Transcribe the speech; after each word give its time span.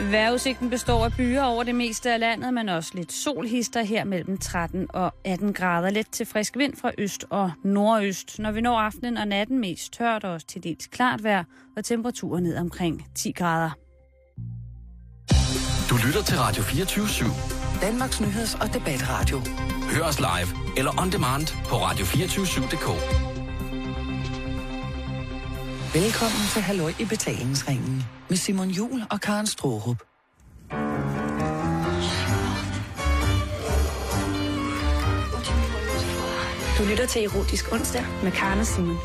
Vejrudsigten 0.00 0.70
består 0.70 1.04
af 1.04 1.12
byer 1.12 1.42
over 1.42 1.62
det 1.62 1.74
meste 1.74 2.12
af 2.12 2.20
landet, 2.20 2.54
men 2.54 2.68
også 2.68 2.90
lidt 2.94 3.12
solhister 3.12 3.82
her 3.82 4.04
mellem 4.04 4.38
13 4.38 4.86
og 4.94 5.14
18 5.24 5.52
grader. 5.52 5.90
Let 5.90 6.06
til 6.12 6.26
frisk 6.26 6.56
vind 6.56 6.76
fra 6.76 6.90
øst 6.98 7.24
og 7.30 7.52
nordøst. 7.64 8.38
Når 8.38 8.50
vi 8.50 8.60
når 8.60 8.78
aftenen 8.78 9.16
og 9.16 9.28
natten 9.28 9.58
mest 9.58 9.92
tørt 9.92 10.24
og 10.24 10.46
til 10.46 10.62
dels 10.62 10.86
klart 10.86 11.24
vejr, 11.24 11.44
og 11.76 11.84
temperaturer 11.84 12.40
ned 12.40 12.56
omkring 12.56 13.06
10 13.14 13.32
grader. 13.32 13.70
Du 15.90 15.96
lytter 16.06 16.22
til 16.22 16.38
Radio 16.38 16.62
24 16.62 17.04
/7. 17.04 17.80
Danmarks 17.82 18.20
nyheds- 18.20 18.54
og 18.62 18.74
debatradio. 18.74 19.38
Hør 19.92 20.02
os 20.02 20.18
live 20.18 20.48
eller 20.76 21.00
on 21.02 21.10
demand 21.12 21.46
på 21.64 21.76
radio247.dk. 21.76 22.88
Velkommen 25.94 26.42
til 26.52 26.62
Halløj 26.62 26.92
i 27.00 27.04
betalingsringen 27.04 28.04
med 28.30 28.36
Simon 28.36 28.68
Jul 28.70 29.02
og 29.10 29.20
Karen 29.20 29.46
Strohrup. 29.46 30.02
Du 36.78 36.84
lytter 36.90 37.06
til 37.06 37.24
Erotisk 37.24 37.72
Onsdag 37.72 38.04
med 38.22 38.32
Karen 38.32 38.60
og 38.60 38.66
Simon. 38.66 38.96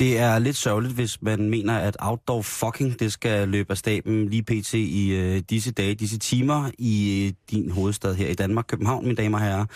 Det 0.00 0.18
er 0.18 0.38
lidt 0.38 0.56
sørgeligt, 0.56 0.94
hvis 0.94 1.22
man 1.22 1.50
mener, 1.50 1.78
at 1.78 1.96
outdoor 2.00 2.42
fucking, 2.42 3.00
det 3.00 3.12
skal 3.12 3.48
løbe 3.48 3.70
af 3.70 3.78
staben 3.78 4.28
lige 4.28 4.42
pt. 4.42 4.74
i 4.74 5.12
øh, 5.14 5.42
disse 5.50 5.72
dage, 5.72 5.94
disse 5.94 6.18
timer 6.18 6.70
i 6.78 7.26
øh, 7.26 7.32
din 7.50 7.70
hovedstad 7.70 8.14
her 8.14 8.28
i 8.28 8.34
Danmark, 8.34 8.64
København, 8.68 9.04
mine 9.04 9.16
damer 9.16 9.38
og 9.38 9.44
herrer. 9.44 9.66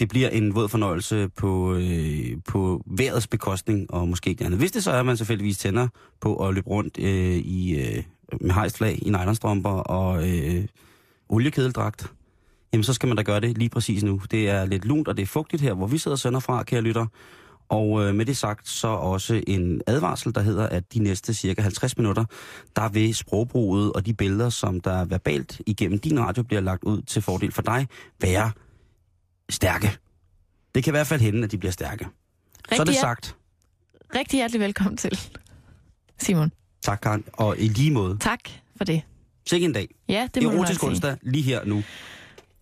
Det 0.00 0.08
bliver 0.08 0.28
en 0.28 0.54
våd 0.54 0.68
fornøjelse 0.68 1.28
på, 1.28 1.74
øh, 1.74 2.36
på 2.48 2.82
vejrets 2.86 3.26
bekostning, 3.26 3.90
og 3.90 4.08
måske 4.08 4.30
ikke 4.30 4.44
andet. 4.44 4.58
Hvis 4.58 4.72
det 4.72 4.84
så 4.84 4.90
er, 4.90 5.00
at 5.00 5.06
man 5.06 5.16
selvfølgelig 5.16 5.56
tænder 5.56 5.88
på 6.20 6.48
at 6.48 6.54
løbe 6.54 6.70
rundt 6.70 6.98
øh, 6.98 7.36
i, 7.36 7.80
øh, 7.80 8.02
med 8.40 8.50
hejsflag 8.50 8.98
i 9.06 9.10
nylonstrømper 9.10 9.70
og 9.70 10.28
øh, 10.30 10.64
oliekedeldragt, 11.28 12.12
jamen 12.72 12.84
så 12.84 12.92
skal 12.92 13.06
man 13.06 13.16
da 13.16 13.22
gøre 13.22 13.40
det 13.40 13.58
lige 13.58 13.70
præcis 13.70 14.02
nu. 14.02 14.20
Det 14.30 14.48
er 14.48 14.64
lidt 14.64 14.84
lunt, 14.84 15.08
og 15.08 15.16
det 15.16 15.22
er 15.22 15.26
fugtigt 15.26 15.62
her, 15.62 15.74
hvor 15.74 15.86
vi 15.86 15.98
sidder 15.98 16.16
sønderfra, 16.16 16.62
kære 16.62 16.80
lytter. 16.80 17.06
Og 17.72 18.04
øh, 18.04 18.14
med 18.14 18.26
det 18.26 18.36
sagt, 18.36 18.68
så 18.68 18.88
også 18.88 19.42
en 19.46 19.80
advarsel, 19.86 20.34
der 20.34 20.40
hedder, 20.40 20.68
at 20.68 20.92
de 20.94 20.98
næste 20.98 21.34
cirka 21.34 21.62
50 21.62 21.98
minutter, 21.98 22.24
der 22.76 22.88
vil 22.88 23.14
sprogbruget 23.14 23.92
og 23.92 24.06
de 24.06 24.14
billeder, 24.14 24.48
som 24.48 24.80
der 24.80 25.04
verbalt 25.04 25.60
igennem 25.66 25.98
din 25.98 26.20
radio 26.20 26.42
bliver 26.42 26.60
lagt 26.60 26.84
ud 26.84 27.02
til 27.02 27.22
fordel 27.22 27.52
for 27.52 27.62
dig, 27.62 27.88
være 28.20 28.52
stærke. 29.50 29.98
Det 30.74 30.84
kan 30.84 30.90
i 30.90 30.94
hvert 30.96 31.06
fald 31.06 31.20
hende, 31.20 31.44
at 31.44 31.50
de 31.50 31.58
bliver 31.58 31.72
stærke. 31.72 32.04
Rigtig 32.04 32.76
så 32.76 32.82
er 32.82 32.86
det 32.86 32.94
sagt. 32.94 33.36
Rigtig 34.14 34.36
hjertelig 34.36 34.60
velkommen 34.60 34.96
til, 34.96 35.20
Simon. 36.18 36.52
Tak, 36.82 37.00
Karen. 37.02 37.24
Og 37.32 37.58
i 37.58 37.68
lige 37.68 37.90
måde. 37.90 38.18
Tak 38.20 38.40
for 38.76 38.84
det. 38.84 39.02
Sikke 39.46 39.64
en 39.64 39.72
dag. 39.72 39.88
Ja, 40.08 40.28
det 40.34 40.42
må 40.42 40.50
Erotisk 40.50 40.84
onsdag, 40.84 41.16
lige 41.22 41.42
her 41.42 41.64
nu. 41.64 41.82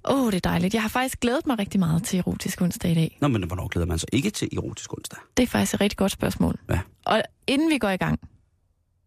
Åh, 0.05 0.25
oh, 0.25 0.33
det 0.33 0.37
er 0.37 0.51
dejligt. 0.51 0.75
Jeg 0.75 0.83
har 0.83 0.89
faktisk 0.89 1.20
glædet 1.20 1.47
mig 1.47 1.59
rigtig 1.59 1.81
meget 1.81 2.05
til 2.05 2.19
erotisk 2.19 2.61
onsdag 2.61 2.91
i 2.91 2.95
dag. 2.95 3.19
Nå, 3.20 3.29
men 3.29 3.45
hvornår 3.47 3.69
glæder 3.69 3.87
man 3.87 3.98
sig 3.98 4.09
ikke 4.12 4.31
til 4.31 4.48
erotisk 4.53 4.93
onsdag? 4.93 5.19
Det 5.37 5.43
er 5.43 5.47
faktisk 5.47 5.75
et 5.75 5.81
rigtig 5.81 5.97
godt 5.97 6.12
spørgsmål. 6.12 6.59
Ja. 6.70 6.81
Og 7.06 7.23
inden 7.47 7.70
vi 7.70 7.79
går 7.79 7.89
i 7.91 7.97
gang, 7.97 8.21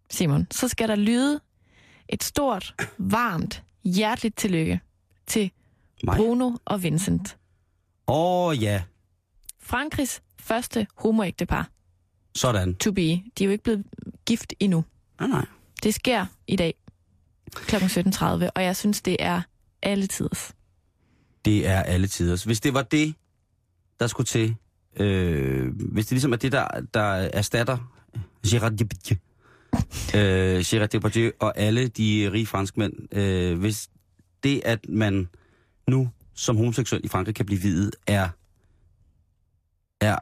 Simon, 0.09 0.47
så 0.52 0.67
skal 0.67 0.88
der 0.89 0.95
lyde 0.95 1.39
et 2.09 2.23
stort, 2.23 2.75
varmt, 2.97 3.64
hjerteligt 3.83 4.38
tillykke 4.38 4.80
til 5.27 5.52
Mig? 6.03 6.17
Bruno 6.17 6.52
og 6.66 6.83
Vincent. 6.83 7.38
Åh 8.08 8.47
oh, 8.47 8.64
ja, 8.64 8.83
Frankrigs 9.59 10.21
første 10.39 10.88
homoægtepar 10.95 11.69
sådan. 12.36 12.75
to 12.75 12.91
be. 12.91 13.02
De 13.02 13.23
er 13.39 13.45
jo 13.45 13.52
ikke 13.52 13.64
blevet 13.64 13.83
gift 14.25 14.54
endnu. 14.60 14.83
Nej, 15.20 15.30
nej. 15.30 15.45
Det 15.83 15.93
sker 15.93 16.25
i 16.48 16.55
dag 16.55 16.73
kl. 17.55 17.75
17.30, 17.75 18.25
og 18.55 18.64
jeg 18.64 18.75
synes, 18.75 19.02
det 19.02 19.17
er 19.20 19.42
alle 19.81 20.08
tiders. 20.08 20.54
Det 21.45 21.67
er 21.67 21.83
alle 21.83 22.08
tiders. 22.08 22.43
Hvis 22.43 22.59
det 22.59 22.73
var 22.73 22.81
det, 22.81 23.15
der 23.99 24.08
skulle 24.08 24.27
til, 24.27 24.55
øh, 24.99 25.67
hvis 25.76 26.05
det 26.05 26.11
ligesom 26.11 26.33
er 26.33 26.37
det, 26.37 26.52
der, 26.52 26.67
der 26.93 27.02
erstatter 27.33 27.77
Gérard 28.48 28.76
Depardieu, 28.76 29.17
øh, 30.15 30.59
Gérard 30.59 30.86
Depardieu 30.87 31.31
og 31.39 31.58
alle 31.58 31.87
de 31.87 32.30
rige 32.33 32.45
franskmænd, 32.45 33.17
øh, 33.17 33.59
hvis 33.59 33.89
det, 34.43 34.61
at 34.65 34.89
man 34.89 35.30
nu 35.87 36.09
som 36.36 36.58
homoseksuel 36.58 37.05
i 37.05 37.08
Frankrig 37.08 37.36
kan 37.36 37.45
blive 37.45 37.61
videt, 37.61 37.95
er, 38.08 38.30
er 40.02 40.17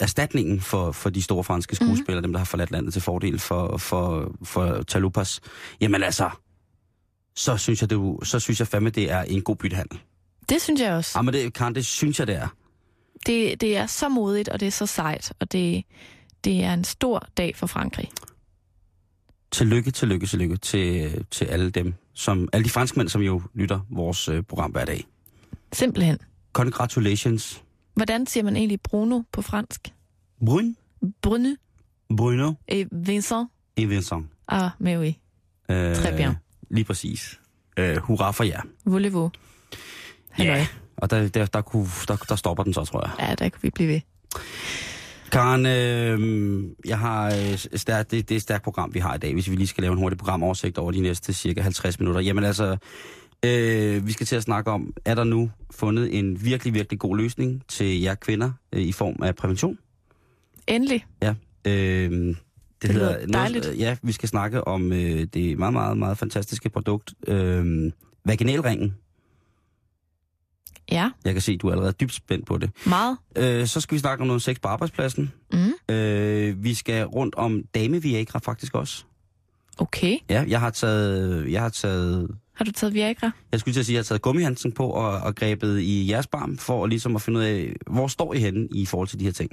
erstatningen 0.00 0.60
for, 0.60 0.92
for 0.92 1.10
de 1.10 1.22
store 1.22 1.44
franske 1.44 1.76
skuespillere, 1.76 2.20
mm-hmm. 2.20 2.22
dem 2.22 2.32
der 2.32 2.38
har 2.38 2.44
forladt 2.44 2.70
landet 2.70 2.92
til 2.92 3.02
fordel 3.02 3.38
for, 3.38 3.76
for, 3.76 4.34
for 4.42 4.82
Talupas, 4.82 5.40
jamen 5.80 6.02
altså, 6.02 6.30
så 7.36 7.56
synes 7.56 7.80
jeg, 7.80 7.90
det, 7.90 8.16
så 8.22 8.40
synes 8.40 8.60
jeg 8.60 8.68
fandme, 8.68 8.90
det 8.90 9.10
er 9.10 9.22
en 9.22 9.42
god 9.42 9.56
byttehandel. 9.56 10.00
Det 10.48 10.62
synes 10.62 10.80
jeg 10.80 10.92
også. 10.92 11.18
Jamen, 11.18 11.34
det, 11.34 11.52
Karen, 11.54 11.74
det 11.74 11.86
synes 11.86 12.18
jeg, 12.18 12.26
det 12.26 12.36
er. 12.36 12.48
Det, 13.26 13.60
det 13.60 13.76
er 13.76 13.86
så 13.86 14.08
modigt, 14.08 14.48
og 14.48 14.60
det 14.60 14.66
er 14.66 14.70
så 14.72 14.86
sejt, 14.86 15.32
og 15.40 15.52
det, 15.52 15.84
det 16.44 16.64
er 16.64 16.74
en 16.74 16.84
stor 16.84 17.26
dag 17.36 17.56
for 17.56 17.66
Frankrig. 17.66 18.10
Tillykke, 19.50 19.90
tillykke, 19.90 20.26
tillykke 20.26 20.56
til, 20.56 21.24
til 21.30 21.44
alle 21.44 21.70
dem, 21.70 21.94
som, 22.14 22.48
alle 22.52 22.64
de 22.64 22.70
franskmænd, 22.70 23.08
som 23.08 23.20
jo 23.22 23.42
lytter 23.54 23.80
vores 23.90 24.28
øh, 24.28 24.42
program 24.42 24.70
hver 24.70 24.84
dag. 24.84 25.06
Simpelthen. 25.72 26.18
Congratulations. 26.52 27.62
Hvordan 27.94 28.26
siger 28.26 28.44
man 28.44 28.56
egentlig 28.56 28.80
Bruno 28.80 29.22
på 29.32 29.42
fransk? 29.42 29.92
Brun, 30.46 30.76
Bruno 31.22 31.48
Bruno 32.16 32.52
et 32.68 32.88
Vincent 32.92 33.48
et 33.76 33.90
Vincent. 33.90 34.26
Ah, 34.48 34.70
mais 34.78 34.96
oui. 34.98 35.18
Øh, 35.74 35.96
Très 35.96 36.16
bien. 36.16 36.32
Lige 36.70 36.84
præcis. 36.84 37.40
Øh, 37.76 37.96
hurra 37.96 38.30
for 38.30 38.44
jer. 38.44 38.60
Voulez-vous? 38.86 39.30
Halløj. 40.34 40.56
Ja. 40.56 40.66
Og 40.96 41.10
der, 41.10 41.28
der, 41.28 41.46
der, 41.46 41.60
kunne, 41.60 41.86
der, 42.08 42.16
der 42.16 42.36
stopper 42.36 42.64
den 42.64 42.74
så, 42.74 42.84
tror 42.84 43.06
jeg. 43.06 43.28
Ja, 43.28 43.34
der 43.34 43.48
kunne 43.48 43.62
vi 43.62 43.70
blive 43.70 43.88
ved. 43.88 44.00
Karen, 45.32 45.66
øh, 45.66 46.64
jeg 46.86 46.98
har 46.98 47.26
øh, 47.26 47.58
stærkt, 47.74 48.10
det, 48.10 48.28
det 48.28 48.34
er 48.34 48.36
et 48.36 48.42
stærkt 48.42 48.64
program, 48.64 48.94
vi 48.94 48.98
har 48.98 49.14
i 49.14 49.18
dag, 49.18 49.32
hvis 49.32 49.50
vi 49.50 49.56
lige 49.56 49.66
skal 49.66 49.82
lave 49.82 49.92
en 49.92 49.98
hurtig 49.98 50.18
programoversigt 50.18 50.78
over 50.78 50.92
de 50.92 51.00
næste 51.00 51.32
cirka 51.32 51.60
50 51.60 52.00
minutter. 52.00 52.20
Jamen 52.20 52.44
altså, 52.44 52.76
øh, 53.44 54.06
vi 54.06 54.12
skal 54.12 54.26
til 54.26 54.36
at 54.36 54.42
snakke 54.42 54.70
om, 54.70 54.92
er 55.04 55.14
der 55.14 55.24
nu 55.24 55.50
fundet 55.70 56.18
en 56.18 56.44
virkelig, 56.44 56.74
virkelig 56.74 56.98
god 57.00 57.16
løsning 57.16 57.62
til 57.68 58.00
jer 58.00 58.14
kvinder 58.14 58.50
øh, 58.72 58.82
i 58.82 58.92
form 58.92 59.22
af 59.22 59.34
prævention? 59.36 59.78
Endelig. 60.66 61.06
Ja. 61.22 61.34
Øh, 61.64 62.10
det, 62.10 62.36
Det 62.82 62.94
lyder 62.94 63.26
dejligt. 63.26 63.64
Noget, 63.64 63.78
ja, 63.78 63.96
vi 64.02 64.12
skal 64.12 64.28
snakke 64.28 64.68
om 64.68 64.92
øh, 64.92 65.26
det 65.34 65.58
meget, 65.58 65.72
meget, 65.72 65.98
meget 65.98 66.18
fantastiske 66.18 66.70
produkt, 66.70 67.14
øh, 67.26 67.92
vaginalringen. 68.24 68.94
Ja, 70.90 71.10
Jeg 71.24 71.32
kan 71.32 71.42
se, 71.42 71.56
du 71.56 71.66
er 71.68 71.72
allerede 71.72 71.92
dybt 71.92 72.14
spændt 72.14 72.46
på 72.46 72.58
det. 72.58 72.70
meget. 72.86 73.16
Øh, 73.36 73.66
så 73.66 73.80
skal 73.80 73.94
vi 73.94 73.98
snakke 74.00 74.22
om 74.22 74.26
noget 74.26 74.42
sex 74.42 74.56
på 74.62 74.68
arbejdspladsen. 74.68 75.32
Mm. 75.52 75.94
Øh, 75.94 76.64
vi 76.64 76.74
skal 76.74 77.04
rundt 77.06 77.34
om 77.34 77.62
dame 77.74 78.02
Viagra 78.02 78.38
faktisk 78.38 78.74
også. 78.74 79.04
Okay. 79.78 80.18
Ja, 80.30 80.44
jeg 80.48 80.60
har 80.60 80.70
taget, 80.70 81.52
jeg 81.52 81.62
har 81.62 81.68
taget, 81.68 82.30
Har 82.54 82.64
du 82.64 82.72
taget 82.72 82.94
Viagra? 82.94 83.30
jeg 83.52 83.60
skulle 83.60 83.74
til 83.74 83.80
at 83.80 83.86
sige, 83.86 83.94
jeg 83.94 83.98
har 83.98 84.04
taget 84.04 84.22
gummihansen 84.22 84.72
på 84.72 84.86
og, 84.86 85.10
og 85.20 85.34
grebet 85.34 85.80
i 85.80 86.10
jeres 86.10 86.26
barm 86.26 86.58
for 86.58 86.86
ligesom 86.86 87.16
at 87.16 87.22
finde 87.22 87.38
ud 87.40 87.44
af, 87.44 87.72
hvor 87.90 88.06
står 88.08 88.34
I 88.34 88.38
henne 88.38 88.68
i 88.74 88.86
forhold 88.86 89.08
til 89.08 89.20
de 89.20 89.24
her 89.24 89.32
ting. 89.32 89.50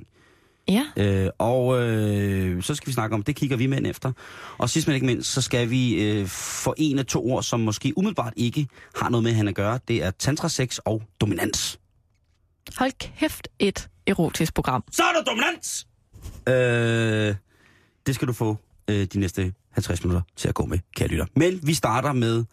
Ja. 0.68 0.86
Øh, 0.98 1.30
og 1.38 1.82
øh, 1.82 2.64
så 2.64 2.76
skal 2.76 2.88
vi 2.88 2.94
snakke 2.94 3.14
om, 3.14 3.24
det 3.24 3.36
kigger 3.36 3.58
vi 3.58 3.68
mænd 3.68 3.88
efter. 3.88 4.12
Og 4.58 4.70
sidst 4.70 4.88
men 4.88 4.94
ikke 4.94 5.06
mindst, 5.06 5.32
så 5.32 5.42
skal 5.42 5.70
vi 5.70 6.04
øh, 6.04 6.28
få 6.28 6.74
en 6.78 7.00
af 7.00 7.06
to 7.06 7.26
ord, 7.32 7.44
som 7.44 7.60
måske 7.60 7.94
umiddelbart 7.98 8.34
ikke 8.36 8.68
har 8.96 9.10
noget 9.10 9.24
med 9.24 9.34
hende 9.34 9.50
at 9.50 9.56
gøre. 9.56 9.80
Det 9.88 10.04
er 10.04 10.12
tantrasex 10.12 10.78
og 10.78 11.04
dominans. 11.22 11.80
Hold 12.78 12.92
kæft 13.00 13.48
et 13.60 13.90
erotisk 14.08 14.54
program. 14.54 14.84
Så 14.92 15.04
er 15.04 15.12
der 15.14 15.24
dominans! 15.24 15.88
Øh, 16.50 17.36
det 18.06 18.16
skal 18.16 18.28
du 18.28 18.34
få 18.34 18.58
øh, 18.88 19.06
de 19.06 19.20
næste 19.20 19.54
50 19.72 20.04
minutter 20.04 20.22
til 20.36 20.48
at 20.48 20.56
gå 20.56 20.66
med, 20.66 20.80
kære 20.96 21.08
lytter. 21.08 21.26
Men 21.36 21.60
vi 21.64 21.74
starter 21.74 22.14
med 22.14 22.44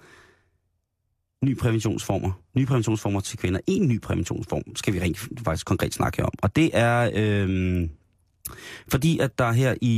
nye 1.45 1.55
præventionsformer. 1.55 2.33
Nye 2.57 2.67
præventionsformer 2.67 3.21
til 3.21 3.39
kvinder. 3.39 3.61
En 3.67 3.89
ny 3.89 4.01
præventionsform 4.01 4.77
skal 4.77 4.95
vi 4.95 5.01
rent 5.01 5.19
faktisk 5.45 5.67
konkret 5.67 5.95
snakke 5.95 6.25
om. 6.25 6.33
Og 6.43 6.57
det 6.57 6.71
er 6.73 7.11
øh, 7.15 7.89
fordi, 8.89 9.19
at 9.19 9.39
der 9.39 9.53
her 9.53 9.75
i, 9.81 9.95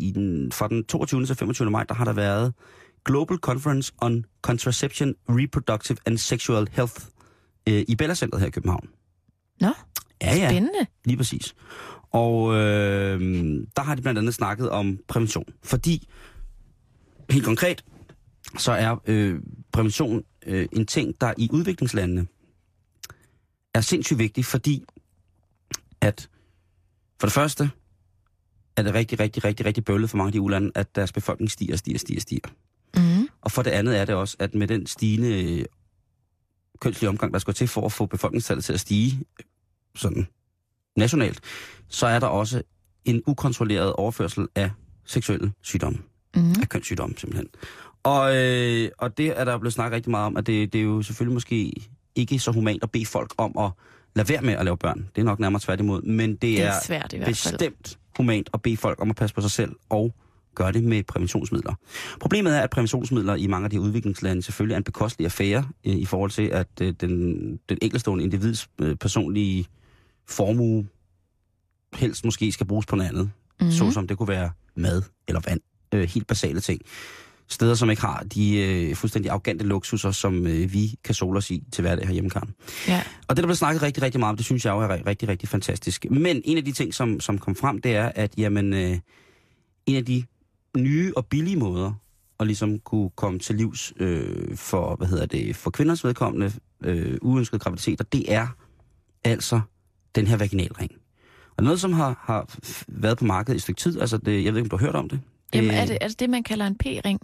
i 0.00 0.10
den, 0.10 0.52
fra 0.52 0.68
den 0.68 0.84
22. 0.84 1.26
til 1.26 1.36
25. 1.36 1.70
maj, 1.70 1.84
der 1.84 1.94
har 1.94 2.04
der 2.04 2.12
været 2.12 2.54
Global 3.04 3.36
Conference 3.38 3.92
on 3.98 4.24
Contraception, 4.42 5.14
Reproductive 5.28 5.98
and 6.06 6.18
Sexual 6.18 6.68
Health 6.72 6.94
øh, 7.68 7.84
i 7.88 7.96
Bella 7.96 8.14
Center 8.14 8.38
her 8.38 8.46
i 8.46 8.50
København. 8.50 8.88
Nå, 9.60 9.68
Ja, 10.22 10.34
ja. 10.36 10.48
spændende. 10.48 10.86
Lige 11.04 11.16
præcis. 11.16 11.54
Og 12.10 12.54
øh, 12.54 13.20
der 13.76 13.82
har 13.82 13.94
de 13.94 14.02
blandt 14.02 14.18
andet 14.18 14.34
snakket 14.34 14.70
om 14.70 14.98
prævention. 15.08 15.44
Fordi, 15.62 16.08
helt 17.30 17.44
konkret, 17.44 17.84
så 18.58 18.72
er 18.72 18.96
øh, 19.06 19.40
prævention 19.72 20.22
øh, 20.46 20.68
en 20.72 20.86
ting, 20.86 21.20
der 21.20 21.34
i 21.36 21.48
udviklingslandene 21.52 22.26
er 23.74 23.80
sindssygt 23.80 24.18
vigtig, 24.18 24.44
fordi 24.44 24.84
at 26.00 26.28
for 27.20 27.26
det 27.26 27.32
første 27.34 27.70
er 28.82 28.92
det 28.92 28.94
rigtig, 28.94 29.20
rigtig, 29.20 29.44
rigtig, 29.44 29.66
rigtig 29.66 29.84
bøvlet 29.84 30.10
for 30.10 30.16
mange 30.16 30.28
af 30.28 30.32
de 30.32 30.40
ulande, 30.40 30.70
at 30.74 30.94
deres 30.96 31.12
befolkning 31.12 31.50
stiger, 31.50 31.76
stiger, 31.76 31.98
stiger, 31.98 32.20
stiger. 32.20 32.48
Mm. 32.96 33.28
Og 33.40 33.50
for 33.52 33.62
det 33.62 33.70
andet 33.70 33.98
er 34.00 34.04
det 34.04 34.14
også, 34.14 34.36
at 34.38 34.54
med 34.54 34.68
den 34.68 34.86
stigende 34.86 35.58
øh, 35.58 35.64
kønslige 36.80 37.08
omgang, 37.08 37.32
der 37.32 37.38
skal 37.38 37.54
til 37.54 37.68
for 37.68 37.86
at 37.86 37.92
få 37.92 38.06
befolkningstallet 38.06 38.64
til 38.64 38.72
at 38.72 38.80
stige 38.80 39.16
øh, 39.40 39.44
sådan 39.96 40.26
nationalt, 40.96 41.40
så 41.88 42.06
er 42.06 42.18
der 42.18 42.26
også 42.26 42.62
en 43.04 43.22
ukontrolleret 43.26 43.92
overførsel 43.92 44.46
af 44.54 44.70
seksuelle 45.06 45.52
sygdomme, 45.62 45.98
Mm. 46.36 46.50
af 46.62 46.68
kønssygdomme 46.68 47.14
simpelthen. 47.18 47.48
Og, 48.02 48.36
øh, 48.36 48.90
og 48.98 49.18
det 49.18 49.40
er 49.40 49.44
der 49.44 49.58
blevet 49.58 49.72
snakket 49.72 49.96
rigtig 49.96 50.10
meget 50.10 50.26
om, 50.26 50.36
at 50.36 50.46
det, 50.46 50.72
det 50.72 50.78
er 50.78 50.82
jo 50.82 51.02
selvfølgelig 51.02 51.34
måske 51.34 51.72
ikke 52.14 52.38
så 52.38 52.50
humant 52.52 52.82
at 52.82 52.90
bede 52.90 53.06
folk 53.06 53.34
om 53.38 53.58
at 53.58 53.70
lade 54.16 54.28
være 54.28 54.42
med 54.42 54.54
at 54.54 54.64
lave 54.64 54.76
børn. 54.76 55.08
Det 55.16 55.20
er 55.20 55.24
nok 55.24 55.38
nærmere 55.38 55.60
tværtimod, 55.60 56.02
men 56.02 56.30
det, 56.30 56.40
Det 56.42 56.62
er, 56.62 56.66
er 56.70 56.80
svært 56.84 57.12
i 57.12 57.16
hvert 57.16 57.36
fald. 57.36 57.52
bestemt 57.58 57.98
humant 58.16 58.50
at 58.54 58.62
bede 58.62 58.76
folk 58.76 59.00
om 59.00 59.10
at 59.10 59.16
passe 59.16 59.34
på 59.34 59.40
sig 59.40 59.50
selv 59.50 59.72
og 59.88 60.14
gøre 60.54 60.72
det 60.72 60.84
med 60.84 61.02
præventionsmidler. 61.02 61.74
Problemet 62.20 62.56
er, 62.56 62.60
at 62.60 62.70
præventionsmidler 62.70 63.34
i 63.34 63.46
mange 63.46 63.64
af 63.64 63.70
de 63.70 63.80
udviklingslande 63.80 64.42
selvfølgelig 64.42 64.74
er 64.74 64.78
en 64.78 64.84
bekostelig 64.84 65.24
affære 65.24 65.68
øh, 65.86 65.94
i 65.94 66.04
forhold 66.04 66.30
til, 66.30 66.42
at 66.42 66.68
øh, 66.80 66.94
den, 67.00 67.10
den 67.68 67.78
enkeltstående 67.82 68.24
individs 68.24 68.68
øh, 68.78 68.96
personlige 68.96 69.66
formue 70.28 70.86
helst 71.94 72.24
måske 72.24 72.52
skal 72.52 72.66
bruges 72.66 72.86
på 72.86 72.96
noget 72.96 73.08
andet. 73.08 73.30
Mm. 73.60 73.66
Mm. 73.66 73.72
Såsom 73.72 74.06
det 74.06 74.18
kunne 74.18 74.28
være 74.28 74.50
mad 74.74 75.02
eller 75.28 75.40
vand. 75.48 75.60
Øh, 75.94 76.08
helt 76.08 76.26
basale 76.26 76.60
ting. 76.60 76.80
Steder, 77.52 77.74
som 77.74 77.90
ikke 77.90 78.02
har 78.02 78.24
de 78.34 78.56
øh, 78.56 78.96
fuldstændig 78.96 79.30
arrogante 79.30 79.64
luksuser, 79.64 80.10
som 80.10 80.46
øh, 80.46 80.72
vi 80.72 80.94
kan 81.04 81.14
sole 81.14 81.38
os 81.38 81.50
i 81.50 81.62
til 81.72 81.82
hverdag 81.82 82.06
herhjemme, 82.06 82.30
Karen. 82.30 82.54
Ja. 82.88 83.02
Og 83.28 83.36
det, 83.36 83.42
der 83.42 83.46
blev 83.46 83.56
snakket 83.56 83.82
rigtig, 83.82 84.02
rigtig 84.02 84.20
meget 84.20 84.30
om, 84.30 84.36
det 84.36 84.44
synes 84.44 84.64
jeg 84.64 84.72
jo 84.72 84.80
er 84.80 84.88
ri- 84.88 85.06
rigtig, 85.06 85.28
rigtig 85.28 85.48
fantastisk. 85.48 86.06
Men 86.10 86.42
en 86.44 86.56
af 86.58 86.64
de 86.64 86.72
ting, 86.72 86.94
som, 86.94 87.20
som 87.20 87.38
kom 87.38 87.56
frem, 87.56 87.80
det 87.80 87.96
er, 87.96 88.12
at 88.14 88.34
jamen, 88.38 88.72
øh, 88.72 88.98
en 89.86 89.96
af 89.96 90.04
de 90.04 90.24
nye 90.76 91.12
og 91.16 91.26
billige 91.26 91.56
måder 91.56 91.92
at 92.40 92.46
ligesom 92.46 92.78
kunne 92.78 93.10
komme 93.16 93.38
til 93.38 93.56
livs 93.56 93.92
øh, 93.96 94.56
for, 94.56 94.96
hvad 94.96 95.06
hedder 95.06 95.26
det, 95.26 95.56
for 95.56 95.70
kvinders 95.70 96.04
vedkommende 96.04 96.52
øh, 96.84 97.18
uønskede 97.22 97.58
graviditeter, 97.58 98.04
det 98.04 98.32
er 98.32 98.46
altså 99.24 99.60
den 100.14 100.26
her 100.26 100.36
vaginalring. 100.36 100.90
Og 101.56 101.64
noget, 101.64 101.80
som 101.80 101.92
har, 101.92 102.20
har 102.20 102.54
været 102.88 103.18
på 103.18 103.24
markedet 103.24 103.54
i 103.54 103.56
et 103.56 103.62
stykke 103.62 103.80
tid, 103.80 104.00
altså 104.00 104.16
det, 104.16 104.44
jeg 104.44 104.52
ved 104.52 104.60
ikke, 104.60 104.66
om 104.66 104.70
du 104.70 104.76
har 104.76 104.86
hørt 104.86 104.94
om 104.96 105.08
det? 105.08 105.20
Jamen, 105.54 105.70
Øh, 105.70 105.76
er 105.76 105.86
det, 105.86 105.98
er 106.00 106.08
det 106.08 106.20
det, 106.20 106.30
man 106.30 106.42
kalder 106.42 106.66
en 106.66 106.76
P-ring? 106.76 107.20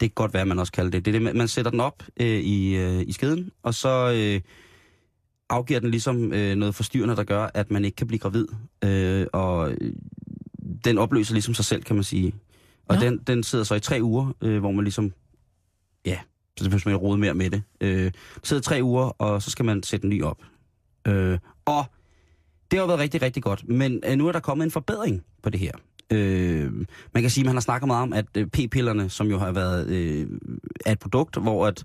Det 0.00 0.08
kan 0.08 0.14
godt 0.14 0.34
være, 0.34 0.46
man 0.46 0.58
også 0.58 0.72
kalder 0.72 0.90
det. 0.90 1.04
Det 1.04 1.14
er 1.14 1.18
det, 1.20 1.36
man- 1.36 1.48
sætter 1.48 1.70
den 1.70 1.80
op 1.80 2.02
øh, 2.20 2.26
i, 2.26 2.76
øh, 2.76 3.02
i 3.06 3.12
skeden, 3.12 3.50
og 3.62 3.74
så 3.74 4.12
øh, 4.16 4.40
afgiver 5.50 5.80
den 5.80 5.90
ligesom 5.90 6.32
øh, 6.32 6.54
noget 6.56 6.74
forstyrrende, 6.74 7.16
der 7.16 7.24
gør, 7.24 7.48
at 7.54 7.70
man 7.70 7.84
ikke 7.84 7.96
kan 7.96 8.06
blive 8.06 8.18
gravid. 8.18 8.46
Øh, 8.84 9.26
og 9.32 9.70
øh, 9.72 9.92
den 10.84 10.98
opløser 10.98 11.34
ligesom 11.34 11.54
sig 11.54 11.64
selv, 11.64 11.82
kan 11.82 11.96
man 11.96 12.04
sige. 12.04 12.34
Og 12.88 12.96
Nå. 12.96 13.00
den, 13.02 13.18
den 13.18 13.42
sidder 13.42 13.64
så 13.64 13.74
i 13.74 13.80
tre 13.80 13.98
uger, 14.02 14.32
øh, 14.42 14.58
hvor 14.58 14.70
man 14.70 14.84
ligesom, 14.84 15.12
ja, 16.06 16.18
så 16.56 16.64
det 16.64 16.70
behøver 16.70 16.82
man 16.84 16.94
ikke 16.94 17.06
rode 17.06 17.18
mere 17.18 17.34
med 17.34 17.50
det. 17.50 17.62
Øh, 17.80 18.12
sidder 18.42 18.62
tre 18.62 18.80
uger, 18.82 19.04
og 19.04 19.42
så 19.42 19.50
skal 19.50 19.64
man 19.64 19.82
sætte 19.82 20.04
en 20.04 20.10
ny 20.10 20.22
op. 20.22 20.42
Øh, 21.06 21.38
og 21.64 21.84
det 22.70 22.78
har 22.78 22.86
været 22.86 22.98
rigtig, 23.00 23.22
rigtig 23.22 23.42
godt. 23.42 23.68
Men 23.68 24.00
øh, 24.06 24.16
nu 24.18 24.28
er 24.28 24.32
der 24.32 24.40
kommet 24.40 24.64
en 24.64 24.70
forbedring 24.70 25.24
på 25.42 25.50
det 25.50 25.60
her. 25.60 25.72
Øh, 26.12 26.72
man 27.14 27.22
kan 27.22 27.30
sige, 27.30 27.42
at 27.42 27.46
man 27.46 27.54
har 27.54 27.60
snakket 27.60 27.86
meget 27.86 28.02
om, 28.02 28.12
at 28.12 28.26
øh, 28.36 28.46
p-pillerne, 28.46 29.08
som 29.08 29.26
jo 29.26 29.38
har 29.38 29.52
været 29.52 29.86
øh, 29.88 30.26
er 30.86 30.92
et 30.92 30.98
produkt, 30.98 31.36
hvor 31.36 31.66
at 31.66 31.84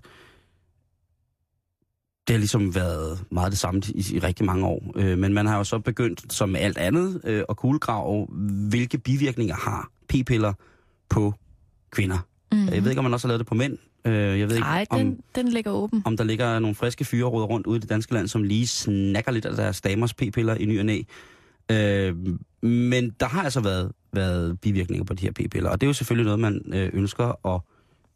det 2.28 2.34
har 2.34 2.38
ligesom 2.38 2.74
været 2.74 3.24
meget 3.30 3.50
det 3.50 3.58
samme 3.58 3.82
i, 3.88 4.04
i 4.14 4.18
rigtig 4.18 4.46
mange 4.46 4.66
år. 4.66 4.92
Øh, 4.96 5.18
men 5.18 5.32
man 5.34 5.46
har 5.46 5.56
jo 5.56 5.64
så 5.64 5.78
begyndt, 5.78 6.32
som 6.32 6.48
med 6.48 6.60
alt 6.60 6.78
andet, 6.78 7.20
øh, 7.24 7.42
at 7.48 7.56
kuglegrave, 7.56 8.26
hvilke 8.70 8.98
bivirkninger 8.98 9.54
har 9.54 9.90
p-piller 10.08 10.52
på 11.08 11.34
kvinder. 11.90 12.18
Mm. 12.52 12.66
Jeg 12.68 12.82
ved 12.84 12.90
ikke, 12.90 12.98
om 12.98 13.04
man 13.04 13.14
også 13.14 13.26
har 13.26 13.30
lavet 13.30 13.38
det 13.38 13.46
på 13.46 13.54
mænd. 13.54 13.78
Øh, 14.04 14.12
jeg 14.14 14.48
ved 14.48 14.56
ikke, 14.56 14.66
Nej, 14.66 14.86
om, 14.90 14.98
den, 14.98 15.20
den 15.34 15.48
ligger 15.48 15.70
åben. 15.70 16.02
om 16.04 16.16
der 16.16 16.24
ligger 16.24 16.58
nogle 16.58 16.74
friske 16.74 17.04
fyre 17.04 17.24
råder 17.24 17.46
rundt 17.46 17.66
ude 17.66 17.76
i 17.76 17.80
det 17.80 17.88
danske 17.88 18.14
land, 18.14 18.28
som 18.28 18.42
lige 18.42 18.66
snakker 18.66 19.32
lidt 19.32 19.46
af 19.46 19.56
deres 19.56 19.80
damers 19.80 20.14
p-piller 20.14 20.54
i 20.54 20.64
ny 20.64 20.78
og 20.78 20.86
næ. 20.86 21.02
Øh, 21.70 22.16
men 22.62 23.10
der 23.20 23.26
har 23.26 23.42
altså 23.42 23.60
været, 23.60 23.92
været 24.14 24.60
bivirkninger 24.60 25.04
på 25.04 25.14
de 25.14 25.22
her 25.22 25.32
p-piller, 25.32 25.70
og 25.70 25.80
det 25.80 25.86
er 25.86 25.88
jo 25.88 25.92
selvfølgelig 25.92 26.24
noget, 26.24 26.40
man 26.40 26.62
øh, 26.74 26.90
ønsker 26.92 27.46
at 27.54 27.60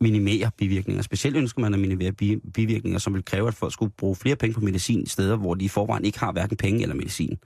minimere 0.01 0.51
bivirkninger. 0.57 1.03
Specielt 1.03 1.37
ønsker 1.37 1.61
man 1.61 1.75
at 1.75 1.81
minimere 1.81 2.13
bi- 2.13 2.41
bivirkninger, 2.55 2.99
som 2.99 3.15
vil 3.15 3.25
kræve, 3.25 3.49
at 3.49 3.55
folk 3.55 3.73
skulle 3.73 3.93
bruge 3.99 4.17
flere 4.17 4.37
penge 4.37 4.55
på 4.55 4.61
medicin 4.61 5.03
i 5.03 5.09
steder, 5.09 5.37
hvor 5.37 5.55
de 5.55 5.65
i 5.65 5.69
forvejen 5.69 6.05
ikke 6.05 6.19
har 6.19 6.33
hverken 6.33 6.57
penge 6.57 6.83
eller 6.83 6.95
medicin. 6.95 7.39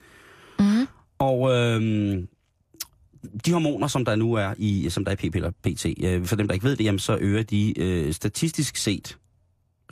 Mm. 0.59 0.87
Og 1.19 1.51
øh, 1.51 2.23
de 3.47 3.53
hormoner, 3.53 3.87
som 3.87 4.05
der 4.05 4.17
nu 4.17 4.35
er 4.35 4.55
i, 4.59 4.89
som 4.91 5.05
der 5.05 5.13
er 5.13 5.17
i 5.25 5.29
p-piller 5.29 5.51
pt, 5.51 5.87
øh, 6.05 6.25
for 6.25 6.37
dem, 6.37 6.47
der 6.47 6.55
ikke 6.55 6.65
ved 6.65 6.77
det, 6.77 6.85
jamen, 6.85 6.99
så 6.99 7.19
øger 7.21 7.43
de 7.43 7.81
øh, 7.81 8.13
statistisk 8.13 8.77
set 8.77 9.19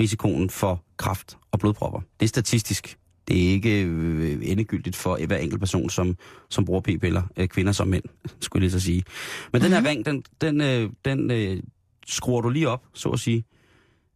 risikoen 0.01 0.51
for 0.51 0.85
kræft 0.97 1.39
og 1.51 1.59
blodpropper. 1.59 2.01
Det 2.21 2.27
er 2.27 2.29
statistisk. 2.29 2.97
Det 3.31 3.47
er 3.47 3.51
ikke 3.51 3.83
øh, 3.83 4.39
endegyldigt 4.43 4.97
for 4.97 5.27
hver 5.27 5.37
enkelt 5.37 5.61
person, 5.61 5.91
som, 5.91 6.17
som 6.49 6.65
bruger 6.65 6.81
p-piller, 6.81 7.23
øh, 7.37 7.49
kvinder 7.49 7.73
som 7.73 7.89
mænd, 7.89 8.05
skulle 8.41 8.61
jeg 8.61 8.71
lige 8.71 8.81
så 8.81 8.87
sige. 8.87 9.05
Men 9.53 9.63
den 9.63 9.71
her 9.71 9.85
ring, 9.85 10.07
den, 10.07 10.25
den, 10.41 10.61
øh, 10.61 10.91
den 11.05 11.31
øh, 11.31 11.63
skruer 12.07 12.41
du 12.41 12.49
lige 12.49 12.69
op, 12.69 12.83
så 12.95 13.09
at 13.09 13.21
sige, 13.21 13.45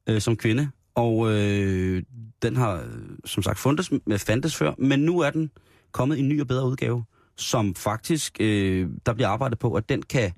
øh, 0.06 0.20
som 0.20 0.37
kvinde. 0.37 0.70
Og 0.94 1.32
øh, 1.32 2.02
den 2.43 2.56
har, 2.56 2.75
øh, 2.75 2.88
som 3.25 3.43
sagt, 3.43 3.58
fundet, 3.58 3.90
fandtes 4.19 4.56
før, 4.56 4.75
men 4.78 5.00
nu 5.00 5.20
er 5.20 5.31
den 5.31 5.50
kommet 5.93 6.17
i 6.17 6.20
en 6.20 6.28
ny 6.28 6.40
og 6.40 6.46
bedre 6.46 6.69
udgave, 6.69 7.05
som 7.37 7.75
faktisk, 7.75 8.37
øh, 8.40 8.88
der 9.06 9.12
bliver 9.12 9.28
arbejdet 9.28 9.58
på, 9.58 9.75
at 9.75 9.88
den 9.88 10.02
kan 10.02 10.32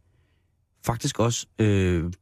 faktisk 0.87 1.21
også 1.21 1.47
øh, 1.59 2.13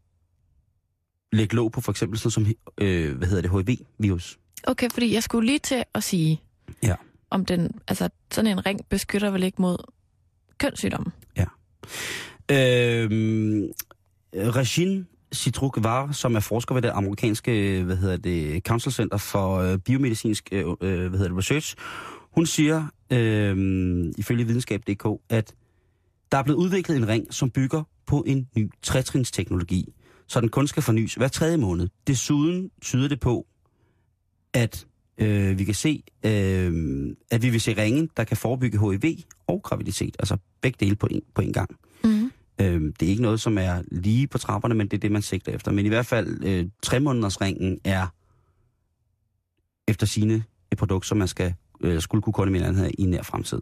lægge 1.32 1.56
låg 1.56 1.72
på 1.72 1.80
for 1.80 1.92
eksempel 1.92 2.18
sådan 2.18 2.30
som, 2.30 2.46
øh, 2.80 3.16
hvad 3.16 3.28
hedder 3.28 3.42
det, 3.42 3.50
HIV-virus. 3.50 4.38
Okay, 4.66 4.88
fordi 4.92 5.14
jeg 5.14 5.22
skulle 5.22 5.46
lige 5.46 5.58
til 5.58 5.84
at 5.94 6.02
sige, 6.02 6.40
Ja. 6.82 6.94
om 7.30 7.44
den, 7.44 7.70
altså 7.88 8.08
sådan 8.30 8.50
en 8.50 8.66
ring 8.66 8.80
beskytter 8.88 9.30
vel 9.30 9.42
ikke 9.42 9.62
mod 9.62 9.76
kønssygdomme? 10.58 11.12
Øh, 12.50 13.10
Regine 14.34 15.06
Citruk 15.34 15.78
var, 15.82 16.12
som 16.12 16.36
er 16.36 16.40
forsker 16.40 16.74
ved 16.74 16.82
det 16.82 16.88
amerikanske 16.94 17.82
hvad 17.82 17.96
hedder 17.96 18.16
det, 18.16 18.62
Council 18.66 18.92
Center 18.92 19.16
for 19.16 19.56
øh, 19.56 19.78
Biomedicinsk 19.78 20.48
øh, 20.52 20.64
øh, 20.80 21.08
hvad 21.08 21.10
hedder 21.10 21.28
det, 21.28 21.38
Research, 21.38 21.74
hun 22.30 22.46
siger, 22.46 22.86
øh, 23.10 23.56
ifølge 24.18 24.44
videnskab.dk, 24.44 25.06
at 25.28 25.54
der 26.32 26.38
er 26.38 26.42
blevet 26.42 26.58
udviklet 26.58 26.96
en 26.96 27.08
ring, 27.08 27.34
som 27.34 27.50
bygger 27.50 27.82
på 28.06 28.24
en 28.26 28.48
ny 28.56 28.70
trætrinsteknologi, 28.82 29.94
så 30.26 30.40
den 30.40 30.48
kun 30.48 30.66
skal 30.66 30.82
fornyes 30.82 31.14
hver 31.14 31.28
tredje 31.28 31.56
måned. 31.56 31.88
Desuden 32.06 32.70
tyder 32.82 33.08
det 33.08 33.20
på, 33.20 33.46
at 34.52 34.86
øh, 35.18 35.58
vi 35.58 35.64
kan 35.64 35.74
se, 35.74 36.02
øh, 36.26 37.06
at 37.30 37.42
vi 37.42 37.50
vil 37.50 37.60
se 37.60 37.82
ringe, 37.82 38.08
der 38.16 38.24
kan 38.24 38.36
forebygge 38.36 38.78
HIV 38.90 39.16
og 39.46 39.62
graviditet, 39.62 40.16
altså 40.18 40.36
begge 40.60 40.76
dele 40.80 40.96
på 40.96 41.06
en, 41.10 41.22
på 41.34 41.42
en 41.42 41.52
gang. 41.52 41.70
Mm. 42.04 42.32
Øh, 42.60 42.80
det 43.00 43.06
er 43.06 43.10
ikke 43.10 43.22
noget, 43.22 43.40
som 43.40 43.58
er 43.58 43.82
lige 43.92 44.26
på 44.26 44.38
trapperne, 44.38 44.74
men 44.74 44.88
det 44.88 44.96
er 44.96 45.00
det, 45.00 45.12
man 45.12 45.22
sigter 45.22 45.52
efter. 45.52 45.72
Men 45.72 45.86
i 45.86 45.88
hvert 45.88 46.06
fald, 46.06 46.44
øh, 46.44 46.66
ringen 47.40 47.80
er 47.84 48.06
efter 49.88 50.06
sine 50.06 50.44
et 50.72 50.78
produkt, 50.78 51.06
som 51.06 51.18
man 51.18 51.28
skal, 51.28 51.54
øh, 51.80 52.00
skulle 52.00 52.22
kunne 52.22 52.32
koordinere 52.32 52.72
med 52.72 52.90
i 52.98 53.04
nær 53.06 53.22
fremtid. 53.22 53.60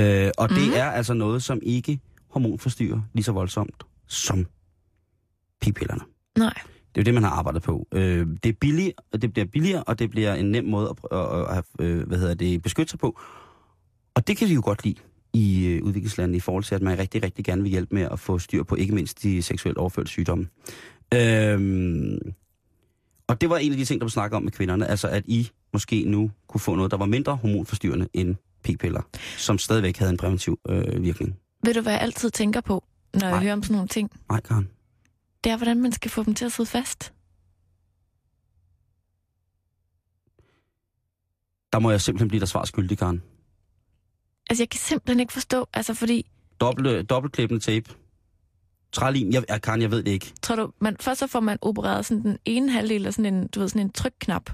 Øh, 0.00 0.30
og 0.38 0.48
det 0.48 0.62
Mhm. 0.66 0.72
er 0.74 0.84
altså 0.90 1.14
noget, 1.14 1.42
som 1.42 1.58
ikke 1.62 2.00
hormonforstyrrer 2.28 3.00
lige 3.14 3.24
så 3.24 3.32
voldsomt 3.32 3.82
som 4.06 4.46
p-pillerne. 5.60 6.00
Nej. 6.38 6.54
Det 6.94 7.00
er 7.00 7.02
jo 7.02 7.04
det, 7.04 7.14
man 7.14 7.22
har 7.22 7.30
arbejdet 7.30 7.62
på. 7.62 7.86
Øh, 7.92 8.26
det, 8.42 8.48
er 8.48 8.52
billigt, 8.60 8.92
og 9.12 9.22
det 9.22 9.32
bliver 9.32 9.46
billigere, 9.46 9.82
og 9.82 9.98
det 9.98 10.10
bliver 10.10 10.34
en 10.34 10.50
nem 10.50 10.64
måde 10.64 10.94
at, 11.12 11.18
at, 11.18 11.40
at 11.40 11.52
have, 11.52 11.64
øh, 11.80 12.06
hvad 12.06 12.18
hedder 12.18 12.34
det, 12.34 12.62
beskytte 12.62 12.90
sig 12.90 12.98
på. 12.98 13.20
Og 14.14 14.26
det 14.26 14.36
kan 14.36 14.48
vi 14.48 14.54
jo 14.54 14.60
godt 14.64 14.84
lide 14.84 15.00
i 15.32 15.66
øh, 15.66 15.82
udviklingslandet 15.82 16.36
i 16.36 16.40
forhold 16.40 16.64
til, 16.64 16.74
at 16.74 16.82
man 16.82 16.98
rigtig, 16.98 17.22
rigtig 17.22 17.44
gerne 17.44 17.62
vil 17.62 17.70
hjælpe 17.70 17.94
med 17.94 18.08
at 18.10 18.20
få 18.20 18.38
styr 18.38 18.62
på 18.62 18.74
ikke 18.74 18.94
mindst 18.94 19.22
de 19.22 19.42
seksuelt 19.42 19.78
overførte 19.78 20.08
sygdomme. 20.08 20.46
Øhm, 21.14 22.18
og 23.26 23.40
det 23.40 23.50
var 23.50 23.56
en 23.56 23.72
af 23.72 23.78
de 23.78 23.84
ting, 23.84 24.00
der 24.00 24.04
blev 24.04 24.10
snakket 24.10 24.36
om 24.36 24.42
med 24.42 24.52
kvinderne, 24.52 24.86
altså 24.86 25.08
at 25.08 25.24
I 25.26 25.50
måske 25.72 26.04
nu 26.04 26.30
kunne 26.48 26.60
få 26.60 26.74
noget, 26.74 26.90
der 26.90 26.96
var 26.96 27.06
mindre 27.06 27.36
hormonforstyrrende 27.36 28.08
end 28.12 28.34
p-piller, 28.64 29.02
som 29.36 29.58
stadigvæk 29.58 29.96
havde 29.96 30.10
en 30.10 30.16
præventiv 30.16 30.58
øh, 30.68 31.02
virkning. 31.02 31.36
Ved 31.64 31.74
du, 31.74 31.80
hvad 31.80 31.92
jeg 31.92 32.00
altid 32.00 32.30
tænker 32.30 32.60
på, 32.60 32.84
når 33.14 33.20
jeg 33.20 33.30
Nej. 33.30 33.42
hører 33.42 33.52
om 33.52 33.62
sådan 33.62 33.74
nogle 33.74 33.88
ting? 33.88 34.10
Nej, 34.30 34.40
Karen. 34.40 34.68
Det 35.48 35.52
er, 35.52 35.56
hvordan 35.56 35.82
man 35.82 35.92
skal 35.92 36.10
få 36.10 36.22
dem 36.24 36.34
til 36.34 36.44
at 36.44 36.52
sidde 36.52 36.68
fast. 36.68 37.12
Der 41.72 41.78
må 41.78 41.90
jeg 41.90 42.00
simpelthen 42.00 42.28
blive 42.28 42.40
der 42.40 42.46
svar 42.46 42.64
skyldig, 42.64 42.98
Karen. 42.98 43.22
Altså, 44.50 44.62
jeg 44.62 44.68
kan 44.68 44.80
simpelthen 44.80 45.20
ikke 45.20 45.32
forstå, 45.32 45.66
altså 45.74 45.94
fordi, 45.94 46.30
Dobbelt, 46.60 47.10
dobbeltklippende 47.10 47.64
tape. 47.64 47.90
Trælim, 48.92 49.30
jeg, 49.32 49.44
jeg, 49.48 49.62
Karen, 49.62 49.82
jeg 49.82 49.90
ved 49.90 50.02
det 50.02 50.10
ikke. 50.10 50.32
tror 50.42 50.56
du, 50.56 50.72
man, 50.80 50.96
først 51.00 51.18
så 51.20 51.26
får 51.26 51.40
man 51.40 51.58
opereret 51.62 52.06
sådan 52.06 52.22
den 52.22 52.38
ene 52.44 52.72
halvdel 52.72 53.06
af 53.06 53.14
sådan 53.14 53.34
en, 53.34 53.48
du 53.48 53.60
ved, 53.60 53.68
sådan 53.68 53.82
en 53.82 53.92
trykknap. 53.92 54.50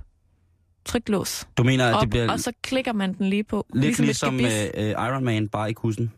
tryklås 0.85 1.49
Du 1.57 1.65
mener, 1.65 1.89
at 1.89 1.95
op, 1.95 2.01
det 2.01 2.11
bliver 2.11 2.33
og 2.33 2.41
så 2.41 2.53
klikker 2.63 2.93
man 2.93 3.15
den 3.15 3.31
lige 3.31 3.45
på. 3.45 3.67
lidt 3.73 3.85
ligesom, 3.85 4.05
ligesom 4.05 4.37
ligesom 4.37 4.57
et 4.57 4.73
gebis. 4.75 4.97
uh, 4.97 5.07
Iron 5.07 5.25
Man, 5.25 5.49
bare 5.49 5.71
i 5.71 5.73
kussen? 5.73 6.13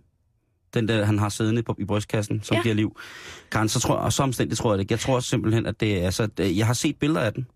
Den 0.76 0.88
der, 0.88 1.04
han 1.04 1.18
har 1.18 1.28
siddende 1.28 1.62
på, 1.62 1.76
i 1.78 1.84
brystkassen, 1.84 2.42
som 2.42 2.54
Ja. 2.54 2.58
ja. 2.58 2.62
giver 2.62 2.74
liv. 2.74 2.96
Karen, 3.50 3.68
så, 3.68 3.80
tror, 3.80 3.94
og 3.94 4.12
så 4.12 4.22
omstændigt 4.22 4.58
tror 4.58 4.72
jeg 4.72 4.78
det. 4.78 4.90
Jeg 4.90 5.00
tror 5.00 5.20
simpelthen, 5.20 5.66
at 5.66 5.80
det 5.80 5.98
er... 6.00 6.04
Altså, 6.04 6.28
jeg 6.38 6.66
har 6.66 6.74
set 6.74 6.96
billeder 6.96 7.20
af 7.20 7.32
den, 7.34 7.46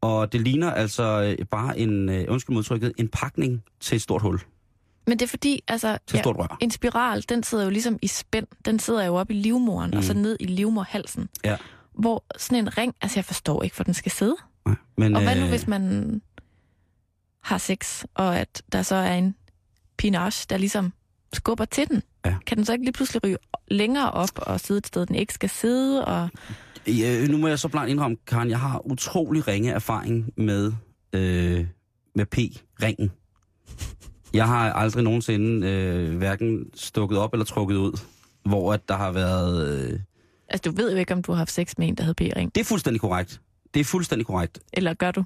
og 0.00 0.32
det 0.32 0.40
ligner 0.40 0.70
altså 0.70 1.36
øh, 1.40 1.46
bare 1.46 1.78
en, 1.78 2.08
uh, 2.08 2.14
undskyld 2.28 2.54
modtrykket, 2.54 2.92
en 2.98 3.08
pakning 3.08 3.62
til 3.80 3.96
et 3.96 4.02
stort 4.02 4.22
hul, 4.22 4.38
til 4.38 4.46
Men 5.06 5.18
det 5.18 5.24
er 5.24 5.28
fordi, 5.28 5.62
altså, 5.68 5.88
et 6.14 6.18
stort 6.20 6.36
rør. 6.36 6.56
en 6.60 6.70
spiral, 6.70 7.24
den 7.28 7.42
sidder 7.42 7.64
jo 7.64 7.70
ligesom 7.70 7.98
i 8.02 8.06
spænd. 8.06 8.46
Den 8.64 8.78
sidder 8.78 9.04
jo 9.04 9.14
oppe 9.14 9.34
i 9.34 9.36
livmoren, 9.36 9.90
mm. 9.90 9.96
og 9.96 10.04
så 10.04 10.14
Mm. 10.14 10.20
ned 10.20 10.36
i 10.40 10.44
livmorhalsen. 10.46 11.28
Ja. 11.44 11.56
Hvor 11.98 12.24
sådan 12.38 12.58
en 12.64 12.78
ring, 12.78 12.94
altså 13.02 13.18
jeg 13.18 13.24
forstår 13.24 13.62
ikke, 13.62 13.76
hvor 13.76 13.82
den 13.82 13.94
skal 13.94 14.12
sidde. 14.12 14.36
Nej, 14.66 14.74
Men, 14.96 15.16
Og 15.16 15.22
hvad 15.22 15.36
nu, 15.36 15.42
øh, 15.42 15.48
hvis 15.48 15.66
man 15.66 16.22
har 17.42 17.58
sex, 17.58 18.04
og 18.14 18.38
at 18.38 18.62
der 18.72 18.82
så 18.82 18.94
er 18.94 19.14
en 19.14 19.34
pinage, 19.96 20.46
der 20.50 20.56
ligesom 20.56 20.92
skubber 21.32 21.64
til 21.64 21.88
den? 21.88 22.02
Ja. 22.24 22.36
Kan 22.46 22.56
den 22.56 22.64
så 22.64 22.72
ikke 22.72 22.84
lige 22.84 22.92
pludselig 22.92 23.24
ryge 23.24 23.36
længere 23.68 24.10
op 24.10 24.30
og 24.36 24.60
sidde 24.60 24.78
et 24.78 24.86
sted, 24.86 25.06
den 25.06 25.14
ikke 25.16 25.34
skal 25.34 25.48
sidde? 25.50 26.04
Og... 26.04 26.28
Øh, 26.88 27.28
nu 27.28 27.36
må 27.38 27.48
jeg 27.48 27.58
så 27.58 27.68
blankt 27.68 27.90
indrømme, 27.90 28.16
Karen, 28.26 28.50
jeg 28.50 28.60
har 28.60 28.86
utrolig 28.86 29.48
ringe 29.48 29.70
erfaring 29.70 30.32
med, 30.36 30.72
øh, 31.12 31.66
med 32.14 32.26
P-ringen. 32.36 33.10
Jeg 34.34 34.46
har 34.46 34.72
aldrig 34.72 35.04
nogensinde 35.04 35.66
øh, 35.68 36.16
hverken 36.16 36.64
stukket 36.74 37.18
op 37.18 37.32
eller 37.32 37.44
trukket 37.44 37.76
ud, 37.76 38.00
hvor 38.44 38.72
at 38.72 38.88
der 38.88 38.96
har 38.96 39.12
været... 39.12 39.68
Øh, 39.92 40.00
Altså, 40.48 40.70
du 40.70 40.76
ved 40.76 40.92
jo 40.92 40.98
ikke, 40.98 41.14
om 41.14 41.22
du 41.22 41.32
har 41.32 41.36
haft 41.38 41.50
sex 41.52 41.72
med 41.78 41.88
en, 41.88 41.94
der 41.94 42.04
hedder 42.04 42.30
P-ring. 42.32 42.54
det 42.54 42.60
er 42.60 42.64
fuldstændig 42.64 43.00
korrekt. 43.00 43.40
Det 43.74 43.80
er 43.80 43.84
fuldstændig 43.84 44.26
korrekt. 44.26 44.58
Eller 44.72 44.94
gør 44.94 45.10
du? 45.10 45.24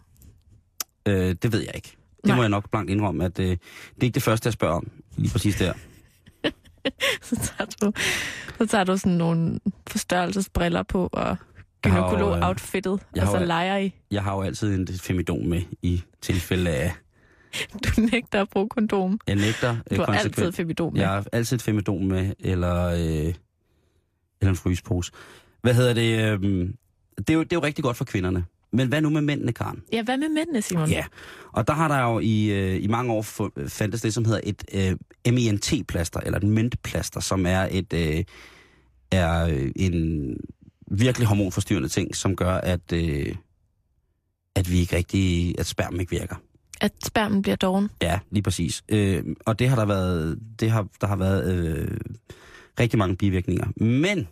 Øh, 1.09 1.35
det 1.43 1.53
ved 1.53 1.61
jeg 1.61 1.71
ikke. 1.75 1.97
Det 2.17 2.25
Nej. 2.27 2.37
må 2.37 2.43
jeg 2.43 2.49
nok 2.49 2.71
blankt 2.71 2.91
indrømme, 2.91 3.25
at 3.25 3.39
øh, 3.39 3.47
det 3.47 3.59
er 4.01 4.05
ikke 4.05 4.15
det 4.15 4.23
første, 4.23 4.47
jeg 4.47 4.53
spørger 4.53 4.75
om. 4.75 4.91
Lige 5.21 5.33
præcis 5.33 5.57
der. 5.57 5.73
så 7.23 7.37
tager 7.37 7.71
du, 7.83 7.93
så 8.59 8.67
tager 8.67 8.85
du 8.85 8.97
sådan 8.97 9.13
nogle 9.13 9.61
forstørrelsesbriller 9.87 10.83
på 10.83 11.09
og 11.13 11.31
øh, 11.31 11.37
gynekolog-outfittet, 11.83 13.01
jeg 13.17 13.23
og 13.25 13.31
så 13.31 13.45
leger 13.45 13.77
I. 13.79 13.95
Jeg 14.11 14.23
har 14.23 14.35
jo 14.35 14.43
altid 14.43 14.75
en 14.75 14.89
femidon 14.99 15.49
med 15.49 15.63
i 15.83 16.03
tilfælde 16.21 16.71
af... 16.71 16.93
Du 17.85 18.01
nægter 18.01 18.41
at 18.43 18.49
bruge 18.49 18.69
kondom. 18.69 19.21
Jeg 19.27 19.37
nægter 19.37 19.77
øh, 19.91 19.97
Du 19.97 20.03
har 20.03 20.13
altid 20.13 20.31
konsekvent. 20.31 20.57
femidom 20.57 20.93
med. 20.93 21.01
Jeg 21.01 21.09
har 21.11 21.25
altid 21.33 21.57
et 21.57 21.63
femidon 21.63 22.09
med, 22.09 22.33
eller, 22.39 22.87
øh, 22.87 22.99
eller 22.99 24.51
en 24.51 24.57
frysepose. 24.57 25.13
Hvad 25.63 25.75
hedder 25.75 25.95
det? 25.95 26.19
Øh, 26.19 26.69
det, 27.19 27.31
er 27.31 27.35
jo, 27.35 27.43
det 27.43 27.53
er 27.53 27.57
jo 27.57 27.63
rigtig 27.63 27.85
godt 27.85 27.97
for 27.97 28.05
kvinderne. 28.05 28.45
Men 28.73 28.89
hvad 28.89 29.01
nu 29.01 29.11
med 29.11 29.21
mændene, 29.21 29.53
Karen? 29.53 29.83
Ja, 29.93 30.03
hvad 30.03 30.17
med 30.17 30.29
mændene, 30.29 30.63
Simon? 30.63 30.91
Ja, 30.91 31.05
og 31.53 31.67
der 31.67 31.73
har 31.73 31.89
der 31.89 31.99
jo 31.99 32.19
i, 32.19 32.51
øh, 32.51 32.85
i 32.85 32.87
mange 32.87 33.13
år 33.13 33.23
fandtes 33.69 34.03
det, 34.03 34.15
som 34.15 34.25
hedder 34.25 34.41
et 34.45 34.65
øh, 34.75 35.33
MENT-plaster, 35.33 36.21
eller 36.21 36.39
et 36.39 36.45
mentplaster, 36.45 37.21
som 37.21 37.47
er 37.47 37.69
et 37.71 37.93
øh, 37.93 38.25
er 39.11 39.47
øh, 39.47 39.73
en 39.77 40.37
virkelig 40.91 41.29
hormonforstyrrende 41.29 41.89
ting, 41.89 42.17
som 42.17 42.37
gør, 42.37 42.55
at, 42.55 42.93
øh, 42.93 43.35
at 44.55 44.71
vi 44.71 44.79
ikke 44.79 44.97
rigtig, 44.97 45.55
at 45.59 45.67
spermen 45.67 46.01
ikke 46.01 46.11
virker. 46.11 46.37
At 46.81 46.93
spermen 47.05 47.43
bliver 47.43 47.57
doven. 47.57 47.91
Ja, 48.03 48.19
lige 48.31 48.43
præcis. 48.43 48.83
Øh, 48.89 49.25
og 49.47 49.59
det 49.59 49.69
har 49.69 49.77
der 49.77 49.85
været, 49.85 50.39
det 50.61 50.71
har, 50.71 50.87
der 51.01 51.07
har 51.07 51.17
været 51.17 51.55
øh, 51.55 51.99
rigtig 52.81 52.99
mange 52.99 53.17
bivirkninger. 53.17 53.67
Men 53.77 54.29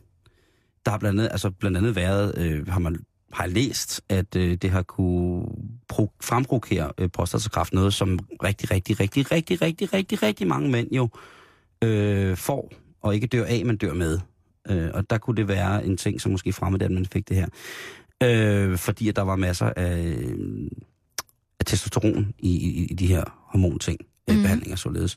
der 0.85 0.90
har 0.90 0.99
blandt 0.99 1.21
andet, 1.21 1.33
altså 1.33 1.50
blandt 1.50 1.76
andet 1.76 1.97
været, 1.97 2.38
øh, 2.38 2.68
har 2.68 2.78
man 2.78 2.97
har 3.32 3.47
læst, 3.47 4.02
at 4.08 4.37
øh, 4.37 4.54
det 4.54 4.70
har 4.70 4.82
kunne 4.82 5.47
pro- 5.92 6.16
fremprovokere 6.23 6.92
øh, 6.99 7.08
prostatakræft, 7.08 7.73
noget 7.73 7.94
som 7.94 8.18
rigtig, 8.44 8.70
rigtig, 8.70 9.00
rigtig, 9.00 9.32
rigtig, 9.32 9.62
rigtig, 9.62 9.92
rigtig, 9.92 10.23
rigtig 10.23 10.47
mange 10.47 10.70
mænd 10.70 10.92
jo 10.92 11.08
øh, 11.82 12.37
får, 12.37 12.73
og 13.02 13.14
ikke 13.14 13.26
dør 13.26 13.44
af, 13.44 13.64
men 13.64 13.76
dør 13.76 13.94
med. 13.94 14.20
Øh, 14.70 14.90
og 14.94 15.11
der 15.11 15.18
kunne 15.18 15.37
det 15.37 15.49
være 15.49 15.85
en 15.85 15.97
ting, 15.97 16.20
som 16.20 16.32
måske 16.32 16.52
fremmede, 16.52 16.85
at 16.85 16.90
man 16.90 17.06
fik 17.06 17.28
det 17.28 17.37
her. 17.37 17.49
Øh, 18.23 18.78
fordi 18.78 19.08
at 19.08 19.16
der 19.16 19.23
var 19.23 19.37
masser 19.37 19.73
af, 19.76 20.25
af 21.61 21.66
testosteron 21.66 22.35
i, 22.38 22.50
i, 22.50 22.87
i 22.87 22.94
de 22.94 23.06
her 23.06 23.25
hormonting, 23.47 23.99
mm. 24.28 24.42
Behandlinger 24.42 24.76
således. 24.76 25.16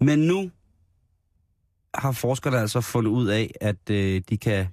Men 0.00 0.18
nu 0.18 0.50
har 1.94 2.12
forskerne 2.12 2.58
altså 2.58 2.80
fundet 2.80 3.10
ud 3.10 3.26
af, 3.26 3.50
at 3.60 3.90
øh, 3.90 4.22
de 4.28 4.36
kan 4.36 4.66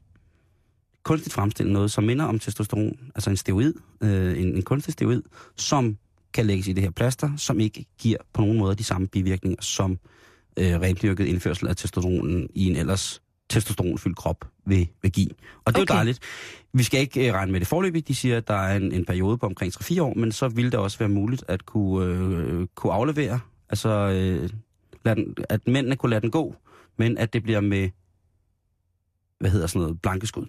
kunstigt 1.10 1.34
fremstille 1.34 1.74
noget, 1.74 1.92
som 1.92 2.04
minder 2.04 2.26
om 2.26 2.40
testosteron, 2.40 2.98
altså 3.16 3.30
en 3.30 3.38
steroid, 3.38 3.74
øh, 4.02 4.40
en, 4.42 4.56
en 4.56 4.62
kunstig 4.62 4.94
steroid, 4.94 5.22
som 5.56 5.98
kan 6.34 6.46
lægges 6.46 6.68
i 6.68 6.74
det 6.74 6.84
her 6.84 6.92
plaster, 6.92 7.30
som 7.38 7.60
ikke 7.60 7.86
giver 7.98 8.18
på 8.34 8.42
nogen 8.42 8.58
måde 8.58 8.76
de 8.76 8.84
samme 8.84 9.08
bivirkninger, 9.08 9.62
som 9.62 10.00
øh, 10.58 10.82
rendyrket 10.82 11.26
indførsel 11.26 11.68
af 11.68 11.76
testosteronen 11.76 12.50
i 12.56 12.70
en 12.70 12.76
ellers 12.76 13.22
testosteronfyldt 13.50 14.18
krop 14.18 14.46
vil, 14.66 14.88
vil 15.02 15.12
give. 15.12 15.30
Og 15.66 15.74
det 15.74 15.78
er 15.78 15.82
Okay. 15.82 15.94
jo 15.94 15.98
dejligt. 15.98 16.20
Vi 16.74 16.84
skal 16.84 17.00
ikke 17.00 17.28
øh, 17.28 17.34
regne 17.34 17.52
med 17.52 17.60
det 17.60 17.68
forløbigt. 17.68 18.08
De 18.08 18.16
siger, 18.16 18.38
at 18.38 18.48
der 18.48 18.54
er 18.54 18.76
en, 18.78 18.92
en 18.92 19.06
periode 19.06 19.38
på 19.38 19.46
omkring 19.46 19.74
3-4 19.76 20.02
år, 20.02 20.14
men 20.14 20.32
så 20.32 20.48
vil 20.48 20.72
det 20.72 20.80
også 20.80 21.00
være 21.00 21.10
muligt 21.10 21.44
at 21.48 21.66
kunne, 21.66 22.06
øh, 22.06 22.68
kunne 22.76 22.94
aflevere, 22.94 23.40
altså 23.70 23.90
øh, 23.90 24.50
lad 25.06 25.16
den, 25.16 25.36
at 25.50 25.68
mændene 25.68 25.96
kunne 25.96 26.10
lade 26.10 26.22
den 26.22 26.32
gå, 26.32 26.56
men 26.98 27.18
at 27.18 27.34
det 27.34 27.44
bliver 27.44 27.62
med, 27.62 27.90
hvad 29.40 29.50
hedder 29.52 29.68
sådan 29.68 29.82
noget, 29.82 30.02
blankeskud. 30.02 30.46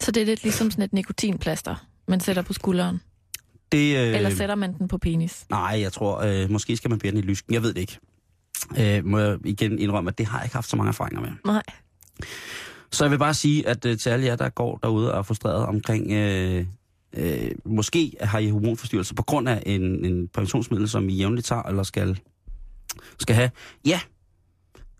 Så 0.00 0.10
det 0.10 0.20
er 0.20 0.26
lidt 0.26 0.42
ligesom 0.42 0.70
sådan 0.70 0.84
et 0.84 0.92
nikotinplaster, 0.92 1.86
man 2.08 2.20
sætter 2.20 2.42
på 2.42 2.52
skulderen. 2.52 3.00
Det, 3.72 3.96
øh, 3.96 4.16
Eller 4.16 4.30
sætter 4.30 4.54
man 4.54 4.78
den 4.78 4.88
på 4.88 4.98
penis. 4.98 5.46
Nej, 5.50 5.78
jeg 5.80 5.92
tror, 5.92 6.20
øh, 6.20 6.50
måske 6.50 6.76
skal 6.76 6.90
man 6.90 6.98
bære 6.98 7.10
den 7.10 7.18
i 7.18 7.22
lysken. 7.22 7.54
Jeg 7.54 7.62
ved 7.62 7.74
det 7.74 7.80
ikke. 7.80 7.98
Øh, 8.78 9.04
må 9.04 9.18
jeg 9.18 9.38
igen 9.44 9.78
indrømme, 9.78 10.08
at 10.08 10.18
det 10.18 10.26
har 10.26 10.38
jeg 10.38 10.44
ikke 10.44 10.54
haft 10.54 10.70
så 10.70 10.76
mange 10.76 10.88
erfaringer 10.88 11.20
med. 11.20 11.30
Nej. 11.44 11.62
Så 12.92 13.04
jeg 13.04 13.10
vil 13.10 13.18
bare 13.18 13.34
sige, 13.34 13.68
at 13.68 13.84
øh, 13.86 13.98
til 13.98 14.10
alle 14.10 14.26
jer, 14.26 14.36
der 14.36 14.48
går 14.48 14.78
derude 14.82 15.12
og 15.12 15.18
er 15.18 15.22
frustreret 15.22 15.66
omkring, 15.66 16.12
øh, 16.12 16.66
øh, 17.12 17.50
måske 17.64 18.12
har 18.20 18.38
I 18.38 18.48
hormonforstyrrelser 18.48 19.14
på 19.14 19.22
grund 19.22 19.48
af 19.48 19.62
en, 19.66 20.04
en 20.04 20.28
præventionsmiddel, 20.28 20.88
som 20.88 21.08
I 21.08 21.12
jævnligt 21.12 21.46
tager 21.46 21.62
eller 21.62 21.82
skal, 21.82 22.20
skal 23.18 23.36
have. 23.36 23.50
Ja, 23.86 24.00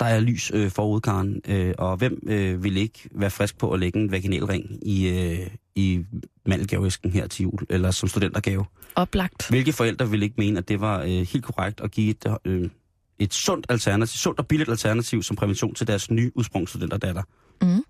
der 0.01 0.07
er 0.07 0.21
lys 0.21 0.51
øh, 0.55 0.71
forud, 0.71 1.01
Karen. 1.01 1.41
Øh, 1.49 1.75
og 1.79 1.97
hvem 1.97 2.23
øh, 2.27 2.65
vil 2.65 2.77
ikke 2.77 3.09
være 3.11 3.31
frisk 3.31 3.59
på 3.59 3.73
at 3.73 3.81
lægge 3.81 3.99
en 3.99 4.11
vaginalring 4.11 4.89
i, 4.89 5.09
øh, 5.09 5.47
i 5.75 6.05
mandelgaveæsken 6.47 7.11
her 7.11 7.27
til 7.27 7.43
jul, 7.43 7.67
eller 7.69 7.91
som 7.91 8.09
studentergave? 8.09 8.65
Oplagt. 8.95 9.49
Hvilke 9.49 9.73
forældre 9.73 10.11
ville 10.11 10.25
ikke 10.27 10.35
mene, 10.39 10.59
at 10.59 10.69
det 10.69 10.81
var 10.81 11.03
øh, 11.03 11.09
helt 11.09 11.45
korrekt 11.45 11.81
at 11.81 11.91
give 11.91 12.11
et, 12.11 12.39
øh, 12.45 12.71
et 13.19 13.35
sundt 13.35 13.67
alternativ, 13.69 14.17
sundt 14.17 14.39
og 14.39 14.47
billigt 14.47 14.71
alternativ 14.71 15.23
som 15.23 15.37
prævention 15.37 15.75
til 15.75 15.87
deres 15.87 16.11
nye 16.11 16.33
udsprungsstudenterdatter? 16.35 17.23
Mm. 17.63 17.85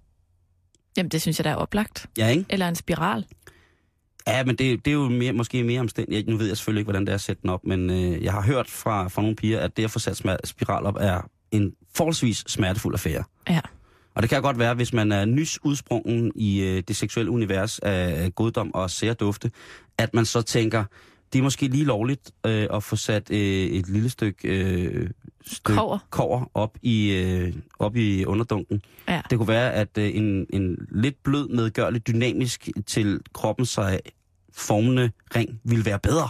Jamen, 0.96 1.10
det 1.10 1.22
synes 1.22 1.38
jeg, 1.38 1.44
der 1.44 1.50
er 1.50 1.56
oplagt. 1.56 2.06
Ja, 2.18 2.28
ikke? 2.28 2.44
Eller 2.48 2.68
en 2.68 2.74
spiral. 2.74 3.26
Ja, 4.26 4.44
men 4.44 4.56
det, 4.56 4.84
det 4.84 4.90
er 4.90 4.94
jo 4.94 5.08
mere, 5.08 5.32
måske 5.32 5.64
mere 5.64 5.80
omstændigt. 5.80 6.28
Nu 6.28 6.36
ved 6.36 6.46
jeg 6.46 6.56
selvfølgelig 6.56 6.80
ikke, 6.80 6.86
hvordan 6.86 7.06
det 7.06 7.08
er 7.08 7.14
at 7.14 7.20
sætte 7.20 7.42
den 7.42 7.50
op, 7.50 7.64
men 7.64 7.90
øh, 7.90 8.24
jeg 8.24 8.32
har 8.32 8.42
hørt 8.42 8.70
fra, 8.70 9.08
fra 9.08 9.22
nogle 9.22 9.36
piger, 9.36 9.60
at 9.60 9.76
det 9.76 9.84
at 9.84 9.90
få 9.90 9.98
sat 9.98 10.16
spiral 10.44 10.86
op 10.86 10.96
er 11.00 11.30
en 11.50 11.72
forholdsvis 11.94 12.44
smertefuld 12.46 12.94
affære. 12.94 13.24
Ja. 13.48 13.60
Og 14.14 14.22
det 14.22 14.30
kan 14.30 14.42
godt 14.42 14.58
være, 14.58 14.74
hvis 14.74 14.92
man 14.92 15.12
er 15.12 15.24
nys 15.24 15.58
udsprungen 15.64 16.32
i 16.34 16.60
øh, 16.60 16.82
det 16.88 16.96
seksuelle 16.96 17.30
univers 17.30 17.78
af 17.78 18.34
goddom 18.34 18.74
og 18.74 18.90
særdufte, 18.90 19.50
at 19.98 20.14
man 20.14 20.24
så 20.24 20.42
tænker, 20.42 20.84
det 21.32 21.38
er 21.38 21.42
måske 21.42 21.68
lige 21.68 21.84
lovligt 21.84 22.30
øh, 22.46 22.66
at 22.72 22.82
få 22.82 22.96
sat 22.96 23.30
øh, 23.30 23.38
et 23.38 23.88
lille 23.88 24.08
stykke, 24.10 24.48
øh, 24.48 25.10
stykke 25.46 25.78
Kobber. 25.78 25.98
kover 26.10 26.50
op 26.54 26.78
i, 26.82 27.12
øh, 27.12 27.54
op 27.78 27.96
i 27.96 28.24
underdunken. 28.24 28.82
Ja. 29.08 29.20
Det 29.30 29.38
kunne 29.38 29.48
være, 29.48 29.72
at 29.72 29.98
øh, 29.98 30.16
en, 30.16 30.46
en 30.50 30.88
lidt 30.90 31.22
blød, 31.22 31.48
medgørlig, 31.48 32.06
dynamisk 32.06 32.68
til 32.86 33.20
kroppen 33.32 33.66
sig 33.66 34.00
formende 34.52 35.10
ring 35.36 35.60
ville 35.64 35.84
være 35.84 35.98
bedre. 35.98 36.28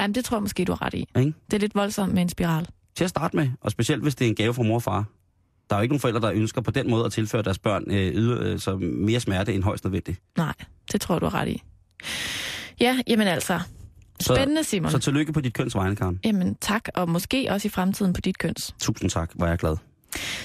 Jamen, 0.00 0.14
det 0.14 0.24
tror 0.24 0.36
jeg 0.36 0.42
måske, 0.42 0.64
du 0.64 0.72
har 0.72 0.82
ret 0.82 0.94
i. 0.94 1.08
Ikke? 1.16 1.32
Det 1.50 1.56
er 1.56 1.58
lidt 1.58 1.74
voldsomt 1.74 2.14
med 2.14 2.22
en 2.22 2.28
spiral. 2.28 2.66
Til 2.98 3.04
at 3.04 3.10
starte 3.10 3.36
med, 3.36 3.48
og 3.60 3.70
specielt 3.70 4.02
hvis 4.02 4.14
det 4.14 4.24
er 4.24 4.28
en 4.28 4.34
gave 4.34 4.54
fra 4.54 4.62
mor 4.62 4.74
og 4.74 4.82
far. 4.82 5.04
Der 5.70 5.76
er 5.76 5.80
jo 5.80 5.82
ikke 5.82 5.92
nogen 5.92 6.00
forældre, 6.00 6.20
der 6.20 6.32
ønsker 6.32 6.60
på 6.60 6.70
den 6.70 6.90
måde 6.90 7.04
at 7.04 7.12
tilføre 7.12 7.42
deres 7.42 7.58
børn 7.58 7.84
øh, 7.90 8.14
yder, 8.14 8.42
øh, 8.42 8.58
så 8.58 8.76
mere 8.76 9.20
smerte 9.20 9.54
end 9.54 9.62
højst 9.62 9.84
nødvendigt. 9.84 10.20
Nej, 10.36 10.52
det 10.92 11.00
tror 11.00 11.18
du 11.18 11.26
har 11.26 11.40
ret 11.40 11.48
i. 11.48 11.62
Ja, 12.80 13.00
jamen 13.06 13.28
altså. 13.28 13.60
Så, 14.20 14.34
Spændende, 14.34 14.64
Simon. 14.64 14.90
Så 14.90 14.98
tillykke 14.98 15.32
på 15.32 15.40
dit 15.40 15.54
køns 15.54 15.74
vegne, 15.74 15.96
Karen. 15.96 16.20
Jamen 16.24 16.54
tak, 16.60 16.88
og 16.94 17.08
måske 17.08 17.46
også 17.50 17.68
i 17.68 17.70
fremtiden 17.70 18.12
på 18.12 18.20
dit 18.20 18.38
køns. 18.38 18.74
Tusind 18.80 19.10
tak, 19.10 19.30
var 19.34 19.48
jeg 19.48 19.58
glad. 19.58 19.76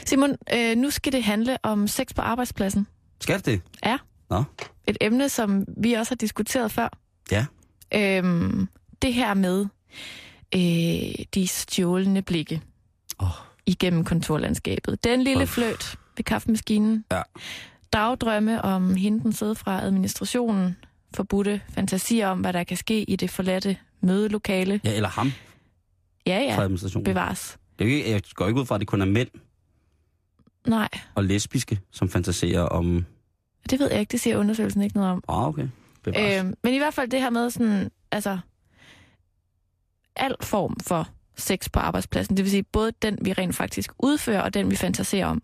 Simon, 0.06 0.36
øh, 0.56 0.76
nu 0.76 0.90
skal 0.90 1.14
det 1.14 1.24
handle 1.24 1.58
om 1.64 1.88
sex 1.88 2.08
på 2.16 2.22
arbejdspladsen. 2.22 2.88
Skal 3.22 3.38
det 3.38 3.46
det? 3.46 3.62
Ja. 3.86 3.98
Nå. 4.30 4.44
Et 4.88 4.98
emne, 5.02 5.30
som 5.30 5.66
vi 5.78 5.94
også 5.94 6.12
har 6.12 6.16
diskuteret 6.18 6.72
før. 6.72 6.90
Ja. 7.32 7.46
Øhm, 7.96 8.68
det 9.02 9.14
her 9.14 9.34
med 9.34 9.66
øh, 10.56 11.26
de 11.34 11.48
stjålne 11.48 12.22
blikke 12.22 12.62
Åh. 13.20 13.28
igennem 13.66 14.04
kontorlandskabet. 14.04 15.04
Den 15.04 15.24
lille 15.24 15.42
Åh. 15.42 15.48
fløjt 15.48 15.96
ved 16.18 16.24
kaffemaskinen. 16.24 17.06
Ja. 17.12 17.22
Dagdrømme 17.94 18.62
om 18.62 18.96
hende 18.96 19.24
den 19.24 19.34
sidder 19.34 19.54
fra 19.54 19.82
administrationen. 19.82 20.76
Forbudte 21.16 21.62
fantasier 21.70 22.28
om, 22.28 22.40
hvad 22.40 22.54
der 22.54 22.64
kan 22.64 22.78
ske 22.78 23.04
i 23.04 23.16
det 23.16 23.30
forladte 23.30 23.78
mødelokale. 24.02 24.82
Ja, 24.84 24.96
eller 24.96 25.10
ham 25.10 25.32
Ja, 26.26 26.38
fra 26.38 26.54
ja, 26.54 26.62
administrationen. 26.62 27.04
bevares. 27.04 27.58
Er 27.80 27.84
ikke, 27.86 28.12
jeg 28.12 28.22
går 28.34 28.48
ikke 28.48 28.60
ud 28.60 28.66
fra, 28.66 28.76
at 28.76 28.80
det 28.80 28.88
kun 28.88 29.02
er 29.02 29.06
mænd 29.06 29.28
Nej, 30.68 30.90
og 31.16 31.24
lesbiske, 31.24 31.80
som 31.92 32.10
fantaserer 32.10 32.62
om... 32.62 33.06
det 33.70 33.80
ved 33.80 33.92
jeg 33.92 34.00
ikke. 34.00 34.12
Det 34.12 34.20
siger 34.22 34.38
undersøgelsen 34.38 34.82
ikke 34.82 34.96
noget 34.96 35.12
om. 35.12 35.24
Ah, 35.28 35.48
okay. 35.48 35.68
Bevares. 36.04 36.40
Øhm, 36.46 36.54
men 36.64 36.74
i 36.74 36.78
hvert 36.78 36.94
fald 36.94 37.10
det 37.10 37.22
her 37.22 37.30
med 37.30 37.50
sådan, 37.50 37.92
altså, 38.12 38.38
al 40.15 40.36
form 40.41 40.75
for 40.88 41.08
sex 41.36 41.70
på 41.74 41.79
arbejdspladsen, 41.79 42.38
det 42.38 42.46
vil 42.46 42.51
sige 42.51 42.63
både 42.63 42.91
den, 43.01 43.17
vi 43.22 43.34
rent 43.34 43.55
faktisk 43.55 43.91
udfører, 44.00 44.41
og 44.41 44.53
den, 44.53 44.72
vi 44.72 44.75
fantaserer 44.75 45.25
om. 45.25 45.41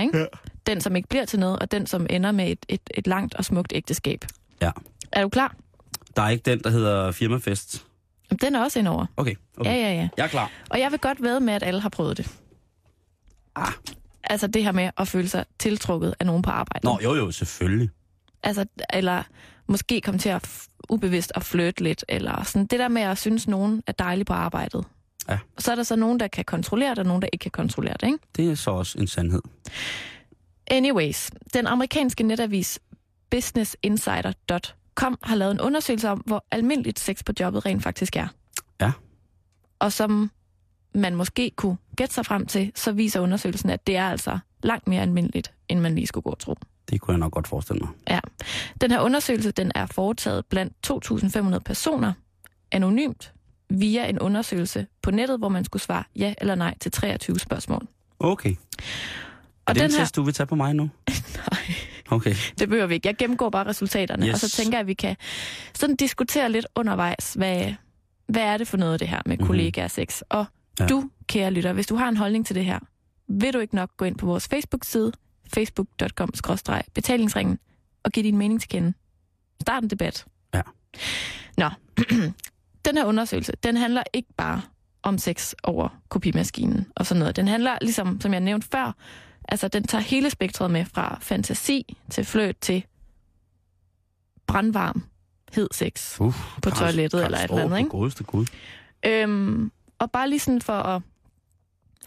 Ikke? 0.00 0.18
Ja. 0.18 0.24
Den, 0.66 0.80
som 0.80 0.96
ikke 0.96 1.08
bliver 1.08 1.24
til 1.24 1.38
noget, 1.38 1.58
og 1.58 1.70
den, 1.70 1.86
som 1.86 2.06
ender 2.10 2.32
med 2.32 2.50
et, 2.50 2.66
et, 2.68 2.80
et 2.94 3.06
langt 3.06 3.34
og 3.34 3.44
smukt 3.44 3.72
ægteskab. 3.74 4.24
Ja. 4.62 4.70
Er 5.12 5.22
du 5.22 5.28
klar? 5.28 5.54
Der 6.16 6.22
er 6.22 6.28
ikke 6.28 6.50
den, 6.50 6.58
der 6.58 6.70
hedder 6.70 7.12
firmafest. 7.12 7.86
Jamen, 8.30 8.38
Den 8.38 8.54
er 8.54 8.62
også 8.62 8.78
indover. 8.78 9.06
Okay, 9.16 9.34
okay. 9.56 9.70
Ja, 9.70 9.76
ja, 9.76 9.92
ja. 9.92 10.08
Jeg 10.16 10.24
er 10.24 10.28
klar. 10.28 10.50
Og 10.70 10.80
jeg 10.80 10.90
vil 10.90 10.98
godt 10.98 11.22
ved 11.22 11.40
med, 11.40 11.54
at 11.54 11.62
alle 11.62 11.80
har 11.80 11.88
prøvet 11.88 12.16
det. 12.16 12.38
Ah. 13.56 13.72
Altså 14.24 14.46
det 14.46 14.64
her 14.64 14.72
med 14.72 14.90
at 14.98 15.08
føle 15.08 15.28
sig 15.28 15.44
tiltrukket 15.58 16.14
af 16.20 16.26
nogen 16.26 16.42
på 16.42 16.50
arbejdet. 16.50 16.84
Nå, 16.84 16.98
jo, 17.04 17.14
jo, 17.14 17.30
selvfølgelig. 17.30 17.90
Altså, 18.42 18.66
eller 18.92 19.22
måske 19.66 20.00
komme 20.00 20.18
til 20.20 20.28
at 20.28 20.68
ubevidst 20.88 21.32
at 21.34 21.44
flytte 21.44 21.82
lidt, 21.82 22.04
eller 22.08 22.42
sådan 22.42 22.66
det 22.66 22.78
der 22.78 22.88
med 22.88 23.02
at 23.02 23.18
synes, 23.18 23.48
nogen 23.48 23.82
er 23.86 23.92
dejlig 23.92 24.26
på 24.26 24.32
arbejdet. 24.32 24.84
Ja. 25.28 25.38
Så 25.58 25.70
er 25.70 25.76
der 25.76 25.82
så 25.82 25.96
nogen, 25.96 26.20
der 26.20 26.28
kan 26.28 26.44
kontrollere 26.44 26.90
det, 26.90 26.98
og 26.98 27.06
nogen, 27.06 27.22
der 27.22 27.28
ikke 27.32 27.42
kan 27.42 27.50
kontrollere 27.50 27.96
det, 28.00 28.06
ikke? 28.06 28.18
Det 28.36 28.50
er 28.50 28.54
så 28.54 28.70
også 28.70 28.98
en 28.98 29.06
sandhed. 29.06 29.42
Anyways, 30.66 31.30
den 31.54 31.66
amerikanske 31.66 32.24
netavis 32.24 32.80
businessinsider.com 33.30 35.18
har 35.22 35.34
lavet 35.36 35.52
en 35.52 35.60
undersøgelse 35.60 36.08
om, 36.08 36.18
hvor 36.18 36.44
almindeligt 36.50 36.98
sex 36.98 37.24
på 37.24 37.32
jobbet 37.40 37.66
rent 37.66 37.82
faktisk 37.82 38.16
er. 38.16 38.28
Ja. 38.80 38.92
Og 39.78 39.92
som 39.92 40.30
man 40.94 41.14
måske 41.14 41.50
kunne 41.56 41.76
gætte 41.96 42.14
sig 42.14 42.26
frem 42.26 42.46
til, 42.46 42.72
så 42.74 42.92
viser 42.92 43.20
undersøgelsen, 43.20 43.70
at 43.70 43.86
det 43.86 43.96
er 43.96 44.08
altså 44.08 44.38
langt 44.62 44.88
mere 44.88 45.02
almindeligt, 45.02 45.52
end 45.68 45.80
man 45.80 45.94
lige 45.94 46.06
skulle 46.06 46.22
gå 46.22 46.30
og 46.30 46.38
tro. 46.38 46.54
Det 46.90 47.00
kunne 47.00 47.12
jeg 47.12 47.18
nok 47.18 47.32
godt 47.32 47.48
forestille 47.48 47.80
mig. 47.80 47.88
Ja. 48.10 48.20
Den 48.80 48.90
her 48.90 49.00
undersøgelse 49.00 49.50
den 49.50 49.72
er 49.74 49.86
foretaget 49.86 50.46
blandt 50.46 50.72
2.500 51.54 51.58
personer 51.58 52.12
anonymt 52.72 53.32
via 53.70 54.06
en 54.08 54.18
undersøgelse 54.18 54.86
på 55.02 55.10
nettet, 55.10 55.38
hvor 55.38 55.48
man 55.48 55.64
skulle 55.64 55.82
svare 55.82 56.04
ja 56.16 56.34
eller 56.40 56.54
nej 56.54 56.74
til 56.80 56.92
23 56.92 57.38
spørgsmål. 57.38 57.86
Okay. 58.18 58.50
Er 58.50 58.54
Og 59.66 59.74
det 59.74 59.82
den 59.82 59.90
en 59.90 59.94
her, 59.96 60.04
test, 60.04 60.16
du 60.16 60.22
vil 60.22 60.34
tage 60.34 60.46
på 60.46 60.54
mig 60.54 60.74
nu? 60.74 60.82
nej, 61.52 61.74
Okay. 62.10 62.34
det 62.58 62.68
behøver 62.68 62.86
vi 62.86 62.94
ikke. 62.94 63.08
Jeg 63.08 63.16
gennemgår 63.16 63.50
bare 63.50 63.66
resultaterne, 63.66 64.26
Yes. 64.26 64.34
og 64.34 64.40
så 64.50 64.56
tænker 64.56 64.72
jeg, 64.78 64.80
at 64.80 64.86
vi 64.86 64.94
kan 64.94 65.16
sådan 65.74 65.96
diskutere 65.96 66.52
lidt 66.52 66.66
undervejs, 66.76 67.32
hvad, 67.34 67.72
hvad 68.28 68.42
er 68.42 68.56
det 68.56 68.68
for 68.68 68.76
noget, 68.76 69.00
det 69.00 69.08
her 69.08 69.20
med 69.26 69.36
Mhm. 69.38 69.46
kollegaer 69.46 69.88
sex. 69.88 70.20
Og 70.28 70.44
ja. 70.80 70.86
du, 70.86 71.10
kære 71.26 71.50
lytter, 71.50 71.72
hvis 71.72 71.86
du 71.86 71.96
har 71.96 72.08
en 72.08 72.16
holdning 72.16 72.46
til 72.46 72.56
det 72.56 72.64
her, 72.64 72.78
vil 73.28 73.52
du 73.54 73.58
ikke 73.58 73.74
nok 73.74 73.90
gå 73.96 74.04
ind 74.04 74.16
på 74.18 74.26
vores 74.26 74.48
Facebook-side, 74.48 75.12
facebook.com-betalingsringen, 75.54 77.58
og 78.04 78.12
give 78.12 78.22
din 78.22 78.36
mening 78.36 78.60
til 78.60 78.68
kende. 78.68 78.92
Start 79.60 79.82
en 79.82 79.90
debat. 79.90 80.24
Ja. 80.54 80.60
Nå, 81.58 81.70
den 82.84 82.96
her 82.96 83.04
undersøgelse, 83.04 83.52
den 83.62 83.76
handler 83.76 84.02
ikke 84.12 84.28
bare 84.36 84.62
om 85.02 85.18
sex 85.18 85.52
over 85.62 85.88
kopimaskinen 86.08 86.86
og 86.96 87.06
sådan 87.06 87.18
noget. 87.18 87.36
Den 87.36 87.48
handler, 87.48 87.78
ligesom 87.80 88.20
som 88.20 88.32
jeg 88.32 88.40
nævnte 88.40 88.68
før, 88.72 88.96
altså 89.48 89.68
den 89.68 89.82
tager 89.82 90.02
hele 90.02 90.30
spektret 90.30 90.70
med 90.70 90.84
fra 90.84 91.18
fantasi 91.20 91.96
til 92.10 92.24
fløt 92.24 92.56
til 92.60 92.84
brandvarm, 94.46 95.04
hed 95.52 95.68
sex. 95.72 96.20
Uh, 96.20 96.34
På 96.62 96.70
toilettet 96.70 97.24
eller 97.24 97.38
et 97.38 97.44
eller 97.44 97.64
andet, 97.64 97.78
ikke? 97.78 97.90
Godeste 97.90 98.24
Gud. 98.24 98.46
Øhm, 99.06 99.72
og 99.98 100.10
bare 100.10 100.30
lige 100.30 100.40
sådan 100.40 100.62
for 100.62 100.72
at 100.72 101.02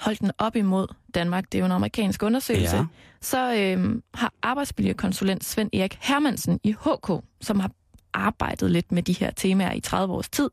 holde 0.01 0.17
den 0.19 0.31
op 0.37 0.55
imod 0.55 0.87
Danmark, 1.15 1.43
det 1.51 1.55
er 1.57 1.59
jo 1.59 1.65
en 1.65 1.71
amerikansk 1.71 2.23
undersøgelse, 2.23 2.75
Ja. 2.77 2.85
så 3.21 3.55
øhm, 3.55 4.03
har 4.13 4.33
arbejdsmiljøkonsulent 4.43 5.45
Svend 5.45 5.69
Erik 5.73 5.97
Hermansen 6.01 6.59
i 6.63 6.71
HK, 6.71 7.11
som 7.41 7.59
har 7.59 7.71
arbejdet 8.13 8.71
lidt 8.71 8.91
med 8.91 9.03
de 9.03 9.13
her 9.13 9.31
temaer 9.31 9.73
i 9.73 9.79
30 9.79 10.13
års 10.13 10.29
tid, 10.29 10.49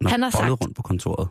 Nå, 0.00 0.08
Han 0.08 0.22
har 0.22 0.30
sagt- 0.30 0.50
rundt 0.64 0.76
på 0.76 0.82
kontoret. 0.82 1.28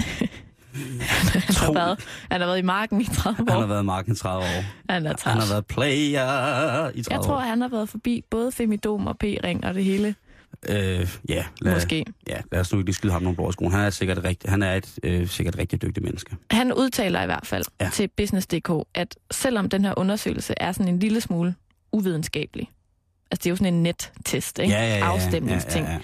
han 0.00 1.56
har, 1.56 1.72
været, 1.72 2.00
han 2.30 2.40
har 2.40 2.46
været 2.48 2.58
i 2.58 2.62
marken 2.62 3.00
i 3.00 3.04
30 3.04 3.42
år. 3.42 3.52
Han 3.52 3.60
har 3.60 3.66
været 3.66 3.82
i 3.82 3.86
marken 3.86 4.12
i 4.12 4.16
30 4.16 4.38
år. 4.44 4.64
han 4.92 5.06
er 5.06 5.14
Han 5.24 5.38
har 5.40 5.48
været 5.48 5.66
player 5.66 6.88
i 6.90 7.02
30 7.02 7.04
Jeg 7.10 7.20
tror, 7.24 7.34
år. 7.36 7.40
han 7.40 7.60
har 7.60 7.68
været 7.68 7.88
forbi 7.88 8.24
både 8.30 8.52
Femidom 8.52 9.06
og 9.06 9.18
P-ring 9.18 9.64
og 9.64 9.74
det 9.74 9.84
hele, 9.84 10.14
Øh, 10.68 11.16
ja, 11.28 11.44
lad, 11.60 11.74
måske. 11.74 12.04
ja, 12.28 12.36
lad 12.52 12.60
os 12.60 12.72
nu 12.72 12.78
ikke 12.78 12.92
skyde 12.92 13.12
ham 13.12 13.22
nogle 13.22 13.36
blå 13.36 13.52
skoen. 13.52 13.72
Han 13.72 13.80
er 13.80 13.90
sikkert, 13.90 14.24
rigtig, 14.24 14.50
han 14.50 14.62
er 14.62 14.74
et 14.74 14.98
øh, 15.02 15.28
sikkert 15.28 15.58
rigtig 15.58 15.82
dygtigt 15.82 16.04
menneske. 16.04 16.36
Han 16.50 16.72
udtaler 16.72 17.22
i 17.22 17.26
hvert 17.26 17.46
fald 17.46 17.64
Ja. 17.80 17.84
ja. 17.84 17.90
til 17.90 18.08
Business.dk, 18.16 18.70
at 18.94 19.16
selvom 19.30 19.68
den 19.68 19.84
her 19.84 19.94
undersøgelse 19.96 20.54
er 20.56 20.72
sådan 20.72 20.88
en 20.94 20.98
lille 20.98 21.20
smule 21.20 21.54
uvidenskabelig, 21.92 22.70
altså 23.30 23.42
det 23.42 23.46
er 23.46 23.50
jo 23.50 23.56
sådan 23.56 23.74
en 23.74 23.82
nettest, 23.82 24.58
ikke? 24.58 24.76
afstemningsting, 24.76 25.84
Ja, 25.86 25.90
ja, 25.92 25.96
ja. 25.96 26.02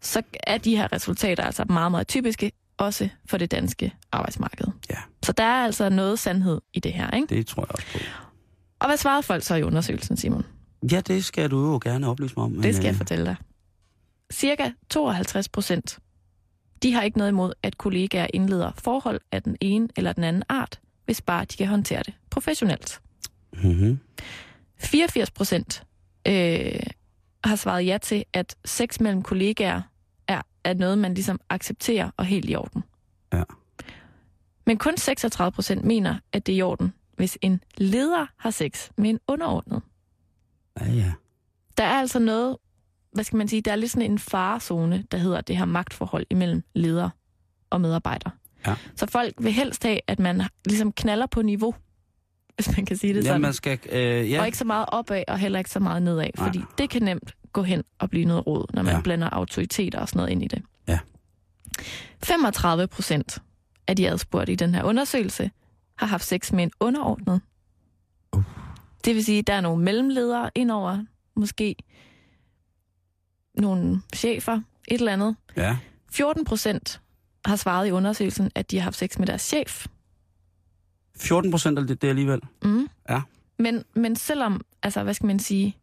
så 0.00 0.22
er 0.46 0.58
de 0.58 0.76
her 0.76 0.92
resultater 0.92 1.42
altså 1.44 1.64
meget, 1.68 1.90
meget 1.90 2.08
typiske, 2.08 2.52
også 2.78 3.08
for 3.26 3.38
det 3.38 3.50
danske 3.50 3.92
arbejdsmarked. 4.12 4.66
Ja. 4.90 4.96
Så 5.24 5.32
der 5.32 5.44
er 5.44 5.64
altså 5.64 5.88
noget 5.88 6.18
sandhed 6.18 6.60
i 6.74 6.80
det 6.80 6.92
her, 6.92 7.10
ikke? 7.10 7.26
Det 7.36 7.46
tror 7.46 7.62
jeg 7.62 7.70
også 7.74 7.86
på. 7.92 7.98
Og 8.80 8.88
hvad 8.88 8.96
svarede 8.96 9.22
folk 9.22 9.42
så 9.44 9.54
i 9.54 9.62
undersøgelsen, 9.62 10.16
Simon? 10.16 10.44
Ja, 10.92 11.00
det 11.00 11.24
skal 11.24 11.50
du 11.50 11.70
jo 11.72 11.80
gerne 11.82 12.08
oplyse 12.08 12.34
mig 12.36 12.44
om. 12.44 12.50
men, 12.52 12.62
Det 12.62 12.74
skal 12.74 12.84
jeg 12.84 12.92
øh, 12.92 12.96
fortælle 12.98 13.24
dig. 13.26 13.36
Cirka 14.32 14.70
52 14.90 15.48
procent, 15.48 15.98
de 16.82 16.92
har 16.92 17.02
ikke 17.02 17.18
noget 17.18 17.30
imod, 17.30 17.52
at 17.62 17.78
kollegaer 17.78 18.26
indleder 18.34 18.72
forhold 18.78 19.20
af 19.32 19.42
den 19.42 19.56
ene 19.60 19.88
eller 19.96 20.12
den 20.12 20.24
anden 20.24 20.42
art, 20.48 20.80
hvis 21.04 21.20
bare 21.20 21.44
de 21.44 21.56
kan 21.56 21.66
håndtere 21.66 22.02
det 22.02 22.14
professionelt. 22.30 23.00
mhm. 23.52 23.98
84 24.78 25.30
procent 25.30 25.84
øh, 26.28 26.80
har 27.44 27.56
svaret 27.56 27.86
ja 27.86 27.98
til, 28.02 28.24
at 28.32 28.56
sex 28.64 29.00
mellem 29.00 29.22
kollegaer 29.22 29.82
er, 30.28 30.42
er 30.64 30.74
noget, 30.74 30.98
man 30.98 31.14
ligesom 31.14 31.40
accepterer 31.50 32.10
og 32.16 32.24
helt 32.24 32.50
i 32.50 32.54
orden. 32.54 32.82
Ja. 33.32 33.42
Men 34.66 34.78
kun 34.78 34.96
36 34.96 35.52
procent 35.52 35.84
mener, 35.84 36.18
at 36.32 36.46
det 36.46 36.52
er 36.52 36.56
i 36.56 36.62
orden, 36.62 36.92
hvis 37.16 37.38
en 37.40 37.60
leder 37.76 38.26
har 38.36 38.50
sex 38.50 38.90
med 38.96 39.10
en 39.10 39.18
underordnet. 39.28 39.82
Ja, 40.80 40.90
ja. 40.90 41.12
Der 41.78 41.84
er 41.84 42.00
altså 42.00 42.18
noget, 42.18 42.56
hvad 43.12 43.24
skal 43.24 43.36
man 43.36 43.48
sige, 43.48 43.62
der 43.62 43.72
er 43.72 43.76
lidt 43.76 43.90
sådan 43.90 44.10
en 44.10 44.18
farezone, 44.18 45.04
der 45.10 45.18
hedder 45.18 45.40
det 45.40 45.56
her 45.56 45.64
magtforhold 45.64 46.26
imellem 46.30 46.62
leder 46.74 47.10
og 47.70 47.80
medarbejder. 47.80 48.30
Ja. 48.66 48.74
Så 48.96 49.06
folk 49.06 49.34
vil 49.38 49.52
helst 49.52 49.82
have, 49.82 49.98
at 50.06 50.18
man 50.18 50.42
ligesom 50.64 50.92
knaller 50.92 51.26
på 51.26 51.42
niveau, 51.42 51.74
hvis 52.54 52.76
man 52.76 52.86
kan 52.86 52.96
sige 52.96 53.14
det 53.14 53.20
Ja, 53.24 53.26
sådan. 53.28 53.40
man 53.40 53.52
skal... 53.52 53.78
Øh, 53.92 54.30
ja. 54.30 54.40
Og 54.40 54.46
ikke 54.46 54.58
så 54.58 54.64
meget 54.64 54.86
opad, 54.88 55.22
og 55.28 55.38
heller 55.38 55.58
ikke 55.58 55.70
så 55.70 55.80
meget 55.80 56.02
nedad, 56.02 56.30
Nej. 56.38 56.46
fordi 56.46 56.60
det 56.78 56.90
kan 56.90 57.02
nemt 57.02 57.34
gå 57.52 57.62
hen 57.62 57.82
og 57.98 58.10
blive 58.10 58.24
noget 58.24 58.46
råd, 58.46 58.66
når 58.74 58.82
man 58.82 58.90
Ja. 58.92 58.96
ja. 58.96 59.02
blander 59.02 59.30
autoriteter 59.30 59.98
og 59.98 60.08
sådan 60.08 60.16
noget 60.18 60.30
ind 60.30 60.42
i 60.44 60.46
det. 60.46 60.62
Ja. 60.88 60.98
35 62.24 62.86
procent 62.86 63.38
af 63.88 63.96
de 63.96 64.08
adspurgte 64.10 64.52
i 64.52 64.56
den 64.56 64.74
her 64.74 64.82
undersøgelse 64.84 65.50
har 65.96 66.06
haft 66.06 66.24
sex 66.24 66.52
med 66.52 66.62
en 66.64 66.70
underordnet. 66.80 67.40
Uh. 68.36 68.42
Det 69.04 69.14
vil 69.14 69.24
sige, 69.24 69.38
at 69.38 69.46
der 69.46 69.54
er 69.54 69.60
nogle 69.60 69.84
mellemledere 69.84 70.50
indover, 70.54 71.04
måske 71.36 71.76
nogle 73.62 74.02
chefer, 74.14 74.60
et 74.88 74.98
eller 74.98 75.12
andet. 75.12 75.36
Ja. 75.56 75.76
14 76.10 76.44
procent 76.44 77.00
har 77.44 77.56
svaret 77.56 77.88
i 77.88 77.90
undersøgelsen, 77.90 78.50
at 78.54 78.70
de 78.70 78.76
har 78.76 78.84
haft 78.84 78.96
sex 78.96 79.18
med 79.18 79.26
deres 79.26 79.42
chef. 79.42 79.86
14 81.16 81.50
procent 81.50 81.78
af 81.78 81.86
det, 81.86 82.02
det 82.02 82.08
alligevel. 82.08 82.40
Mm. 82.64 82.88
Ja. 83.10 83.22
Men, 83.58 83.84
men 83.94 84.16
selvom, 84.16 84.60
altså 84.82 85.02
hvad 85.02 85.14
skal 85.14 85.26
man 85.26 85.38
sige, 85.38 85.76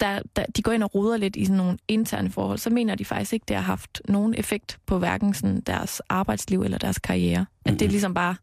der, 0.00 0.20
der, 0.36 0.44
de 0.56 0.62
går 0.62 0.72
ind 0.72 0.82
og 0.82 0.94
roder 0.94 1.16
lidt 1.16 1.36
i 1.36 1.44
sådan 1.44 1.56
nogle 1.56 1.78
interne 1.88 2.30
forhold, 2.30 2.58
så 2.58 2.70
mener 2.70 2.94
de 2.94 3.04
faktisk 3.04 3.32
ikke, 3.32 3.44
det 3.48 3.56
har 3.56 3.62
haft 3.62 4.02
nogen 4.08 4.34
effekt 4.34 4.78
på 4.86 4.98
hverken 4.98 5.34
sådan 5.34 5.60
deres 5.60 6.00
arbejdsliv 6.08 6.62
eller 6.62 6.78
deres 6.78 6.98
karriere. 6.98 7.40
Mm-hmm. 7.40 7.74
At 7.74 7.80
det 7.80 7.86
er 7.86 7.90
ligesom 7.90 8.14
bare, 8.14 8.36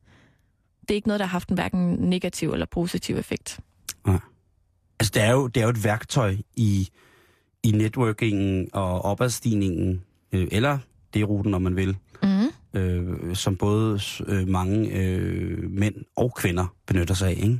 det 0.81 0.91
er 0.91 0.95
ikke 0.95 1.07
noget, 1.07 1.19
der 1.19 1.25
har 1.25 1.31
haft 1.31 1.49
en 1.49 1.55
hverken 1.55 1.93
negativ 1.95 2.51
eller 2.51 2.65
positiv 2.65 3.17
effekt. 3.17 3.59
Altså, 4.99 5.11
det 5.13 5.23
er 5.23 5.31
jo, 5.31 5.47
det 5.47 5.61
er 5.61 5.63
jo 5.63 5.69
et 5.69 5.83
værktøj 5.83 6.35
i, 6.55 6.89
i 7.63 7.71
networkingen 7.71 8.69
og 8.73 9.05
opadstigningen, 9.05 10.03
øh, 10.31 10.47
eller 10.51 10.77
det 11.13 11.29
ruten, 11.29 11.53
om 11.53 11.61
man 11.61 11.75
vil, 11.75 11.97
Mm. 12.23 12.79
øh, 12.79 13.35
som 13.35 13.55
både 13.57 13.99
øh, 14.27 14.47
mange 14.47 14.89
øh, 15.03 15.69
mænd 15.71 15.95
og 16.15 16.33
kvinder 16.35 16.75
benytter 16.87 17.13
sig 17.15 17.27
af, 17.29 17.39
ikke? 17.43 17.59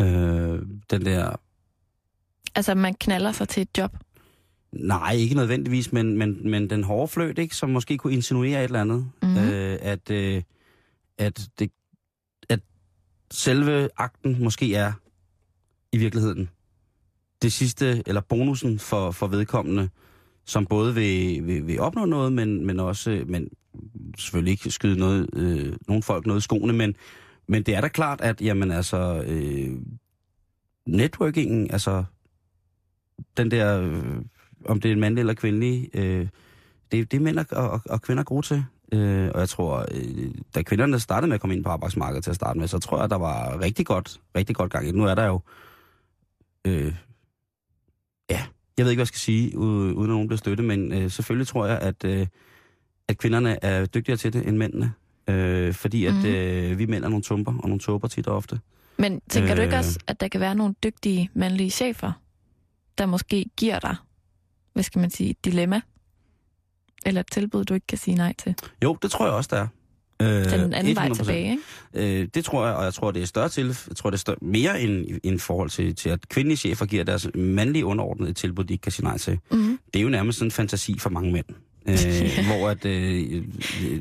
Øh, 0.00 0.62
den 0.90 1.04
der, 1.04 1.36
Altså 2.54 2.74
man 2.74 2.94
knaller 2.94 3.32
sig 3.32 3.48
til 3.48 3.60
et 3.60 3.78
job. 3.78 3.96
nej, 4.72 5.12
ikke 5.14 5.34
nødvendigvis, 5.34 5.92
men, 5.92 6.18
men, 6.18 6.50
men 6.50 6.70
den 6.70 6.84
hårde 6.84 7.08
fløjt, 7.08 7.38
ikke? 7.38 7.56
Som 7.56 7.70
måske 7.70 7.98
kunne 7.98 8.12
insinuere 8.12 8.58
et 8.60 8.64
eller 8.64 8.80
andet. 8.80 9.10
Mhm. 9.22 9.36
Øh, 9.38 9.78
at, 9.82 10.10
øh, 10.10 10.42
at, 11.18 11.48
det, 11.58 11.70
at 12.48 12.60
selve 13.30 13.88
akten 13.96 14.44
måske 14.44 14.74
er 14.74 14.92
i 15.92 15.98
virkeligheden 15.98 16.50
det 17.44 17.52
sidste, 17.52 18.02
eller 18.06 18.20
bonusen 18.20 18.78
for, 18.78 19.10
for 19.10 19.26
vedkommende 19.26 19.88
som 20.44 20.66
både 20.66 20.94
vil, 20.94 21.46
vil, 21.46 21.66
vil 21.66 21.80
opnå 21.80 22.04
noget, 22.04 22.32
men, 22.32 22.66
men 22.66 22.80
også, 22.80 23.10
øh, 23.10 23.28
men 23.28 23.48
selvfølgelig 24.18 24.50
ikke 24.50 24.70
skyde 24.70 24.98
noget, 24.98 25.28
øh, 25.32 25.76
nogle 25.88 26.02
folk 26.02 26.26
noget 26.26 26.40
i 26.40 26.44
skoene, 26.44 26.72
men, 26.72 26.96
men 27.48 27.62
det 27.62 27.74
er 27.74 27.80
da 27.80 27.88
klart, 27.88 28.20
at 28.20 28.40
jamen 28.40 28.70
altså, 28.70 29.24
øh, 29.26 29.78
networkingen, 30.86 31.70
altså 31.70 32.04
den 33.36 33.50
der, 33.50 33.82
øh, 33.82 34.22
om 34.64 34.80
det 34.80 34.88
er 34.88 34.92
en 34.92 35.00
mandlig 35.00 35.20
eller 35.20 35.34
kvindelig, 35.34 35.90
øh, 35.94 36.28
det, 36.92 37.10
det 37.12 37.16
er 37.16 37.20
mænd 37.20 37.38
og, 37.38 37.46
og, 37.50 37.80
og 37.90 38.02
kvinder 38.02 38.22
gode 38.22 38.46
til. 38.46 38.64
Øh, 38.92 39.30
og 39.34 39.40
jeg 39.40 39.48
tror, 39.48 39.86
øh, 39.90 40.34
da 40.54 40.62
kvinderne 40.62 41.00
startede 41.00 41.28
med 41.28 41.34
at 41.34 41.40
komme 41.40 41.56
ind 41.56 41.64
på 41.64 41.70
arbejdsmarkedet 41.70 42.24
til 42.24 42.30
at 42.30 42.36
starte 42.36 42.58
med, 42.58 42.68
så 42.68 42.78
tror 42.78 43.00
jeg, 43.00 43.10
der 43.10 43.16
var 43.16 43.60
rigtig 43.60 43.86
godt, 43.86 44.20
rigtig 44.36 44.56
godt 44.56 44.72
gang 44.72 44.88
i. 44.88 44.92
Nu 44.92 45.04
er 45.04 45.14
der 45.14 45.26
jo, 45.26 45.40
øh, 46.66 46.94
ja, 48.30 48.42
jeg 48.78 48.84
ved 48.84 48.90
ikke, 48.92 48.98
hvad 48.98 49.02
jeg 49.02 49.06
skal 49.08 49.18
sige, 49.20 49.58
uden 49.58 50.02
at 50.02 50.08
nogen 50.08 50.28
bliver 50.28 50.38
støtte, 50.38 50.62
men 50.62 50.92
øh, 50.92 51.10
selvfølgelig 51.10 51.46
tror 51.46 51.66
jeg, 51.66 51.78
at, 51.78 52.04
øh, 52.04 52.26
at 53.08 53.18
kvinderne 53.18 53.64
er 53.64 53.86
dygtigere 53.86 54.16
til 54.16 54.32
det 54.32 54.48
end 54.48 54.56
mændene. 54.56 54.92
Øh, 55.28 55.74
fordi 55.74 56.04
at 56.06 56.14
Mhm. 56.14 56.24
øh, 56.26 56.78
vi 56.78 56.86
mænd 56.86 57.04
er 57.04 57.08
nogle 57.08 57.22
tumper 57.22 57.52
og 57.52 57.68
nogle 57.68 57.80
tåber 57.80 58.08
tit 58.08 58.26
og 58.26 58.36
ofte. 58.36 58.60
Men 58.98 59.20
tænker 59.30 59.50
øh... 59.50 59.56
du 59.56 59.62
ikke 59.62 59.74
Øh. 59.74 59.78
også, 59.78 59.98
at 60.06 60.20
der 60.20 60.28
kan 60.28 60.40
være 60.40 60.54
nogle 60.54 60.74
dygtige 60.84 61.30
mandlige 61.34 61.70
chefer, 61.70 62.12
der 62.98 63.06
måske 63.06 63.46
giver 63.56 63.78
dig, 63.78 63.96
hvad 64.72 64.82
skal 64.82 65.00
man 65.00 65.10
sige, 65.10 65.30
et 65.30 65.44
dilemma? 65.44 65.80
Eller 67.06 67.20
et 67.20 67.30
tilbud, 67.32 67.64
du 67.64 67.74
ikke 67.74 67.86
kan 67.86 67.98
sige 67.98 68.14
nej 68.14 68.34
til? 68.38 68.54
Jo, 68.84 68.98
det 69.02 69.10
tror 69.10 69.24
jeg 69.26 69.34
også, 69.34 69.48
der 69.52 69.60
er. 69.62 69.66
Øh, 70.22 70.50
den 70.50 70.74
anden 70.74 70.96
vej 70.96 71.08
100%. 71.08 71.14
tilbage, 71.14 71.50
ikke? 71.50 72.20
Øh, 72.20 72.28
det 72.34 72.44
tror 72.44 72.66
jeg, 72.66 72.74
og 72.74 72.84
jeg 72.84 72.94
tror, 72.94 73.10
det 73.10 73.22
er 73.22 73.26
større 73.26 73.48
til, 73.48 73.66
jeg 73.88 73.96
tror, 73.96 74.10
det 74.10 74.16
er 74.16 74.20
større, 74.20 74.36
mere 74.42 74.80
end, 74.80 75.06
end 75.22 75.36
i 75.36 75.38
forhold 75.38 75.70
til, 75.70 75.94
til, 75.94 76.08
at 76.08 76.28
kvindelige 76.28 76.56
chefer 76.56 76.86
giver 76.86 77.04
deres 77.04 77.28
mandlige 77.34 77.84
underordnede 77.84 78.30
et 78.30 78.36
tilbud, 78.36 78.64
de 78.64 78.74
ikke 78.74 78.82
kan 78.82 78.92
sige 78.92 79.04
nej 79.04 79.18
til. 79.18 79.38
Mm-hmm. 79.50 79.78
Det 79.94 79.98
er 79.98 80.02
jo 80.02 80.08
nærmest 80.08 80.38
sådan 80.38 80.46
en 80.46 80.52
fantasi 80.52 80.98
for 80.98 81.10
mange 81.10 81.32
mænd. 81.32 81.44
Øh, 81.88 82.46
hvor 82.48 82.68
at, 82.68 82.84
øh, 82.84 83.44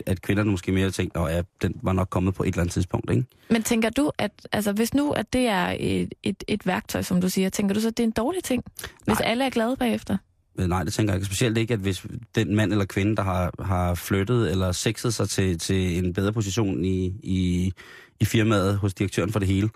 at 0.06 0.22
kvinderne 0.22 0.52
måske 0.52 0.72
mere 0.72 0.92
tænker, 0.92 1.22
at 1.22 1.36
ja, 1.36 1.42
den 1.62 1.76
var 1.82 1.94
nok 1.94 2.10
kommet 2.10 2.34
på 2.34 2.44
et 2.44 2.48
eller 2.48 2.62
andet 2.62 2.74
tidspunkt, 2.74 3.12
ikke? 3.12 3.26
Men 3.50 3.64
tænker 3.64 3.90
du, 3.90 4.12
at 4.18 4.32
altså, 4.52 4.72
hvis 4.72 4.94
nu 4.94 5.12
at 5.12 5.34
det 5.34 5.48
er 5.48 5.76
et, 5.80 6.14
et, 6.24 6.44
et 6.48 6.68
værktøj, 6.68 7.02
som 7.02 7.22
du 7.22 7.30
siger, 7.30 7.50
tænker 7.50 7.74
du 7.74 7.82
så, 7.82 7.88
at 7.88 7.98
det 7.98 8.04
er 8.04 8.08
en 8.08 8.12
dårlig 8.12 8.44
ting, 8.44 8.64
hvis 9.06 9.20
Nej. 9.20 9.30
alle 9.32 9.46
er 9.46 9.50
glade 9.50 9.76
bagefter? 9.80 10.18
Øh, 10.60 10.68
Nej, 10.68 10.84
det 10.84 10.94
tænker 10.94 11.14
jeg 11.14 11.18
ikke. 11.18 11.26
Specielt 11.26 11.58
ikke, 11.58 11.74
at 11.74 11.80
hvis 11.80 12.06
den 12.36 12.56
mand 12.56 12.72
eller 12.72 12.86
kvinde, 12.86 13.16
der 13.16 13.24
har, 13.24 13.64
har 13.64 13.96
flyttet 13.96 14.52
eller 14.52 14.72
sexet 14.72 15.14
sig 15.14 15.30
til, 15.30 15.60
til 15.60 15.98
en 15.98 16.14
bedre 16.14 16.34
position 16.34 16.86
i, 16.86 17.06
i, 17.24 17.74
i 18.20 18.26
firmaet 18.26 18.78
hos 18.78 18.94
direktøren 18.94 19.32
for 19.32 19.40
det 19.40 19.48
hele, 19.48 19.70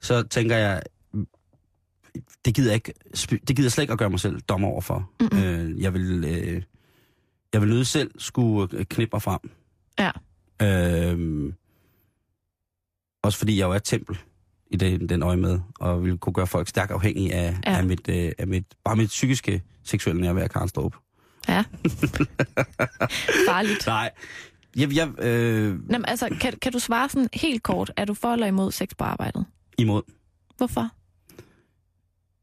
så 0.00 0.22
tænker 0.22 0.56
jeg, 0.56 0.82
det 2.44 2.54
gider 2.54 2.70
jeg, 2.70 2.74
ikke, 2.74 2.92
det 3.30 3.56
gider 3.56 3.64
jeg 3.64 3.72
slet 3.72 3.82
ikke 3.82 3.92
at 3.92 3.98
gøre 3.98 4.10
mig 4.10 4.20
selv 4.20 4.40
dommer 4.40 4.68
over 4.68 4.80
for. 4.80 5.10
Øh, 5.32 5.82
jeg 5.82 5.94
vil, 5.94 6.24
øh, 6.24 6.62
jeg 7.52 7.60
vil 7.60 7.70
nødt 7.70 7.86
selv 7.86 8.10
skulle 8.18 8.78
øh, 8.78 8.84
knippe 8.84 9.20
frem. 9.20 9.40
Ja. 9.98 10.10
Øh, 10.62 11.52
også 13.22 13.38
fordi 13.38 13.58
jeg 13.58 13.66
jo 13.66 13.70
er 13.70 13.76
et 13.76 13.84
tempel 13.84 14.18
i 14.72 14.76
den, 14.76 15.08
den 15.08 15.22
øje 15.22 15.36
med, 15.36 15.60
og 15.80 16.04
vil 16.04 16.18
kunne 16.18 16.32
gøre 16.32 16.46
folk 16.46 16.68
stærkt 16.68 16.90
afhængige 16.92 17.34
af, 17.34 17.56
Ja. 17.66 17.76
af, 17.76 17.84
mit, 17.84 18.08
øh, 18.08 18.32
af 18.38 18.46
mit, 18.46 18.64
bare 18.84 18.96
mit 18.96 19.08
psykiske 19.08 19.62
seksuelle 19.84 20.22
nærvær, 20.22 20.46
Karen 20.46 20.68
Strup. 20.68 20.96
Ja. 21.48 21.64
Farligt. 23.48 23.86
Nej. 23.86 24.10
Jeg, 24.76 24.96
jeg, 24.96 25.08
øh, 25.18 25.68
Nå, 25.68 25.98
men 25.98 26.04
altså, 26.08 26.28
kan, 26.40 26.52
kan 26.62 26.72
du 26.72 26.78
svare 26.78 27.08
sådan 27.08 27.28
helt 27.34 27.62
kort, 27.62 27.92
er 27.96 28.04
du 28.04 28.14
for 28.14 28.32
eller 28.32 28.46
imod 28.46 28.72
sex 28.72 28.88
på 28.98 29.04
arbejdet? 29.04 29.44
imod. 29.78 30.02
Hvorfor? 30.56 30.88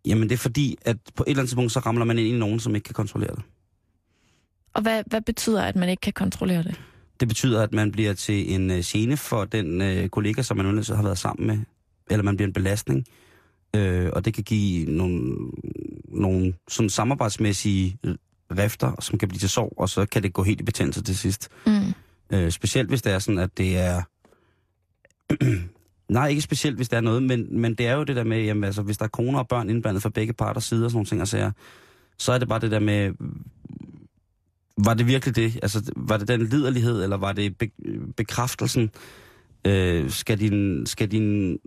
Jamen 0.06 0.24
det 0.30 0.32
er 0.36 0.38
fordi, 0.38 0.78
at 0.82 0.98
på 1.16 1.24
et 1.24 1.30
eller 1.30 1.40
andet 1.42 1.50
tidspunkt, 1.50 1.72
så 1.72 1.80
ramler 1.80 2.06
man 2.06 2.18
ind 2.20 2.28
i 2.36 2.38
nogen, 2.40 2.60
som 2.60 2.76
ikke 2.76 2.86
kan 2.86 2.94
kontrollere 2.94 3.36
det. 3.36 3.42
Og 4.74 4.82
hvad, 4.82 5.04
hvad 5.08 5.22
betyder, 5.22 5.64
at 5.64 5.76
man 5.76 5.90
ikke 5.90 6.02
kan 6.02 6.14
kontrollere 6.14 6.64
det? 6.64 6.82
Det 7.20 7.28
betyder, 7.28 7.64
at 7.64 7.74
man 7.74 7.92
bliver 7.92 8.14
til 8.14 8.54
en 8.54 8.72
øh, 8.72 8.84
gene 8.86 9.18
for 9.18 9.46
den 9.46 9.82
øh, 9.82 10.10
kollega, 10.10 10.42
som 10.42 10.58
man 10.58 10.66
ellers 10.66 10.88
har 10.88 11.04
været 11.04 11.18
sammen 11.18 11.48
med. 11.48 11.58
Eller 12.10 12.24
man 12.24 12.38
bliver 12.38 12.48
en 12.48 12.54
belastning. 12.54 13.06
Øh, 13.76 14.10
og 14.14 14.26
det 14.26 14.34
kan 14.34 14.44
give 14.44 14.86
nogle, 14.92 15.36
nogle 16.08 16.54
sådan 16.68 16.90
samarbejdsmæssige 16.90 17.98
rifter, 18.58 18.96
som 19.00 19.20
kan 19.20 19.28
blive 19.28 19.40
til 19.40 19.50
sorg, 19.50 19.74
og 19.78 19.90
så 19.90 20.06
kan 20.06 20.24
det 20.24 20.34
gå 20.34 20.44
helt 20.44 20.62
i 20.62 20.64
betændelse 20.64 21.04
til 21.04 21.18
sidst. 21.18 21.50
Mm. 21.66 21.94
Øh, 22.34 22.52
specielt 22.52 22.90
hvis 22.90 23.02
det 23.02 23.14
er 23.14 23.20
sådan, 23.20 23.40
at 23.40 23.58
det 23.58 23.78
er... 23.78 24.02
Nej, 26.10 26.28
ikke 26.28 26.42
specielt, 26.42 26.76
hvis 26.76 26.90
der 26.90 26.98
er 26.98 27.02
noget, 27.02 27.24
men, 27.24 27.60
men 27.62 27.74
det 27.74 27.88
er 27.88 27.94
jo 27.94 28.04
det 28.04 28.16
der 28.16 28.24
med, 28.24 28.44
jamen, 28.44 28.64
altså, 28.64 28.82
hvis 28.82 28.98
der 28.98 29.06
er 29.06 29.10
koner 29.10 29.40
og 29.40 29.48
børn 29.48 29.70
indblandet 29.70 30.04
fra 30.04 30.10
begge 30.10 30.34
parter 30.34 30.62
side 30.62 30.86
og 30.86 30.92
sådan 30.92 30.98
nogle 30.98 31.08
ting, 31.08 31.22
og 31.22 31.28
så, 31.28 31.52
så 32.18 32.32
er 32.32 32.38
det 32.38 32.48
bare 32.48 32.60
det 32.60 32.72
der 32.72 32.80
med, 32.80 33.14
var 34.86 34.94
det 34.94 35.08
virkelig 35.08 35.36
det? 35.36 35.60
Altså, 35.62 35.92
var 35.96 36.18
det 36.18 36.28
den 36.28 36.46
liderlighed, 36.46 37.04
eller 37.04 37.18
var 37.18 37.34
det 37.34 37.58
be, 37.58 37.70
bekræftelsen? 38.18 38.92
Øh, 39.66 40.10
skal 40.10 40.40
din, 40.40 40.86
skal 40.86 41.12
din, 41.12 41.60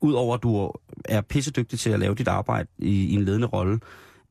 udover 0.00 0.34
at 0.34 0.42
du 0.42 0.72
er 1.04 1.20
pissedygtig 1.20 1.78
til 1.78 1.90
at 1.90 2.00
lave 2.00 2.14
dit 2.14 2.28
arbejde 2.28 2.68
i, 2.78 3.04
i 3.06 3.14
en 3.14 3.24
ledende 3.24 3.46
rolle, 3.46 3.80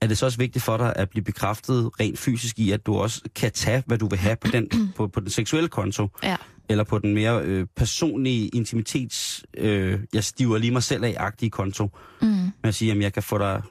er 0.01 0.07
det 0.07 0.17
så 0.17 0.25
også 0.25 0.37
vigtigt 0.37 0.65
for 0.65 0.77
dig 0.77 0.93
at 0.95 1.09
blive 1.09 1.23
bekræftet 1.23 1.89
rent 1.99 2.19
fysisk 2.19 2.59
i, 2.59 2.71
at 2.71 2.85
du 2.85 2.95
også 2.95 3.21
kan 3.35 3.51
tage, 3.51 3.83
hvad 3.85 3.97
du 3.97 4.07
vil 4.07 4.19
have 4.19 4.35
på 4.35 4.47
den, 4.51 4.69
på, 4.97 5.07
på 5.07 5.19
den 5.19 5.29
seksuelle 5.29 5.69
konto, 5.69 6.07
Ja. 6.23 6.35
eller 6.69 6.83
på 6.83 6.99
den 6.99 7.13
mere 7.13 7.41
øh, 7.43 7.67
personlige 7.75 8.47
intimitets, 8.47 9.45
øh, 9.57 9.99
jeg 10.13 10.23
stiver 10.23 10.57
lige 10.57 10.71
mig 10.71 10.83
selv 10.83 11.03
af-agtige 11.03 11.49
konto, 11.49 11.89
Mm. 12.21 12.27
med 12.27 12.51
at 12.63 12.75
sige, 12.75 12.91
at 12.91 12.97
jeg 12.99 13.13
kan 13.13 13.23
få 13.23 13.37
dig, 13.37 13.61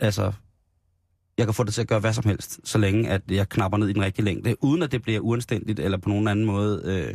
altså, 0.00 0.32
jeg 1.38 1.46
kan 1.46 1.54
få 1.54 1.64
dig 1.64 1.74
til 1.74 1.80
at 1.80 1.88
gøre 1.88 2.00
hvad 2.00 2.12
som 2.12 2.24
helst, 2.24 2.60
så 2.64 2.78
længe 2.78 3.08
at 3.10 3.22
jeg 3.30 3.48
knapper 3.48 3.78
ned 3.78 3.88
i 3.88 3.92
den 3.92 4.02
rigtige 4.02 4.24
længde, 4.24 4.64
uden 4.64 4.82
at 4.82 4.92
det 4.92 5.02
bliver 5.02 5.20
uanstændigt, 5.20 5.80
eller 5.80 5.98
på 5.98 6.08
nogen 6.08 6.28
anden 6.28 6.44
måde 6.44 6.82
øh, 6.84 7.14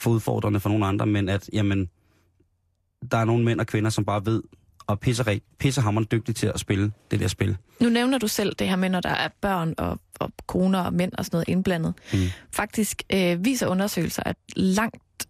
for 0.00 0.10
udfordrende 0.10 0.60
for 0.60 0.68
nogen 0.68 0.82
andre, 0.84 1.06
men 1.06 1.28
at, 1.28 1.50
jamen, 1.52 1.88
der 3.10 3.18
er 3.18 3.24
nogle 3.24 3.44
mænd 3.44 3.60
og 3.60 3.66
kvinder, 3.66 3.90
som 3.90 4.04
bare 4.04 4.26
ved, 4.26 4.42
og 4.86 5.00
pisser, 5.00 5.38
pissehammerende 5.58 6.08
dygtige 6.16 6.34
til 6.34 6.46
at 6.46 6.60
spille 6.60 6.92
det 7.10 7.20
der 7.20 7.28
spil. 7.28 7.56
Nu 7.80 7.88
nævner 7.88 8.18
du 8.18 8.28
selv 8.28 8.54
det 8.54 8.68
her 8.68 8.76
med, 8.76 8.88
når 8.88 9.00
der 9.00 9.08
er 9.08 9.28
børn 9.40 9.74
og, 9.78 10.00
og 10.20 10.32
koner 10.46 10.80
og 10.80 10.94
mænd 10.94 11.12
og 11.18 11.24
sådan 11.24 11.36
noget 11.36 11.48
indblandet. 11.48 11.94
Mm. 12.12 12.18
Faktisk 12.52 13.02
øh, 13.12 13.44
viser 13.44 13.66
undersøgelser, 13.66 14.22
at 14.26 14.36
langt 14.56 15.26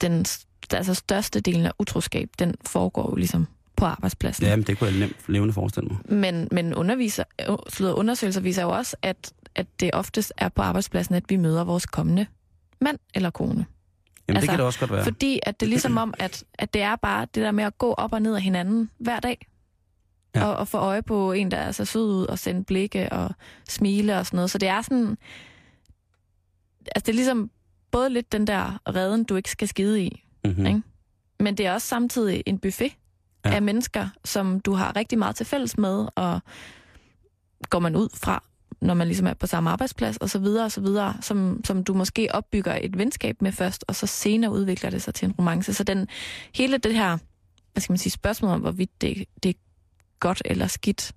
den 0.00 0.26
altså 0.72 0.94
største 0.94 1.40
del 1.40 1.66
af 1.66 1.72
utroskab, 1.78 2.28
den 2.38 2.54
foregår 2.66 3.10
jo 3.10 3.16
ligesom 3.16 3.46
på 3.76 3.84
arbejdspladsen. 3.84 4.46
Ja, 4.46 4.56
men 4.56 4.66
det 4.66 4.78
kunne 4.78 4.90
jeg 4.90 4.98
nemt 4.98 5.16
levende 5.28 5.54
forestille 5.54 5.88
mig. 5.88 5.98
Men, 6.04 6.48
men 6.52 6.74
underviser, 6.74 7.24
øh, 7.40 7.56
undersøgelser 7.80 8.40
viser 8.40 8.62
jo 8.62 8.70
også, 8.70 8.96
at, 9.02 9.32
at 9.54 9.66
det 9.80 9.90
oftest 9.92 10.32
er 10.36 10.48
på 10.48 10.62
arbejdspladsen, 10.62 11.14
at 11.14 11.24
vi 11.28 11.36
møder 11.36 11.64
vores 11.64 11.86
kommende 11.86 12.26
mand 12.80 12.98
eller 13.14 13.30
kone. 13.30 13.66
Jamen, 14.30 14.36
altså, 14.36 14.40
det 14.40 14.50
kan 14.50 14.58
det 14.58 14.66
også 14.66 14.80
godt 14.80 14.92
være. 14.92 15.04
Fordi 15.04 15.40
at 15.42 15.60
det 15.60 15.66
er 15.66 15.70
ligesom 15.70 15.96
om, 15.96 16.14
at, 16.18 16.44
at 16.54 16.74
det 16.74 16.82
er 16.82 16.96
bare 16.96 17.26
det 17.34 17.42
der 17.42 17.50
med 17.50 17.64
at 17.64 17.78
gå 17.78 17.92
op 17.92 18.12
og 18.12 18.22
ned 18.22 18.34
af 18.34 18.42
hinanden 18.42 18.90
hver 18.98 19.20
dag. 19.20 19.46
Ja. 20.34 20.44
Og, 20.44 20.56
og 20.56 20.68
få 20.68 20.78
øje 20.78 21.02
på 21.02 21.32
en, 21.32 21.50
der 21.50 21.56
er 21.56 21.72
så 21.72 21.84
sød 21.84 22.04
ud 22.04 22.26
og 22.26 22.38
sende 22.38 22.64
blikke 22.64 23.12
og 23.12 23.30
smile 23.68 24.18
og 24.18 24.26
sådan 24.26 24.36
noget. 24.36 24.50
Så 24.50 24.58
det 24.58 24.68
er 24.68 24.82
sådan... 24.82 25.18
Altså 26.94 27.06
det 27.06 27.08
er 27.08 27.16
ligesom 27.16 27.50
både 27.90 28.10
lidt 28.10 28.32
den 28.32 28.46
der 28.46 28.80
redden, 28.88 29.24
du 29.24 29.36
ikke 29.36 29.50
skal 29.50 29.68
skide 29.68 30.02
i. 30.02 30.24
Mm-hmm. 30.44 30.66
Ikke? 30.66 30.82
Men 31.40 31.54
det 31.54 31.66
er 31.66 31.72
også 31.72 31.86
samtidig 31.86 32.42
en 32.46 32.58
buffet 32.58 32.92
ja. 33.44 33.54
af 33.54 33.62
mennesker, 33.62 34.08
som 34.24 34.60
du 34.60 34.72
har 34.72 34.96
rigtig 34.96 35.18
meget 35.18 35.36
til 35.36 35.46
fælles 35.46 35.78
med, 35.78 36.08
og 36.14 36.40
går 37.70 37.78
man 37.78 37.96
ud 37.96 38.08
fra, 38.14 38.44
når 38.80 38.94
man 38.94 39.06
ligesom 39.06 39.26
er 39.26 39.34
på 39.34 39.46
samme 39.46 39.70
arbejdsplads, 39.70 40.16
og 40.16 40.30
så 40.30 40.38
videre, 40.38 40.64
og 40.64 40.72
så 40.72 40.80
videre, 40.80 41.14
som, 41.20 41.60
som 41.64 41.84
du 41.84 41.94
måske 41.94 42.28
opbygger 42.30 42.78
et 42.82 42.98
venskab 42.98 43.42
med 43.42 43.52
først, 43.52 43.84
og 43.88 43.94
så 43.94 44.06
senere 44.06 44.52
udvikler 44.52 44.90
det 44.90 45.02
sig 45.02 45.14
til 45.14 45.26
en 45.26 45.32
romance. 45.32 45.74
Så 45.74 45.84
den, 45.84 46.08
hele 46.54 46.78
det 46.78 46.94
her, 46.94 47.18
hvad 47.72 47.80
skal 47.80 47.92
man 47.92 47.98
sige, 47.98 48.10
spørgsmål 48.10 48.50
om, 48.50 48.60
hvorvidt 48.60 49.00
det, 49.00 49.24
det 49.42 49.48
er 49.48 49.54
godt 50.20 50.42
eller 50.44 50.66
skidt, 50.66 51.12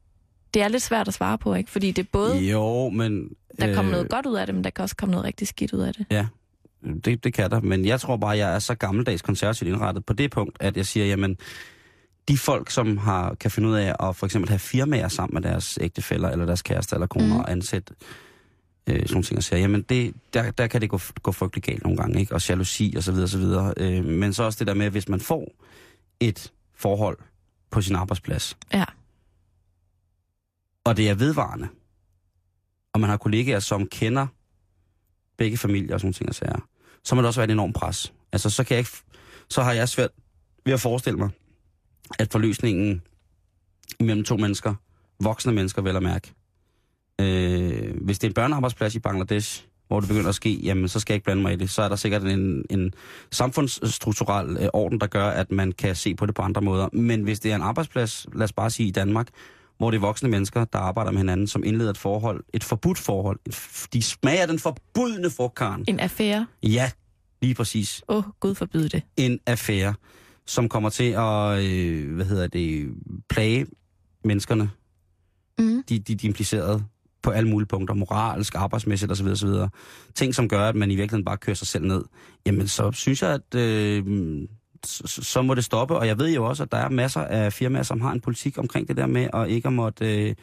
det 0.54 0.62
er 0.62 0.68
lidt 0.68 0.84
svært 0.84 1.08
at 1.08 1.14
svare 1.14 1.38
på, 1.38 1.54
ikke? 1.54 1.72
Fordi 1.72 1.92
det 1.92 2.04
er 2.04 2.10
både, 2.12 2.38
Jo, 2.38 2.90
men... 2.90 3.30
der 3.60 3.76
kommer 3.76 3.92
øh, 3.92 3.96
noget 3.96 4.10
godt 4.10 4.26
ud 4.26 4.36
af 4.36 4.46
det, 4.46 4.56
men 4.56 4.64
der 4.64 4.70
kan 4.70 4.84
også 4.84 4.96
komme 4.96 5.12
noget 5.12 5.26
rigtig 5.26 5.48
skidt 5.48 5.74
ud 5.74 5.80
af 5.80 5.94
det. 5.94 6.06
Ja, 6.12 6.28
det, 7.06 7.24
det 7.24 7.34
kan 7.34 7.52
der. 7.52 7.62
Men 7.62 7.86
jeg 7.86 8.00
tror 8.00 8.18
bare, 8.18 8.38
jeg 8.38 8.56
er 8.56 8.60
så 8.60 8.76
gammeldags 8.76 9.22
konservativt 9.22 9.68
indrettet 9.68 10.06
på 10.06 10.14
det 10.14 10.32
punkt, 10.32 10.58
at 10.60 10.78
jeg 10.78 10.86
siger, 10.86 11.06
jamen, 11.06 11.38
de 12.28 12.38
folk, 12.38 12.70
som 12.70 12.98
har, 12.98 13.34
kan 13.34 13.52
finde 13.52 13.70
ud 13.70 13.76
af 13.76 13.96
at 14.08 14.16
for 14.16 14.26
eksempel 14.26 14.50
have 14.50 14.60
firmaer 14.60 15.08
sammen 15.08 15.34
med 15.34 15.42
deres 15.42 15.78
ægtefæller, 15.82 16.30
eller 16.30 16.46
deres 16.46 16.62
kærester 16.62 16.96
eller 16.96 17.08
koner, 17.08 17.26
mm. 17.26 17.40
og 17.40 17.52
ansætte 17.52 17.94
øh, 18.88 18.96
sådan 18.96 19.08
nogle 19.12 19.24
ting, 19.24 19.38
og 19.38 19.44
siger, 19.44 19.60
jamen, 19.60 19.82
det, 19.82 20.14
der, 20.34 20.52
der 20.52 20.68
kan 20.68 20.82
det 20.82 20.90
gå, 20.90 21.00
gå 21.24 21.32
frygtelig 21.32 21.64
galt 21.64 21.84
nogle 21.84 21.98
gange, 21.98 22.20
ikke? 22.20 22.36
Og 22.36 22.50
jalousi 22.50 22.94
og 22.98 23.04
så 23.04 23.12
videre, 23.12 23.26
og 23.26 23.30
så 23.30 23.38
videre. 23.38 23.74
Øh, 23.78 24.06
men 24.06 24.34
så 24.34 24.44
også 24.44 24.60
det 24.60 24.68
der 24.68 24.74
med, 24.74 24.86
at 24.86 24.92
hvis 24.92 25.10
man 25.10 25.20
får 25.20 25.52
et 26.20 26.52
forhold 26.76 27.18
på 27.72 27.82
sin 27.82 27.96
arbejdsplads, 27.96 28.58
Ja. 28.74 28.86
og 30.84 30.98
det 30.98 31.10
er 31.10 31.14
vedvarende, 31.14 31.68
og 32.94 33.00
man 33.00 33.10
har 33.10 33.18
kollegaer, 33.18 33.60
som 33.60 33.88
kender 33.88 34.28
begge 35.38 35.58
familier 35.58 35.94
og 35.94 36.00
sådan 36.00 36.06
nogle 36.08 36.14
ting 36.14 36.30
og 36.30 36.36
sager, 36.36 36.68
så 37.04 37.16
må 37.16 37.22
det 37.22 37.28
også 37.28 37.40
være 37.40 37.46
et 37.46 37.52
enormt 37.52 37.76
pres. 37.76 38.14
Altså, 38.32 38.50
så, 38.50 38.64
kan 38.64 38.76
jeg 38.76 38.80
ikke, 38.80 38.92
så 39.50 39.64
har 39.64 39.74
jeg 39.74 39.90
svært 39.90 40.10
ved 40.66 40.74
at 40.74 40.80
forestille 40.80 41.20
mig, 41.20 41.30
at 42.20 42.32
forløsningen 42.32 43.02
mellem 44.00 44.24
to 44.24 44.38
mennesker, 44.38 44.74
voksne 45.20 45.54
mennesker 45.54 45.82
vel 45.82 45.96
at 45.96 46.04
mærke, 46.04 46.34
Øh, 47.22 47.96
hvis 48.02 48.20
det 48.20 48.28
er 48.28 48.30
en 48.30 48.34
børnearbejdsplads 48.34 48.96
i 48.96 49.00
Bangladesh, 49.00 49.66
hvor 49.88 50.00
det 50.00 50.10
begynder 50.10 50.30
at 50.30 50.36
ske, 50.36 50.54
jamen 50.54 50.88
så 50.88 51.00
skal 51.00 51.14
jeg 51.14 51.16
ikke 51.16 51.26
blande 51.26 51.42
mig 51.42 51.54
i 51.54 51.56
det. 51.56 51.70
Så 51.70 51.82
er 51.82 51.90
der 51.90 51.96
sikkert 51.96 52.24
en, 52.24 52.66
en 52.70 52.94
samfundsstrukturel 53.32 54.58
øh, 54.60 54.70
orden, 54.74 55.00
der 55.00 55.08
gør, 55.08 55.28
at 55.28 55.52
man 55.52 55.72
kan 55.72 55.96
se 55.96 56.16
på 56.16 56.26
det 56.26 56.36
på 56.36 56.42
andre 56.42 56.62
måder. 56.62 56.90
Men 56.94 57.24
hvis 57.24 57.40
det 57.40 57.52
er 57.52 57.56
en 57.56 57.62
arbejdsplads, 57.62 58.26
lad 58.34 58.44
os 58.44 58.54
bare 58.54 58.70
sige 58.70 58.88
i 58.88 58.92
Danmark, 58.92 59.28
hvor 59.78 59.92
det 59.92 59.98
er 59.98 60.02
voksne 60.02 60.30
mennesker, 60.30 60.66
der 60.66 60.80
arbejder 60.80 61.12
med 61.12 61.20
hinanden, 61.20 61.48
som 61.48 61.64
indleder 61.64 61.90
et 61.90 61.98
forhold, 61.98 62.44
et 62.54 62.64
forbudt 62.64 62.98
forhold. 62.98 63.40
Et, 63.46 63.88
de 63.94 64.02
smager 64.02 64.46
den 64.46 64.60
forbudne 64.60 65.30
frugtkaren. 65.30 65.86
En 65.88 66.00
affære. 66.00 66.48
Ja, 66.64 66.92
lige 67.42 67.56
præcis. 67.56 68.04
Åh, 68.08 68.18
oh, 68.18 68.24
Gud 68.40 68.56
forbyde 68.56 68.90
det. 68.90 69.04
En 69.18 69.40
affære, 69.48 69.94
som 70.46 70.70
kommer 70.70 70.90
til 70.90 71.12
at, 71.12 71.64
øh, 71.64 72.16
hvad 72.16 72.26
hedder 72.26 72.48
det, 72.48 72.94
plage 73.30 73.66
menneskerne, 74.24 74.70
Mm. 75.60 75.84
de, 75.90 76.00
de, 76.00 76.16
de 76.16 76.28
implicerede 76.28 76.84
på 77.22 77.32
alle 77.32 77.50
mulige 77.50 77.68
punkter, 77.68 77.96
moralsk, 77.96 78.56
arbejdsmæssigt 78.56 79.12
osv. 79.12 79.28
osv. 79.28 79.50
Ting, 80.16 80.36
som 80.36 80.50
gør, 80.50 80.70
at 80.70 80.76
man 80.76 80.92
i 80.92 80.96
virkeligheden 80.96 81.26
bare 81.26 81.38
kører 81.38 81.56
sig 81.56 81.68
selv 81.68 81.86
ned. 81.86 82.04
Jamen, 82.46 82.68
så 82.68 82.92
synes 82.92 83.22
jeg, 83.22 83.32
at 83.32 83.56
øh, 83.56 84.04
så, 84.86 85.24
så 85.24 85.42
må 85.42 85.54
det 85.56 85.64
stoppe. 85.64 85.96
Og 85.96 86.08
jeg 86.08 86.20
ved 86.20 86.34
jo 86.34 86.46
også, 86.46 86.64
at 86.64 86.72
der 86.72 86.78
er 86.78 86.90
masser 86.90 87.22
af 87.22 87.54
firmaer, 87.54 87.84
som 87.84 88.02
har 88.02 88.12
en 88.12 88.22
politik 88.22 88.58
omkring 88.58 88.88
det 88.88 88.98
der 88.98 89.08
med, 89.08 89.28
at 89.34 89.50
ikke 89.50 89.72
måtte, 89.72 90.28
øh, 90.30 90.36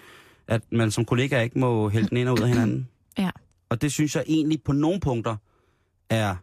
at 0.49 0.63
man 0.73 0.91
som 0.91 1.05
kollega 1.05 1.43
ikke 1.43 1.59
må 1.59 1.89
hælde 1.89 2.09
den 2.09 2.17
ind 2.17 2.29
og 2.29 2.35
ud 2.35 2.43
af 2.43 2.49
hinanden. 2.49 2.89
Ja. 3.19 3.31
Og 3.69 3.83
det 3.83 3.93
synes 3.93 4.17
jeg 4.17 4.25
egentlig 4.27 4.63
på 4.63 4.73
nogle 4.73 5.01
punkter 5.01 5.37
er 6.11 6.37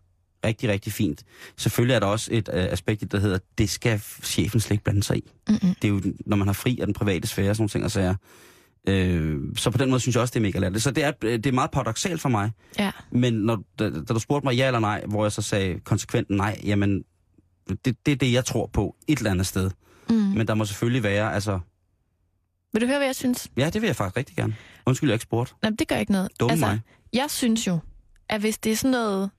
rigtig, 0.47 0.69
rigtig 0.69 0.93
fint. 0.93 1.23
Selvfølgelig 1.57 1.95
er 1.95 1.99
der 1.99 2.07
også 2.07 2.29
et 2.33 2.49
øh, 2.53 2.65
aspekt, 2.65 3.11
der 3.11 3.19
hedder, 3.19 3.39
det 3.57 3.69
skal 3.69 4.01
chefen 4.23 4.59
slet 4.59 4.71
ikke 4.71 4.83
blande 4.83 5.03
sig 5.03 5.17
i. 5.17 5.31
Mm-mm. 5.49 5.75
Det 5.81 5.83
er 5.83 5.87
jo, 5.87 6.01
når 6.25 6.37
man 6.37 6.47
har 6.47 6.53
fri 6.53 6.79
af 6.79 6.87
den 6.87 6.93
private 6.93 7.27
sfære, 7.27 7.55
sådan 7.55 7.61
nogle 7.61 7.69
ting 7.69 7.83
og 7.83 7.91
sager. 7.91 8.15
Øh, 8.87 9.39
så 9.55 9.69
på 9.71 9.77
den 9.77 9.89
måde 9.89 9.99
synes 9.99 10.15
jeg 10.15 10.21
også, 10.21 10.31
det 10.31 10.39
er 10.39 10.43
mega 10.43 10.59
lærligt. 10.59 10.83
Så 10.83 10.91
det 10.91 11.03
er, 11.03 11.11
det 11.11 11.45
er 11.45 11.51
meget 11.51 11.71
paradoxalt 11.71 12.21
for 12.21 12.29
mig. 12.29 12.51
Ja. 12.79 12.91
Men 13.11 13.33
når, 13.33 13.63
da, 13.79 13.89
da 13.89 14.13
du 14.13 14.19
spurgte 14.19 14.45
mig 14.45 14.55
ja 14.55 14.67
eller 14.67 14.79
nej, 14.79 15.03
hvor 15.07 15.25
jeg 15.25 15.31
så 15.31 15.41
sagde 15.41 15.79
konsekvent 15.79 16.29
nej, 16.29 16.59
jamen, 16.63 17.03
det, 17.85 18.05
det 18.05 18.11
er 18.11 18.15
det, 18.15 18.33
jeg 18.33 18.45
tror 18.45 18.69
på 18.73 18.95
et 19.07 19.17
eller 19.17 19.31
andet 19.31 19.47
sted. 19.47 19.71
Mm. 20.09 20.15
Men 20.15 20.47
der 20.47 20.53
må 20.53 20.65
selvfølgelig 20.65 21.03
være, 21.03 21.33
altså... 21.33 21.59
Vil 22.73 22.81
du 22.81 22.87
høre, 22.87 22.97
hvad 22.97 23.07
jeg 23.07 23.15
synes? 23.15 23.47
Ja, 23.57 23.69
det 23.69 23.81
vil 23.81 23.87
jeg 23.87 23.95
faktisk 23.95 24.17
rigtig 24.17 24.35
gerne. 24.35 24.55
Undskyld, 24.85 25.09
jeg 25.09 25.15
ikke 25.15 25.23
spurgte. 25.23 25.53
Nej, 25.61 25.71
det 25.79 25.87
gør 25.87 25.95
ikke 25.95 26.11
noget. 26.11 26.29
Dumme 26.39 26.51
altså, 26.51 26.65
mig. 26.65 26.79
jeg 27.13 27.25
synes 27.29 27.67
jo, 27.67 27.79
at 28.29 28.41
hvis 28.41 28.57
det 28.57 28.71
er 28.71 28.75
sådan 28.75 28.91
noget 28.91 29.29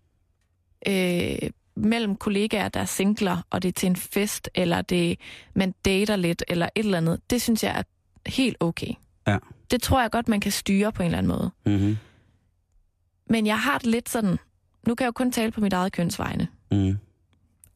øh, 0.87 1.51
mellem 1.77 2.17
kollegaer, 2.17 2.69
der 2.69 2.81
er 2.81 2.85
singler, 2.85 3.43
og 3.51 3.63
det 3.63 3.69
er 3.69 3.73
til 3.73 3.87
en 3.87 3.97
fest, 3.97 4.51
eller 4.55 4.83
det 4.83 5.19
man 5.55 5.75
dater 5.85 6.17
lidt, 6.17 6.45
eller 6.49 6.69
et 6.75 6.85
eller 6.85 6.99
andet, 6.99 7.21
det 7.31 7.43
synes 7.43 7.65
jeg 7.65 7.79
er 7.79 7.83
helt 8.31 8.57
okay. 8.61 8.93
Ja. 9.27 9.39
Det 9.71 9.83
tror 9.83 10.01
jeg 10.01 10.11
godt, 10.11 10.29
man 10.29 10.41
kan 10.41 10.53
styre 10.53 10.93
på 10.93 11.03
en 11.03 11.07
eller 11.07 11.19
anden 11.19 11.29
måde. 11.33 11.51
Mm-hmm. 11.67 11.97
Men 13.31 13.47
jeg 13.47 13.61
har 13.61 13.79
det 13.79 13.87
lidt 13.87 14.09
sådan, 14.09 14.39
nu 14.87 14.95
kan 14.95 15.05
jeg 15.05 15.07
jo 15.07 15.13
kun 15.13 15.33
tale 15.33 15.53
på 15.53 15.61
mit 15.61 15.73
eget 15.73 15.93
kønsvegne, 15.93 16.49
Mm. 16.73 16.99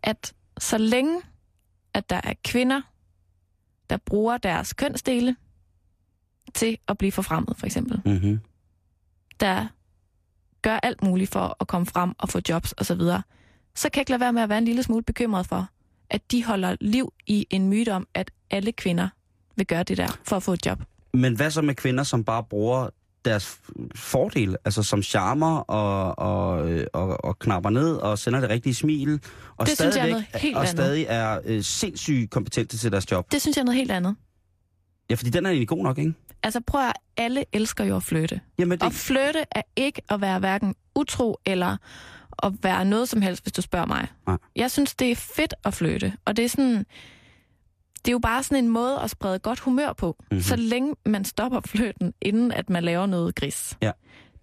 at 0.02 0.34
så 0.58 0.78
længe, 0.78 1.20
at 1.94 2.10
der 2.10 2.20
er 2.24 2.32
kvinder, 2.44 2.80
der 3.90 3.96
bruger 3.96 4.38
deres 4.38 4.72
kønsdele 4.72 5.36
til 6.54 6.78
at 6.88 6.98
blive 6.98 7.12
forfremmet, 7.12 7.56
for 7.56 7.66
eksempel, 7.66 8.00
Mm-hmm. 8.04 8.40
der 9.40 9.66
gør 10.62 10.78
alt 10.82 11.02
muligt 11.02 11.30
for 11.30 11.56
at 11.60 11.66
komme 11.66 11.86
frem 11.86 12.12
og 12.18 12.28
få 12.28 12.40
jobs 12.48 12.74
osv., 12.78 12.84
så, 12.84 12.94
videre, 12.94 13.22
så 13.74 13.88
kan 13.88 13.98
jeg 13.98 14.02
ikke 14.02 14.10
lade 14.10 14.20
være 14.20 14.32
med 14.32 14.42
at 14.42 14.48
være 14.48 14.58
en 14.58 14.64
lille 14.64 14.82
smule 14.82 15.02
bekymret 15.02 15.46
for, 15.46 15.68
at 16.10 16.20
de 16.30 16.44
holder 16.44 16.76
liv 16.80 17.12
i 17.26 17.46
en 17.50 17.68
myte 17.68 17.92
om, 17.92 18.06
at 18.14 18.30
alle 18.50 18.72
kvinder 18.72 19.08
vil 19.56 19.66
gøre 19.66 19.82
det 19.82 19.96
der 19.96 20.18
for 20.24 20.36
at 20.36 20.42
få 20.42 20.52
et 20.52 20.66
job. 20.66 20.82
Men 21.14 21.36
hvad 21.36 21.50
så 21.50 21.62
med 21.62 21.74
kvinder, 21.74 22.04
som 22.04 22.24
bare 22.24 22.44
bruger 22.44 22.88
deres 23.24 23.58
fordel, 23.94 24.56
altså 24.64 24.82
som 24.82 25.02
charmer 25.02 25.58
og, 25.58 26.18
og, 26.18 26.70
og, 26.92 27.24
og 27.24 27.38
knapper 27.38 27.70
ned 27.70 27.96
og 27.96 28.18
sender 28.18 28.40
det 28.40 28.50
rigtige 28.50 28.74
smil, 28.74 29.20
og 29.56 29.66
Det 29.66 29.78
synes 29.78 29.80
jeg 29.80 29.86
er 29.86 29.90
stadigvæk 29.92 30.12
noget 30.12 30.42
helt 30.42 30.56
og 30.56 30.60
andet. 30.62 30.76
stadig 30.76 31.06
er 31.08 31.40
øh, 31.44 31.62
sindssygt 31.62 32.30
kompetente 32.30 32.78
til 32.78 32.92
deres 32.92 33.10
job. 33.10 33.32
Det 33.32 33.40
synes 33.40 33.56
jeg 33.56 33.62
er 33.62 33.64
noget 33.64 33.76
helt 33.78 33.90
andet. 33.90 34.16
Ja, 35.10 35.14
fordi 35.14 35.30
den 35.30 35.46
er 35.46 35.50
egentlig 35.50 35.68
god 35.68 35.82
nok, 35.82 35.98
ikke? 35.98 36.14
Altså 36.42 36.60
prøv 36.60 36.86
at 36.86 36.92
alle 37.16 37.44
elsker 37.52 37.84
jo 37.84 37.96
at 37.96 38.02
flytte. 38.02 38.40
Jamen, 38.58 38.78
det, 38.78 38.82
Og 38.86 38.92
flytte 38.92 39.44
er 39.50 39.62
ikke 39.76 40.02
at 40.08 40.20
være 40.20 40.38
hverken 40.38 40.74
utro 40.94 41.38
eller 41.46 41.76
at 42.42 42.52
være 42.62 42.84
noget 42.84 43.08
som 43.08 43.22
helst, 43.22 43.44
hvis 43.44 43.52
du 43.52 43.62
spørger 43.62 43.86
mig. 43.86 44.06
Nej. 44.26 44.36
Jeg 44.56 44.70
synes, 44.70 44.94
det 44.94 45.10
er 45.10 45.16
fedt 45.16 45.54
at 45.64 45.74
flytte. 45.74 46.12
Og 46.24 46.36
det 46.36 46.44
er 46.44 46.48
sådan... 46.48 46.84
Det 48.04 48.08
er 48.08 48.12
jo 48.12 48.18
bare 48.18 48.42
sådan 48.42 48.64
en 48.64 48.70
måde 48.70 48.98
at 49.00 49.10
sprede 49.10 49.38
godt 49.38 49.58
humør 49.60 49.92
på, 49.92 50.16
Mhm. 50.18 50.26
mm-hmm. 50.30 50.42
så 50.42 50.56
længe 50.56 50.94
man 51.06 51.24
stopper 51.24 51.60
flytten, 51.66 52.14
inden 52.22 52.52
at 52.52 52.70
man 52.70 52.84
laver 52.84 53.06
noget 53.06 53.34
gris. 53.34 53.76
Ja. 53.82 53.90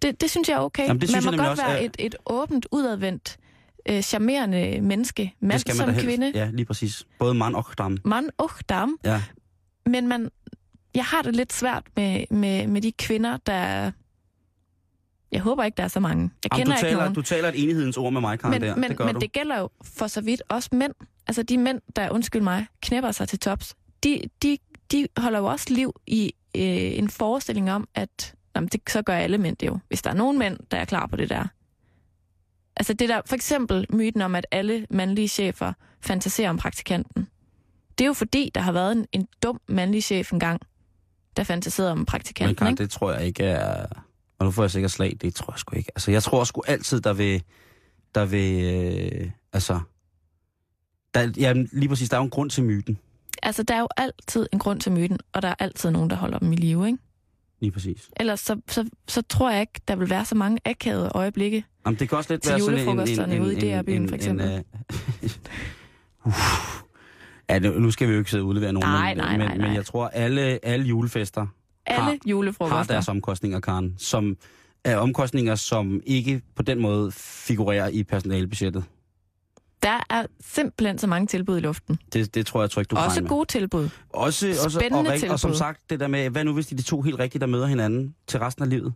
Det, 0.02 0.20
det 0.20 0.30
synes 0.30 0.48
jeg 0.48 0.54
er 0.54 0.60
okay. 0.60 0.86
Jamen, 0.86 1.00
synes 1.00 1.12
man 1.12 1.16
jeg 1.16 1.24
må 1.24 1.30
nemlig 1.30 1.46
godt 1.46 1.50
også 1.50 1.62
være 1.66 1.82
er- 1.82 1.86
et, 1.86 1.96
et 1.98 2.14
åbent, 2.26 2.66
udadvendt, 2.72 3.38
øh, 3.88 4.02
charmerende 4.02 4.80
menneske, 4.80 5.34
mand 5.40 5.52
det 5.52 5.60
skal 5.60 5.72
man 5.72 5.76
som 5.76 5.88
helst. 5.94 6.06
kvinde, 6.06 6.32
Ja, 6.34 6.50
lige 6.52 6.66
præcis. 6.66 7.06
Både 7.18 7.34
mand 7.34 7.54
og 7.54 7.66
dam. 7.78 7.98
mand 8.04 8.28
og 8.38 8.50
dam. 8.68 8.96
Ja. 9.04 9.22
Men 9.86 10.08
man, 10.08 10.30
jeg 10.94 11.04
har 11.04 11.22
det 11.22 11.36
lidt 11.36 11.52
svært 11.52 11.82
med, 11.96 12.24
med, 12.30 12.66
med 12.66 12.82
de 12.82 12.92
kvinder, 12.92 13.36
der... 13.36 13.90
Jeg 15.32 15.40
håber 15.40 15.64
ikke, 15.64 15.76
der 15.76 15.82
er 15.82 15.88
så 15.88 16.00
mange. 16.00 16.30
Jeg 16.44 16.52
Jamen, 16.52 16.66
kender 16.66 16.72
du, 16.72 16.78
ikke 16.78 16.86
taler, 16.86 16.98
nogen. 16.98 17.14
du 17.14 17.22
taler 17.22 17.48
et 17.48 17.62
enighedens 17.62 17.96
ord 17.96 18.12
med 18.12 18.20
mig, 18.20 18.38
Karen, 18.38 18.50
men 18.50 18.62
der. 18.62 18.76
men, 18.76 18.90
det 18.90 18.96
gør 18.96 19.04
men 19.04 19.14
du. 19.14 19.20
det 19.20 19.32
gælder 19.32 19.58
jo 19.58 19.70
for 19.82 20.06
så 20.06 20.20
vidt 20.20 20.42
også 20.48 20.68
mænd. 20.72 20.92
Altså 21.26 21.42
de 21.42 21.58
mænd, 21.58 21.80
der, 21.96 22.10
undskyld 22.10 22.42
mig, 22.42 22.66
knæpper 22.82 23.12
sig 23.12 23.28
til 23.28 23.38
tops, 23.38 23.74
de, 24.04 24.20
de, 24.42 24.58
de 24.92 25.06
holder 25.16 25.38
jo 25.38 25.44
også 25.46 25.66
liv 25.74 25.92
i 26.06 26.32
øh, 26.56 26.98
en 26.98 27.10
forestilling 27.10 27.72
om, 27.72 27.88
at 27.94 28.34
jamen, 28.56 28.68
det, 28.68 28.80
så 28.88 29.02
gør 29.02 29.14
alle 29.14 29.38
mænd 29.38 29.56
det 29.56 29.66
jo. 29.66 29.78
Hvis 29.88 30.02
der 30.02 30.10
er 30.10 30.14
nogen 30.14 30.38
mænd, 30.38 30.58
der 30.70 30.76
er 30.76 30.84
klar 30.84 31.06
på 31.06 31.16
det 31.16 31.30
der. 31.30 31.44
Altså 32.76 32.92
det 32.92 33.08
der, 33.08 33.20
for 33.26 33.34
eksempel 33.34 33.86
myten 33.90 34.22
om, 34.22 34.34
at 34.34 34.46
alle 34.50 34.86
mandlige 34.90 35.28
chefer 35.28 35.72
fantaserer 36.00 36.50
om 36.50 36.56
praktikanten. 36.56 37.28
Det 37.98 38.04
er 38.04 38.08
jo 38.08 38.12
fordi, 38.12 38.50
der 38.54 38.60
har 38.60 38.72
været 38.72 38.92
en, 38.92 39.06
en 39.12 39.28
dum 39.42 39.60
mandlig 39.68 40.02
chef 40.02 40.32
engang, 40.32 40.60
der 41.36 41.44
fantaserede 41.44 41.92
om 41.92 41.98
Men 41.98 42.06
praktikanten. 42.06 42.56
Karen, 42.56 42.72
ikke? 42.72 42.82
det 42.82 42.90
tror 42.90 43.12
jeg 43.12 43.26
ikke 43.26 43.44
er... 43.44 43.86
Og 44.38 44.46
nu 44.46 44.50
får 44.50 44.62
jeg 44.62 44.70
sikkert 44.70 44.90
slag, 44.90 45.16
det 45.20 45.34
tror 45.34 45.52
jeg 45.52 45.58
sgu 45.58 45.76
ikke. 45.76 45.92
Altså, 45.94 46.10
jeg 46.10 46.22
tror 46.22 46.44
sgu 46.44 46.62
altid, 46.66 47.00
der 47.00 47.12
vil... 47.12 47.42
Der 48.14 48.24
vil... 48.24 48.64
Øh, 48.64 49.30
altså... 49.52 49.80
Der, 51.14 51.32
ja, 51.36 51.52
lige 51.52 51.88
præcis, 51.88 52.08
der 52.08 52.16
er 52.16 52.20
jo 52.20 52.24
en 52.24 52.30
grund 52.30 52.50
til 52.50 52.64
myten. 52.64 52.98
Altså 53.42 53.62
der 53.62 53.74
er 53.74 53.80
jo 53.80 53.88
altid 53.96 54.46
en 54.52 54.58
grund 54.58 54.80
til 54.80 54.92
myten, 54.92 55.18
og 55.32 55.42
der 55.42 55.48
er 55.48 55.54
altid 55.58 55.90
nogen, 55.90 56.10
der 56.10 56.16
holder 56.16 56.38
dem 56.38 56.52
i 56.52 56.56
live, 56.56 56.86
ikke? 56.86 56.98
Lige 57.60 57.70
præcis. 57.70 58.10
Ellers 58.16 58.40
så, 58.40 58.60
så, 58.68 58.88
så 59.08 59.22
tror 59.22 59.50
jeg 59.50 59.60
ikke, 59.60 59.80
der 59.88 59.96
vil 59.96 60.10
være 60.10 60.24
så 60.24 60.34
mange 60.34 60.58
akavede 60.64 61.10
øjeblikke. 61.14 61.64
Jamen, 61.86 61.98
det 61.98 62.08
kan 62.08 62.18
også 62.18 62.32
lidt 62.32 62.48
være 62.48 62.60
sådan 62.60 62.88
en... 62.88 63.30
en, 63.30 63.32
en, 63.32 63.42
ude 63.42 63.54
i 63.54 63.56
en, 63.56 63.78
DR-byen, 63.78 64.02
en, 64.02 64.08
for 64.08 64.16
eksempel. 64.16 64.46
En, 64.50 64.64
uh, 65.22 65.30
uh, 66.26 66.34
ja, 67.52 67.58
nu, 67.58 67.90
skal 67.90 68.08
vi 68.08 68.12
jo 68.12 68.18
ikke 68.18 68.30
sidde 68.30 68.42
og 68.42 68.46
udlevere 68.46 68.72
nogen, 68.72 68.88
Nej, 68.88 69.14
men, 69.14 69.16
nej, 69.24 69.36
nej, 69.36 69.48
men, 69.48 69.58
nej. 69.58 69.66
men 69.68 69.76
jeg 69.76 69.84
tror, 69.86 70.08
alle, 70.08 70.58
alle 70.64 70.86
julefester 70.86 71.46
Alle 71.86 72.02
har, 72.02 72.10
har 72.10 72.18
julefrokoster. 72.26 72.94
deres 72.94 73.08
omkostninger, 73.08 73.60
Karen, 73.60 73.94
som 73.98 74.36
er 74.84 74.96
omkostninger, 74.96 75.54
som 75.54 76.00
ikke 76.06 76.42
på 76.56 76.62
den 76.62 76.80
måde 76.80 77.12
figurerer 77.12 77.88
i 77.88 78.04
personalebudgettet. 78.04 78.84
Der 79.82 80.04
er 80.10 80.26
simpelthen 80.40 80.98
så 80.98 81.06
mange 81.06 81.26
tilbud 81.26 81.56
i 81.56 81.60
luften. 81.60 81.98
Det, 82.12 82.34
det 82.34 82.46
tror 82.46 82.60
jeg 82.60 82.70
trygt, 82.70 82.90
du 82.90 82.96
Også 82.96 83.20
med. 83.20 83.28
gode 83.28 83.44
tilbud. 83.48 83.88
Også, 84.10 84.48
også 84.64 84.78
Spændende 84.80 85.08
og, 85.10 85.14
rigt- 85.14 85.30
og 85.30 85.40
som 85.40 85.48
tilbud. 85.50 85.58
sagt, 85.58 85.90
det 85.90 86.00
der 86.00 86.08
med, 86.08 86.30
hvad 86.30 86.44
nu 86.44 86.52
hvis 86.54 86.66
de 86.66 86.76
de 86.76 86.82
to 86.82 87.02
helt 87.02 87.18
rigtige, 87.18 87.40
der 87.40 87.46
møder 87.46 87.66
hinanden 87.66 88.14
til 88.26 88.40
resten 88.40 88.62
af 88.64 88.70
livet? 88.70 88.92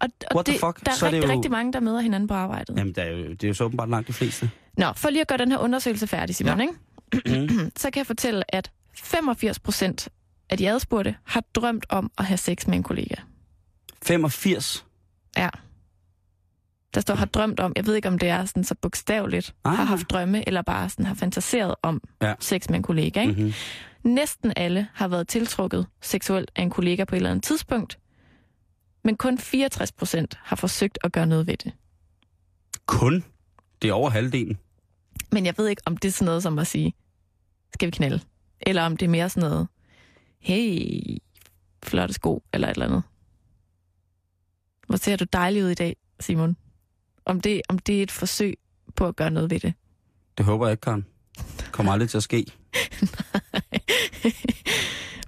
Og, 0.00 0.08
og 0.30 0.34
What 0.36 0.46
the 0.46 0.52
det, 0.52 0.60
fuck? 0.60 0.84
der 0.84 0.90
er 0.90 0.94
Så 0.96 1.06
er 1.06 1.10
det 1.10 1.16
rigtig, 1.18 1.28
jo- 1.30 1.36
rigtig 1.36 1.50
mange, 1.50 1.72
der 1.72 1.80
møder 1.80 2.00
hinanden 2.00 2.28
på 2.28 2.34
arbejdet. 2.34 2.78
Jamen, 2.78 2.92
det 2.92 3.04
er 3.04 3.10
jo, 3.10 3.16
det 3.30 3.44
er 3.44 3.48
jo 3.48 3.54
så 3.54 3.64
åbenbart 3.64 3.90
langt 3.90 4.08
de 4.08 4.12
fleste. 4.12 4.50
Nå, 4.78 4.86
for 4.96 5.10
lige 5.10 5.20
at 5.20 5.28
gøre 5.28 5.38
den 5.38 5.50
her 5.50 5.58
undersøgelse 5.58 6.06
færdig, 6.06 6.34
Simon, 6.34 6.56
Ja. 6.58 6.62
ikke? 6.62 6.74
så 7.76 7.90
kan 7.90 7.98
jeg 8.00 8.06
fortælle, 8.06 8.54
at 8.54 8.70
85 8.96 9.58
procent 9.58 10.08
af 10.50 10.58
de 10.58 10.70
adspurgte 10.70 11.16
har 11.24 11.40
drømt 11.54 11.86
om 11.88 12.10
at 12.18 12.24
have 12.24 12.36
sex 12.38 12.66
med 12.66 12.74
en 12.76 12.82
kollega. 12.82 13.14
85? 14.02 14.86
Ja. 15.36 15.48
Der 16.94 17.00
står 17.00 17.14
har 17.14 17.26
drømt 17.26 17.60
om, 17.60 17.72
jeg 17.76 17.86
ved 17.86 17.94
ikke 17.94 18.08
om 18.08 18.18
det 18.18 18.28
er 18.28 18.44
sådan 18.44 18.64
så 18.64 18.74
bogstaveligt, 18.82 19.54
Ah. 19.64 19.76
har 19.76 19.84
haft 19.84 20.10
drømme, 20.10 20.48
eller 20.48 20.62
bare 20.62 20.88
sådan 20.88 21.06
har 21.06 21.14
fantaseret 21.14 21.74
om 21.82 22.00
Ja. 22.22 22.34
sex 22.40 22.68
med 22.68 22.76
en 22.76 22.82
kollega. 22.82 23.20
Ikke? 23.20 23.32
Mm-hmm. 23.32 23.52
Næsten 24.02 24.52
alle 24.56 24.88
har 24.94 25.08
været 25.08 25.28
tiltrukket 25.28 25.86
seksuelt 26.02 26.50
af 26.56 26.62
en 26.62 26.70
kollega 26.70 27.04
på 27.04 27.14
et 27.14 27.16
eller 27.16 27.30
andet 27.30 27.44
tidspunkt, 27.44 27.98
men 29.04 29.16
kun 29.16 29.38
64 29.38 29.92
procent 29.92 30.38
har 30.42 30.56
forsøgt 30.56 30.98
at 31.04 31.12
gøre 31.12 31.26
noget 31.26 31.46
ved 31.46 31.56
det. 31.56 31.72
Kun? 32.86 33.24
Det 33.82 33.88
er 33.88 33.92
over 33.94 34.10
halvdelen. 34.10 34.58
Men 35.32 35.46
jeg 35.46 35.58
ved 35.58 35.68
ikke, 35.68 35.82
om 35.86 35.96
det 35.96 36.08
er 36.08 36.12
sådan 36.12 36.26
noget 36.26 36.42
som 36.42 36.58
at 36.58 36.66
sige, 36.66 36.94
skal 37.74 37.86
vi 37.86 37.90
knalde? 37.90 38.20
Eller 38.60 38.82
om 38.82 38.96
det 38.96 39.06
er 39.06 39.10
mere 39.10 39.28
sådan 39.28 39.50
noget, 39.50 39.68
hey, 40.38 41.18
flotte 41.82 42.14
sko, 42.14 42.42
eller 42.52 42.68
et 42.68 42.74
eller 42.74 42.86
andet. 42.86 43.02
Hvor 44.86 44.96
ser 44.96 45.16
du 45.16 45.24
dejlig 45.32 45.64
ud 45.64 45.70
i 45.70 45.74
dag, 45.74 45.96
Simon? 46.20 46.56
Om 47.24 47.40
det, 47.40 47.62
om 47.68 47.78
det 47.78 47.98
er 47.98 48.02
et 48.02 48.10
forsøg 48.10 48.58
på 48.96 49.06
at 49.06 49.16
gøre 49.16 49.30
noget 49.30 49.50
ved 49.50 49.60
det. 49.60 49.74
Det 50.38 50.46
håber 50.46 50.66
jeg 50.66 50.72
ikke, 50.72 50.80
Karen. 50.80 51.06
Kommer 51.72 51.92
aldrig 51.92 52.10
til 52.10 52.16
at 52.16 52.22
ske. 52.22 52.38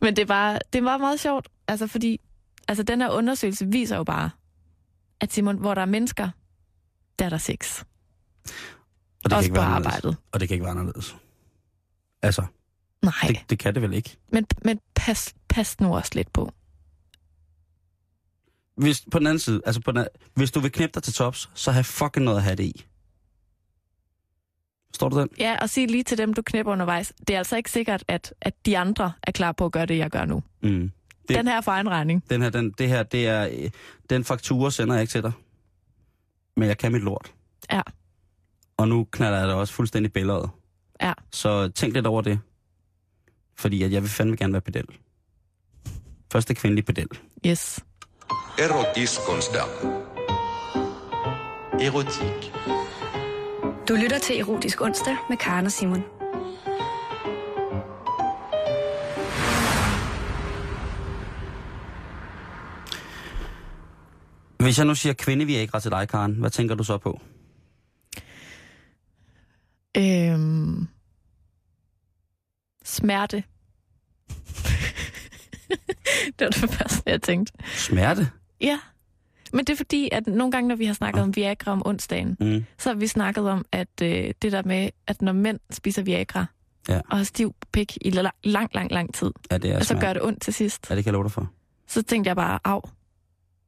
Men 0.03 0.17
det 0.17 0.23
er 0.23 0.27
bare, 0.27 0.59
det 0.73 0.79
er 0.79 0.83
bare 0.83 0.99
meget 0.99 1.21
sjovt, 1.21 1.49
altså 1.69 1.87
fordi 1.87 2.21
Altså, 2.69 2.83
den 2.83 3.01
her 3.01 3.11
undersøgelse 3.11 3.67
viser 3.67 3.97
jo 3.97 4.05
bare, 4.05 4.31
at 5.21 5.33
Simon, 5.33 5.59
hvor 5.59 5.75
der 5.75 5.83
er 5.83 5.87
mennesker, 5.87 6.31
der 7.19 7.25
er 7.25 7.29
der 7.29 7.39
sex. 7.39 7.85
Og 9.27 9.31
det 9.31 9.35
kan 9.35 9.37
Også 9.39 9.47
ikke 9.47 9.55
på 9.55 9.61
være 9.61 9.71
anderledes. 9.71 9.97
arbejdet. 9.97 10.17
Og 10.33 10.41
det 10.41 10.49
kan 10.49 10.55
ikke 10.55 10.65
være 10.65 10.71
anderledes. 10.71 11.17
Altså, 12.23 12.43
Nej, 13.03 13.13
det, 13.29 13.41
det 13.51 13.59
kan 13.59 13.75
det 13.75 13.83
vel 13.83 13.93
ikke. 13.95 14.17
men, 14.33 14.47
men 14.65 14.81
pas, 14.95 15.35
pas 15.49 15.81
nu 15.81 15.97
også 15.97 16.11
lidt 16.15 16.33
på. 16.33 16.53
Hvis, 18.77 19.05
på 19.11 19.19
den 19.19 19.27
anden 19.27 19.39
side, 19.39 19.61
altså 19.67 19.81
på 19.81 19.93
den, 19.93 20.07
hvis 20.35 20.51
du 20.51 20.61
vil 20.61 20.73
knæppe 20.73 20.95
dig 20.95 21.03
til 21.03 21.15
tops, 21.15 21.51
så 21.55 21.71
have 21.73 21.85
fucking 21.85 22.25
noget 22.25 22.37
at 22.39 22.43
have 22.45 22.57
det 22.57 22.65
i. 22.65 22.87
Står 24.95 25.09
du 25.09 25.21
den? 25.21 25.29
Ja, 25.39 25.57
og 25.63 25.71
sig 25.71 25.91
lige 25.91 26.03
til 26.03 26.19
dem, 26.19 26.35
du 26.35 26.43
knæpper 26.43 26.73
undervejs. 26.73 27.13
Det 27.29 27.35
er 27.35 27.39
altså 27.39 27.57
ikke 27.57 27.71
sikkert, 27.71 28.05
at, 28.09 28.35
at 28.41 28.67
de 28.67 28.79
andre 28.79 29.13
er 29.23 29.33
klar 29.33 29.53
på 29.53 29.65
at 29.65 29.73
gøre 29.73 29.87
det, 29.87 29.99
jeg 29.99 30.11
gør 30.11 30.25
nu. 30.25 30.43
Mm. 30.63 30.91
Det... 31.29 31.37
Den 31.37 31.49
her 31.49 31.61
for 31.61 31.73
egen 31.73 31.89
regning. 31.91 32.31
Den 32.31 32.43
her, 32.43 32.51
den, 32.51 32.71
det 32.71 32.89
her, 32.89 33.03
det 33.03 33.27
er, 33.27 33.49
øh, 33.53 33.71
den 34.11 34.25
faktura 34.25 34.71
sender 34.71 34.95
jeg 34.95 35.03
ikke 35.03 35.11
til 35.11 35.23
dig. 35.23 35.33
Men 36.57 36.69
jeg 36.69 36.79
kan 36.79 36.93
mit 36.93 37.03
lort. 37.03 37.33
Ja. 37.73 37.81
Og 38.79 38.89
nu 38.89 39.07
knalder 39.11 39.39
jeg 39.39 39.49
dig 39.49 39.55
også 39.55 39.75
fuldstændig 39.75 40.13
billedet. 40.13 40.51
Ja. 41.03 41.13
Så 41.33 41.69
tænk 41.69 41.95
lidt 41.95 42.07
over 42.07 42.23
det. 42.23 42.39
Fordi 43.59 43.83
at 43.83 43.93
jeg 43.93 44.03
vil 44.03 44.11
fandme 44.11 44.37
gerne 44.37 44.53
være 44.53 44.63
pedel. 44.63 44.85
Første 46.33 46.55
kvindelige 46.55 46.85
pedel. 46.85 47.09
Yes. 47.47 47.81
Erotiskonsdag. 48.59 49.63
Erotik. 51.81 52.53
Du 53.89 53.95
lytter 53.95 54.19
til 54.19 54.41
Erotisk 54.41 54.81
Onsdag 54.81 55.17
med 55.29 55.37
Karen 55.37 55.67
og 55.67 55.73
Simon. 55.73 56.05
Hvis 64.59 64.79
jeg 64.79 64.87
nu 64.87 64.95
siger 64.95 65.13
kvinde, 65.13 65.45
vi 65.45 65.57
er 65.57 65.61
ikke 65.61 65.81
til 65.81 65.91
dig, 65.91 66.09
Karen, 66.09 66.35
hvad 66.35 66.51
tænker 66.51 66.75
du 66.75 66.85
så 66.85 66.99
på? 66.99 67.21
Øhm... 69.97 70.89
Smerte. 72.85 73.37
det 76.39 76.45
var 76.45 76.49
det 76.51 76.71
første, 76.71 77.03
jeg 77.11 77.23
tænkte. 77.23 77.53
Smerte? 77.77 78.29
Ja. 78.61 78.79
Men 79.53 79.65
det 79.65 79.73
er 79.73 79.77
fordi, 79.77 80.09
at 80.13 80.27
nogle 80.27 80.53
gange, 80.53 80.69
når 80.69 80.77
vi 80.77 80.85
har 80.85 80.95
snakket 80.95 81.23
om 81.23 81.37
Viagra 81.37 81.73
om 81.73 81.83
onsdagen, 81.87 82.37
Mm. 82.41 82.65
så 82.79 82.89
har 82.89 82.95
vi 82.97 83.07
snakket 83.07 83.49
om, 83.51 83.65
at 83.73 83.89
øh, 84.03 84.31
det 84.43 84.53
der 84.53 84.63
med, 84.63 84.91
at 85.07 85.23
når 85.23 85.33
mænd 85.33 85.61
spiser 85.71 86.03
Viagra, 86.03 86.47
Ja. 86.89 87.01
og 87.11 87.17
har 87.17 87.25
stiv 87.25 87.55
pik 87.73 87.97
i 88.01 88.11
la- 88.11 88.41
lang, 88.45 88.75
lang, 88.75 88.93
lang 88.93 89.15
tid, 89.15 89.31
Ja, 89.51 89.59
det 89.59 89.71
er 89.71 89.79
og 89.79 89.85
så 89.87 89.99
gør 89.99 90.13
det 90.13 90.23
ondt 90.23 90.43
til 90.43 90.55
sidst, 90.55 90.91
Ja, 90.91 90.97
det 90.97 91.05
kan 91.05 91.11
jeg 91.11 91.13
love 91.13 91.25
dig 91.25 91.33
for. 91.33 91.53
så 91.87 92.03
tænkte 92.03 92.29
jeg 92.29 92.37
bare, 92.37 92.59
af, 92.65 92.81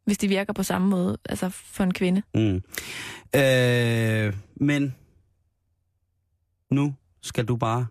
hvis 0.04 0.18
det 0.18 0.30
virker 0.30 0.52
på 0.52 0.62
samme 0.62 0.88
måde, 0.88 1.18
altså 1.28 1.48
for 1.48 1.84
en 1.84 1.94
kvinde. 1.94 2.22
Mm. 2.34 2.62
Øh, 3.40 4.34
men 4.56 4.94
nu 6.70 6.94
skal 7.22 7.44
du 7.44 7.56
bare 7.56 7.86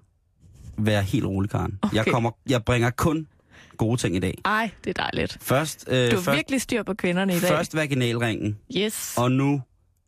være 0.77 1.03
helt 1.03 1.25
rolig, 1.25 1.49
Karen. 1.49 1.79
Okay. 1.81 1.95
Jeg, 1.95 2.05
kommer, 2.05 2.31
jeg 2.49 2.63
bringer 2.65 2.89
kun 2.89 3.27
gode 3.77 3.97
ting 4.01 4.15
i 4.15 4.19
dag. 4.19 4.37
Ej, 4.45 4.69
det 4.83 4.89
er 4.99 5.03
dejligt. 5.03 5.37
Først, 5.41 5.85
øh, 5.87 6.11
Du 6.11 6.15
har 6.15 6.23
først, 6.23 6.35
virkelig 6.37 6.61
styr 6.61 6.83
på 6.83 6.93
kvinderne 6.93 7.35
i 7.35 7.39
dag. 7.39 7.49
først 7.49 7.75
vaginalringen, 7.75 8.57
Yes. 8.77 9.13
og 9.17 9.31
nu 9.31 9.61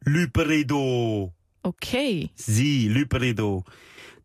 Lyperido. 0.07 1.29
Okay. 1.63 2.27
Zi, 2.39 2.87
Lyperido. 2.89 3.61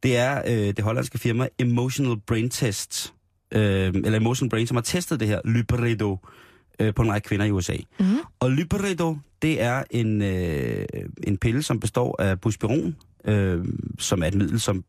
Det 0.02 0.16
er 0.16 0.42
øh, 0.46 0.52
det 0.76 0.80
hollandske 0.80 1.18
firma 1.18 1.48
Emotional 1.58 2.16
Brain 2.26 2.50
Test, 2.50 3.14
øh, 3.52 3.60
eller 3.94 4.16
Emotional 4.16 4.50
Brain, 4.50 4.66
som 4.66 4.76
har 4.76 4.82
testet 4.82 5.20
det 5.20 5.28
her 5.28 5.40
Lyperido 5.44 6.18
øh, 6.80 6.94
på 6.94 7.02
en 7.02 7.12
række 7.12 7.28
kvinder 7.28 7.46
i 7.46 7.50
USA. 7.50 7.76
Mm. 8.00 8.16
Og 8.40 8.50
Lyperido, 8.50 9.16
det 9.42 9.62
er 9.62 9.82
en, 9.90 10.22
øh, 10.22 10.86
en 11.26 11.36
pille, 11.36 11.62
som 11.62 11.80
består 11.80 12.22
af 12.22 12.40
buspiron, 12.40 12.96
øh, 13.24 13.64
som 13.98 14.22
er 14.22 14.26
et 14.26 14.34
middel, 14.34 14.60
som 14.60 14.84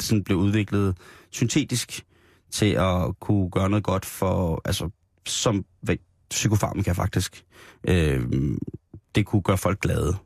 sådan 0.00 0.24
blev 0.24 0.38
udviklet 0.38 0.96
syntetisk 1.30 2.04
til 2.50 2.66
at 2.66 3.18
kunne 3.20 3.50
gøre 3.50 3.70
noget 3.70 3.84
godt 3.84 4.04
for, 4.04 4.60
altså 4.64 4.90
som 5.26 5.64
hvad, 5.80 5.96
psykofarmaka 6.30 6.92
faktisk. 6.92 7.44
Øh, 7.88 8.22
det 9.14 9.26
kunne 9.26 9.42
gøre 9.42 9.58
folk 9.58 9.80
glade. 9.80 10.16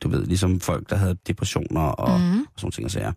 Du 0.00 0.08
ved, 0.08 0.26
ligesom 0.26 0.60
folk, 0.60 0.90
der 0.90 0.96
havde 0.96 1.16
depressioner 1.26 1.80
og, 1.80 2.20
mm. 2.20 2.40
Og 2.40 2.46
sådan 2.56 2.70
ting 2.70 2.84
og 2.84 2.90
sager. 2.90 3.12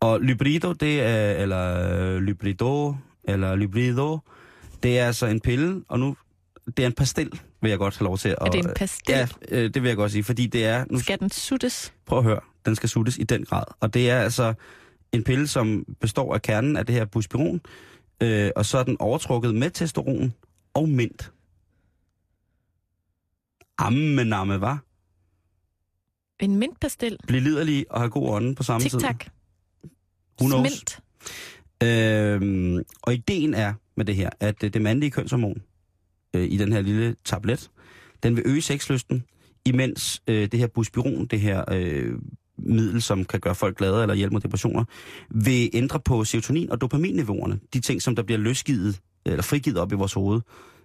Og 0.00 0.20
Lybrido, 0.20 0.72
det 0.72 1.00
er, 1.00 1.32
eller 1.32 2.18
Lybrido, 2.20 2.94
eller 3.24 3.56
Lybrido, 3.56 4.18
det 4.86 4.98
er 4.98 5.06
altså 5.06 5.26
en 5.26 5.40
pille, 5.40 5.84
og 5.88 5.98
nu, 5.98 6.16
det 6.66 6.82
er 6.82 6.86
en 6.86 6.92
pastil, 6.92 7.40
vil 7.62 7.68
jeg 7.68 7.78
godt 7.78 7.98
have 7.98 8.04
lov 8.04 8.18
til 8.18 8.28
at... 8.28 8.36
Er 8.40 8.44
det 8.44 8.64
en 8.64 8.72
pastil? 8.76 9.14
Ja, 9.14 9.28
øh, 9.48 9.74
det 9.74 9.82
vil 9.82 9.88
jeg 9.88 9.96
godt 9.96 10.12
sige, 10.12 10.24
fordi 10.24 10.46
det 10.46 10.64
er... 10.64 10.84
Nu, 10.90 10.98
Skal 10.98 11.18
den 11.20 11.30
suttes? 11.30 11.94
prøv 12.06 12.18
at 12.18 12.24
høre, 12.24 12.40
den 12.66 12.76
skal 12.76 12.88
suttes 12.88 13.18
i 13.18 13.22
den 13.22 13.44
grad. 13.44 13.64
Og 13.80 13.94
det 13.94 14.10
er 14.10 14.20
altså 14.20 14.54
en 15.12 15.24
pille, 15.24 15.46
som 15.46 15.84
består 16.00 16.34
af 16.34 16.42
kernen 16.42 16.76
af 16.76 16.86
det 16.86 16.94
her 16.94 17.04
buspiron, 17.04 17.60
øh, 18.22 18.50
og 18.56 18.66
så 18.66 18.78
er 18.78 18.82
den 18.82 18.96
overtrukket 19.00 19.54
med 19.54 19.70
testosteron 19.70 20.34
og 20.74 20.88
mint. 20.88 21.32
Amme 23.78 24.24
namme, 24.24 24.60
var. 24.60 24.84
En 26.40 26.56
mintpastil? 26.56 27.16
Bliv 27.26 27.40
liderlig 27.40 27.86
og 27.90 28.00
have 28.00 28.10
god 28.10 28.28
ånden 28.28 28.54
på 28.54 28.62
samme 28.62 28.88
tid. 28.88 29.00
Tic-tac? 29.00 29.26
Who 30.40 30.48
knows? 30.48 30.68
Smint? 30.68 31.00
Øhm, 31.82 32.82
og 33.02 33.14
ideen 33.14 33.54
er 33.54 33.74
med 33.96 34.04
det 34.04 34.16
her, 34.16 34.30
at 34.40 34.64
øh, 34.64 34.72
det 34.72 34.82
mandlige 34.82 35.10
kønshormon 35.10 35.62
øh, 36.34 36.48
i 36.50 36.56
den 36.56 36.72
her 36.72 36.80
lille 36.80 37.16
tablet, 37.24 37.70
den 38.22 38.36
vil 38.36 38.42
øge 38.46 38.62
sexlysten, 38.62 39.24
imens 39.64 40.22
øh, 40.28 40.48
det 40.52 40.60
her 40.60 40.66
buspiron, 40.66 41.26
det 41.26 41.40
her 41.40 41.64
øh, 41.72 42.18
middel, 42.58 43.02
som 43.02 43.24
kan 43.24 43.40
gøre 43.40 43.54
folk 43.54 43.78
glade 43.78 44.02
eller 44.02 44.14
hjælpe 44.14 44.32
mod 44.32 44.40
depressioner, 44.40 44.84
vil 45.30 45.70
ændre 45.72 46.00
på 46.00 46.22
serotonin- 46.22 46.70
og 46.70 46.80
dopaminniveauerne. 46.80 47.60
De 47.74 47.80
ting, 47.80 48.02
som 48.02 48.16
der 48.16 48.22
bliver 48.22 48.38
løsgivet, 48.38 49.00
eller 49.26 49.42
frigivet 49.42 49.78
op 49.78 49.92
i 49.92 49.94
vores 49.94 50.12
hoved, 50.12 50.40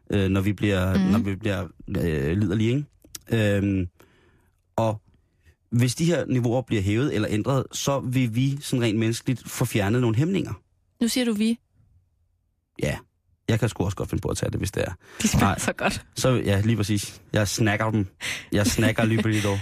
øh, 0.09 0.29
når 0.29 0.41
vi 0.41 0.53
bliver, 0.53 0.97
mm. 0.97 1.11
når 1.11 1.19
vi 1.19 1.35
bliver 1.35 1.67
øh, 1.87 2.37
liderlige. 2.37 2.85
Ikke? 3.31 3.57
Øhm, 3.57 3.87
og 4.75 5.01
hvis 5.69 5.95
de 5.95 6.05
her 6.05 6.25
niveauer 6.25 6.61
bliver 6.61 6.81
hævet 6.81 7.15
eller 7.15 7.27
ændret, 7.31 7.63
så 7.71 7.99
vil 7.99 8.35
vi 8.35 8.57
sådan 8.61 8.83
rent 8.83 8.99
menneskeligt 8.99 9.49
få 9.49 9.65
fjernet 9.65 10.01
nogle 10.01 10.17
hæmninger. 10.17 10.53
Nu 11.01 11.07
siger 11.07 11.25
du 11.25 11.33
vi. 11.33 11.59
Ja, 12.83 12.97
jeg 13.49 13.59
kan 13.59 13.69
sgu 13.69 13.83
også 13.85 13.97
godt 13.97 14.09
finde 14.09 14.21
på 14.21 14.27
at 14.29 14.37
tage 14.37 14.49
det, 14.51 14.59
hvis 14.59 14.71
det 14.71 14.83
er. 14.87 14.91
De 15.21 15.27
smager 15.27 15.45
Nej. 15.47 15.59
så 15.59 15.73
godt. 15.73 16.05
Så 16.15 16.29
ja, 16.29 16.61
lige 16.61 16.77
præcis. 16.77 17.21
Jeg 17.33 17.47
snakker 17.47 17.91
dem. 17.91 18.07
Jeg 18.51 18.67
snakker 18.67 19.03
Librido. 19.05 19.57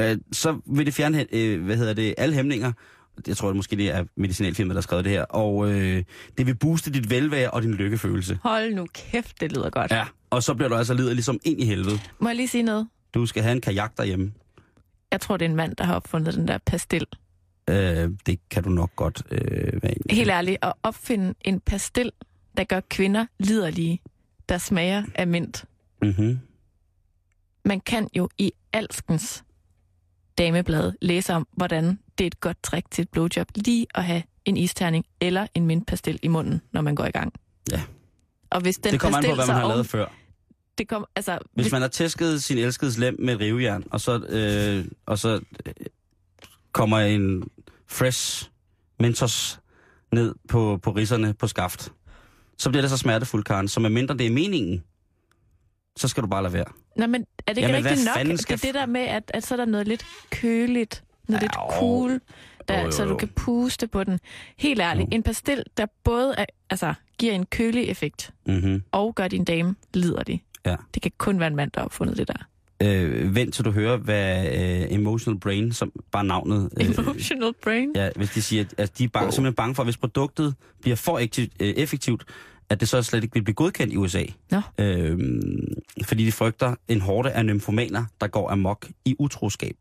øh, 0.00 0.18
så 0.32 0.60
vil 0.66 0.86
det 0.86 0.94
fjerne, 0.94 1.26
øh, 1.32 1.64
hvad 1.64 1.76
hedder 1.76 1.92
det, 1.94 2.14
alle 2.18 2.34
hæmninger. 2.34 2.72
Jeg 3.26 3.36
tror 3.36 3.48
det 3.48 3.56
måske, 3.56 3.76
det 3.76 3.90
er 3.90 4.04
medicinalfirmaet, 4.16 4.74
der 4.74 4.80
har 4.80 4.82
skrevet 4.82 5.04
det 5.04 5.12
her. 5.12 5.22
Og 5.24 5.70
øh, 5.72 6.04
det 6.38 6.46
vil 6.46 6.54
booste 6.54 6.90
dit 6.92 7.10
velvære 7.10 7.50
og 7.50 7.62
din 7.62 7.74
lykkefølelse. 7.74 8.38
Hold 8.42 8.74
nu 8.74 8.86
kæft, 8.94 9.40
det 9.40 9.52
lyder 9.52 9.70
godt. 9.70 9.90
Ja, 9.90 10.04
og 10.30 10.42
så 10.42 10.54
bliver 10.54 10.68
du 10.68 10.74
altså 10.74 10.94
lider 10.94 11.12
ligesom 11.14 11.40
ind 11.44 11.60
i 11.60 11.64
helvede. 11.64 11.98
Må 12.18 12.28
jeg 12.28 12.36
lige 12.36 12.48
sige 12.48 12.62
noget? 12.62 12.88
Du 13.14 13.26
skal 13.26 13.42
have 13.42 13.52
en 13.52 13.60
kajak 13.60 13.96
derhjemme. 13.96 14.32
Jeg 15.12 15.20
tror, 15.20 15.36
det 15.36 15.44
er 15.44 15.48
en 15.50 15.56
mand, 15.56 15.76
der 15.76 15.84
har 15.84 15.94
opfundet 15.94 16.34
den 16.34 16.48
der 16.48 16.58
pastil. 16.66 17.06
Øh, 17.70 18.10
det 18.26 18.48
kan 18.50 18.62
du 18.62 18.68
nok 18.68 18.96
godt 18.96 19.22
øh, 19.30 19.82
være 19.82 19.92
enig. 19.92 20.16
Helt 20.16 20.30
ærligt, 20.30 20.58
at 20.62 20.72
opfinde 20.82 21.34
en 21.40 21.60
pastil, 21.60 22.12
der 22.56 22.64
gør 22.64 22.80
kvinder 22.80 23.26
liderlige, 23.38 24.00
der 24.48 24.58
smager 24.58 25.02
af 25.14 25.26
mint. 25.26 25.64
Mm-hmm. 26.02 26.38
Man 27.64 27.80
kan 27.80 28.08
jo 28.16 28.28
i 28.38 28.52
alskens 28.72 29.44
dameblad 30.38 30.92
læse 31.02 31.32
om, 31.32 31.48
hvordan 31.52 31.98
det 32.18 32.24
er 32.24 32.26
et 32.26 32.40
godt 32.40 32.62
trick 32.62 32.90
til 32.90 33.02
et 33.02 33.08
blowjob, 33.08 33.48
lige 33.54 33.86
at 33.94 34.04
have 34.04 34.22
en 34.44 34.56
isterning 34.56 35.04
eller 35.20 35.46
en 35.54 35.66
mintpastil 35.66 36.18
i 36.22 36.28
munden, 36.28 36.60
når 36.72 36.80
man 36.80 36.94
går 36.94 37.04
i 37.04 37.10
gang. 37.10 37.32
Ja. 37.72 37.82
Og 38.50 38.60
hvis 38.60 38.76
den 38.76 38.92
Det 38.92 39.00
kommer 39.00 39.18
an 39.18 39.24
på, 39.24 39.34
hvad 39.34 39.46
man 39.46 39.56
har 39.56 39.68
lavet 39.68 39.86
før. 39.86 40.06
Det 40.78 40.88
kom, 40.88 41.06
altså, 41.16 41.38
Hvis 41.52 41.72
man 41.72 41.80
har 41.80 41.88
tæsket 41.88 42.42
sin 42.42 42.58
elskedes 42.58 42.98
lem 42.98 43.16
med 43.18 43.40
rivejern, 43.40 43.84
og 43.90 44.00
så, 44.00 44.18
øh, 44.28 44.84
og 45.06 45.18
så 45.18 45.40
kommer 46.74 46.98
en 46.98 47.44
fresh 47.88 48.50
Mentos 49.00 49.60
ned 50.12 50.34
på, 50.48 50.78
på 50.82 50.90
risserne 50.90 51.34
på 51.34 51.46
skaft, 51.46 51.92
så 52.58 52.70
bliver 52.70 52.80
det 52.82 52.90
så 52.90 52.96
smertefuldt, 52.98 53.46
Karen. 53.46 53.68
Så 53.68 53.80
medmindre 53.80 54.16
det 54.16 54.26
er 54.26 54.30
meningen, 54.30 54.82
så 55.96 56.08
skal 56.08 56.22
du 56.22 56.28
bare 56.28 56.42
lade 56.42 56.52
være. 56.54 56.64
Nå, 56.96 57.06
men 57.06 57.24
er 57.46 57.52
det 57.52 57.58
ikke 57.58 57.70
Jamen, 57.70 57.84
rigtigt 57.84 58.04
nok? 58.06 58.16
fanden 58.16 58.32
Det 58.32 58.40
skal 58.40 58.54
er 58.54 58.58
det 58.58 58.74
der 58.74 58.86
med, 58.86 59.00
at, 59.00 59.30
at 59.34 59.46
så 59.46 59.54
er 59.54 59.56
der 59.56 59.64
noget 59.64 59.88
lidt 59.88 60.06
køligt, 60.30 61.04
noget 61.28 61.42
lidt 61.42 61.52
Jo. 61.56 61.78
cool, 61.78 62.20
der, 62.68 62.78
Jo, 62.78 62.84
jo, 62.84 62.90
så 62.90 63.04
du 63.04 63.10
jo. 63.10 63.16
kan 63.16 63.28
puste 63.28 63.86
på 63.88 64.04
den. 64.04 64.20
Helt 64.58 64.80
ærligt, 64.80 65.12
Jo. 65.12 65.16
en 65.16 65.22
pastil, 65.22 65.64
der 65.76 65.86
både 66.04 66.34
er, 66.38 66.44
altså, 66.70 66.94
giver 67.18 67.32
en 67.32 67.46
kølig 67.46 67.88
effekt 67.88 68.30
Mm-hmm. 68.46 68.82
og 68.92 69.14
gør 69.14 69.28
din 69.28 69.44
dame 69.44 69.74
liderlig. 69.94 70.44
Ja. 70.66 70.76
Det 70.94 71.02
kan 71.02 71.12
kun 71.18 71.38
være 71.40 71.46
en 71.48 71.56
mand, 71.56 71.70
der 71.70 71.80
har 71.80 71.84
opfundet 71.84 72.16
det 72.16 72.28
der. 72.28 72.46
Øh, 72.82 73.34
vent 73.34 73.54
til 73.54 73.64
du 73.64 73.70
hører, 73.70 73.96
hvad 73.96 74.46
øh, 74.46 74.86
Emotional 74.94 75.40
Brain, 75.40 75.72
som 75.72 75.92
bare 76.12 76.24
navnet... 76.24 76.70
Øh, 76.80 76.86
Emotional 76.98 77.52
brain. 77.62 77.92
Ja, 77.96 78.08
hvis 78.16 78.30
de 78.30 78.42
siger, 78.42 78.64
at 78.78 78.98
de 78.98 79.04
er 79.04 79.08
bange, 79.08 79.24
Wow. 79.26 79.30
simpelthen 79.30 79.54
bange 79.54 79.74
for, 79.74 79.82
at 79.82 79.86
hvis 79.86 79.96
produktet 79.96 80.54
bliver 80.80 80.96
for 80.96 81.18
effektivt, 81.18 81.52
øh, 81.60 81.68
effektivt 81.68 82.24
at 82.68 82.80
det 82.80 82.88
så 82.88 83.02
slet 83.02 83.22
ikke 83.24 83.34
vil 83.34 83.42
blive 83.42 83.54
godkendt 83.54 83.92
i 83.92 83.96
USA. 83.96 84.22
Nå. 84.50 84.60
Øhm, 84.78 85.64
fordi 86.04 86.24
de 86.26 86.32
frygter 86.32 86.74
en 86.88 87.00
hårde 87.00 87.30
af 87.30 87.46
nymfomaner, 87.46 88.04
der 88.20 88.26
går 88.26 88.50
amok 88.50 88.88
i 89.04 89.16
utroskab. 89.18 89.76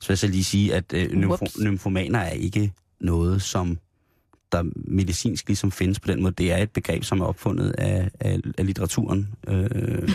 Så 0.00 0.08
vil 0.08 0.12
jeg 0.12 0.18
så 0.18 0.26
lige 0.26 0.44
sige, 0.44 0.74
at 0.74 0.84
øh, 0.94 1.04
nymfo- 1.10 1.26
Whoops. 1.26 1.58
nymfomaner 1.58 2.18
er 2.18 2.30
ikke 2.30 2.72
noget, 3.00 3.42
som 3.42 3.78
der 4.52 4.62
medicinsk 4.74 5.46
ligesom 5.48 5.72
findes 5.72 6.00
på 6.00 6.08
den 6.08 6.22
måde. 6.22 6.34
Det 6.38 6.52
er 6.52 6.56
et 6.56 6.70
begreb, 6.70 7.04
som 7.04 7.20
er 7.20 7.24
opfundet 7.24 7.70
af, 7.70 8.10
af, 8.20 8.38
af 8.58 8.66
litteraturen. 8.66 9.28
Øh, 9.48 10.08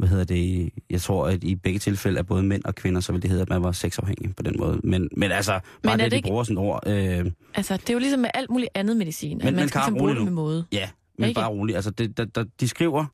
hvad 0.00 0.08
hedder 0.08 0.24
det? 0.24 0.70
Jeg 0.90 1.00
tror, 1.00 1.26
at 1.26 1.44
i 1.44 1.54
begge 1.54 1.78
tilfælde 1.78 2.18
af 2.18 2.26
både 2.26 2.42
mænd 2.42 2.64
og 2.64 2.74
kvinder, 2.74 3.00
så 3.00 3.12
vil 3.12 3.22
det 3.22 3.30
hedde, 3.30 3.42
at 3.42 3.48
man 3.48 3.62
var 3.62 3.72
sexafhængig 3.72 4.36
på 4.36 4.42
den 4.42 4.54
måde. 4.58 4.80
Men, 4.84 5.08
men 5.16 5.32
altså, 5.32 5.52
bare 5.52 5.60
Men 5.82 5.90
det, 5.92 6.04
det 6.04 6.10
de 6.10 6.16
ikke- 6.16 6.28
bruger 6.28 6.44
sådan 6.44 6.56
et 6.58 6.62
ord. 6.64 6.82
Øh, 6.86 7.26
Altså, 7.54 7.76
det 7.76 7.90
er 7.90 7.94
jo 7.94 7.98
ligesom 7.98 8.20
med 8.20 8.30
alt 8.34 8.50
muligt 8.50 8.70
andet 8.74 8.96
medicin, 8.96 9.38
Men- 9.38 9.46
at 9.46 9.54
man 9.54 9.54
men 9.62 9.68
skal 9.68 9.78
ligesom 9.78 9.94
bruge 9.94 10.14
det 10.14 10.24
med 10.24 10.32
måde. 10.32 10.64
Ja, 10.72 10.88
men 11.18 11.28
Ikke? 11.28 11.40
bare 11.40 11.48
roligt. 11.50 11.76
Altså, 11.76 11.90
det, 11.90 12.16
der, 12.16 12.24
der, 12.24 12.44
de 12.60 12.68
skriver, 12.68 13.04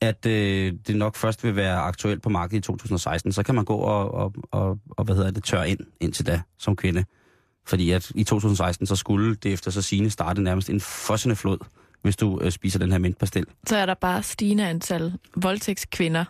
at 0.00 0.26
øh, 0.26 0.72
det 0.86 0.96
nok 0.96 1.16
først 1.16 1.44
vil 1.44 1.56
være 1.56 1.76
aktuelt 1.76 2.22
på 2.22 2.28
markedet 2.28 2.58
i 2.58 2.62
2016. 2.62 3.32
Så 3.32 3.42
kan 3.42 3.54
man 3.54 3.64
gå 3.64 3.74
og, 3.76 4.14
og, 4.14 4.34
og, 4.50 4.78
og 4.90 5.04
hvad 5.04 5.14
hedder 5.14 5.30
det, 5.30 5.44
tørre 5.44 5.70
ind 5.70 5.78
indtil 6.00 6.26
da 6.26 6.40
som 6.58 6.76
kvinde. 6.76 7.04
Fordi 7.66 7.90
at 7.90 8.10
i 8.14 8.24
2016, 8.24 8.86
så 8.86 8.96
skulle 8.96 9.34
det 9.34 9.52
efter 9.52 9.70
så 9.70 9.82
sine 9.82 10.10
starte 10.10 10.42
nærmest 10.42 10.70
en 10.70 10.80
fossende 10.80 11.36
flod, 11.36 11.58
hvis 12.06 12.16
du 12.16 12.40
øh, 12.42 12.50
spiser 12.50 12.78
den 12.78 12.92
her 12.92 12.98
mintpastil. 12.98 13.46
Så 13.66 13.76
er 13.76 13.86
der 13.86 13.94
bare 13.94 14.22
stigende 14.22 14.68
antal 14.68 15.12
voldtægtskvinder 15.36 16.24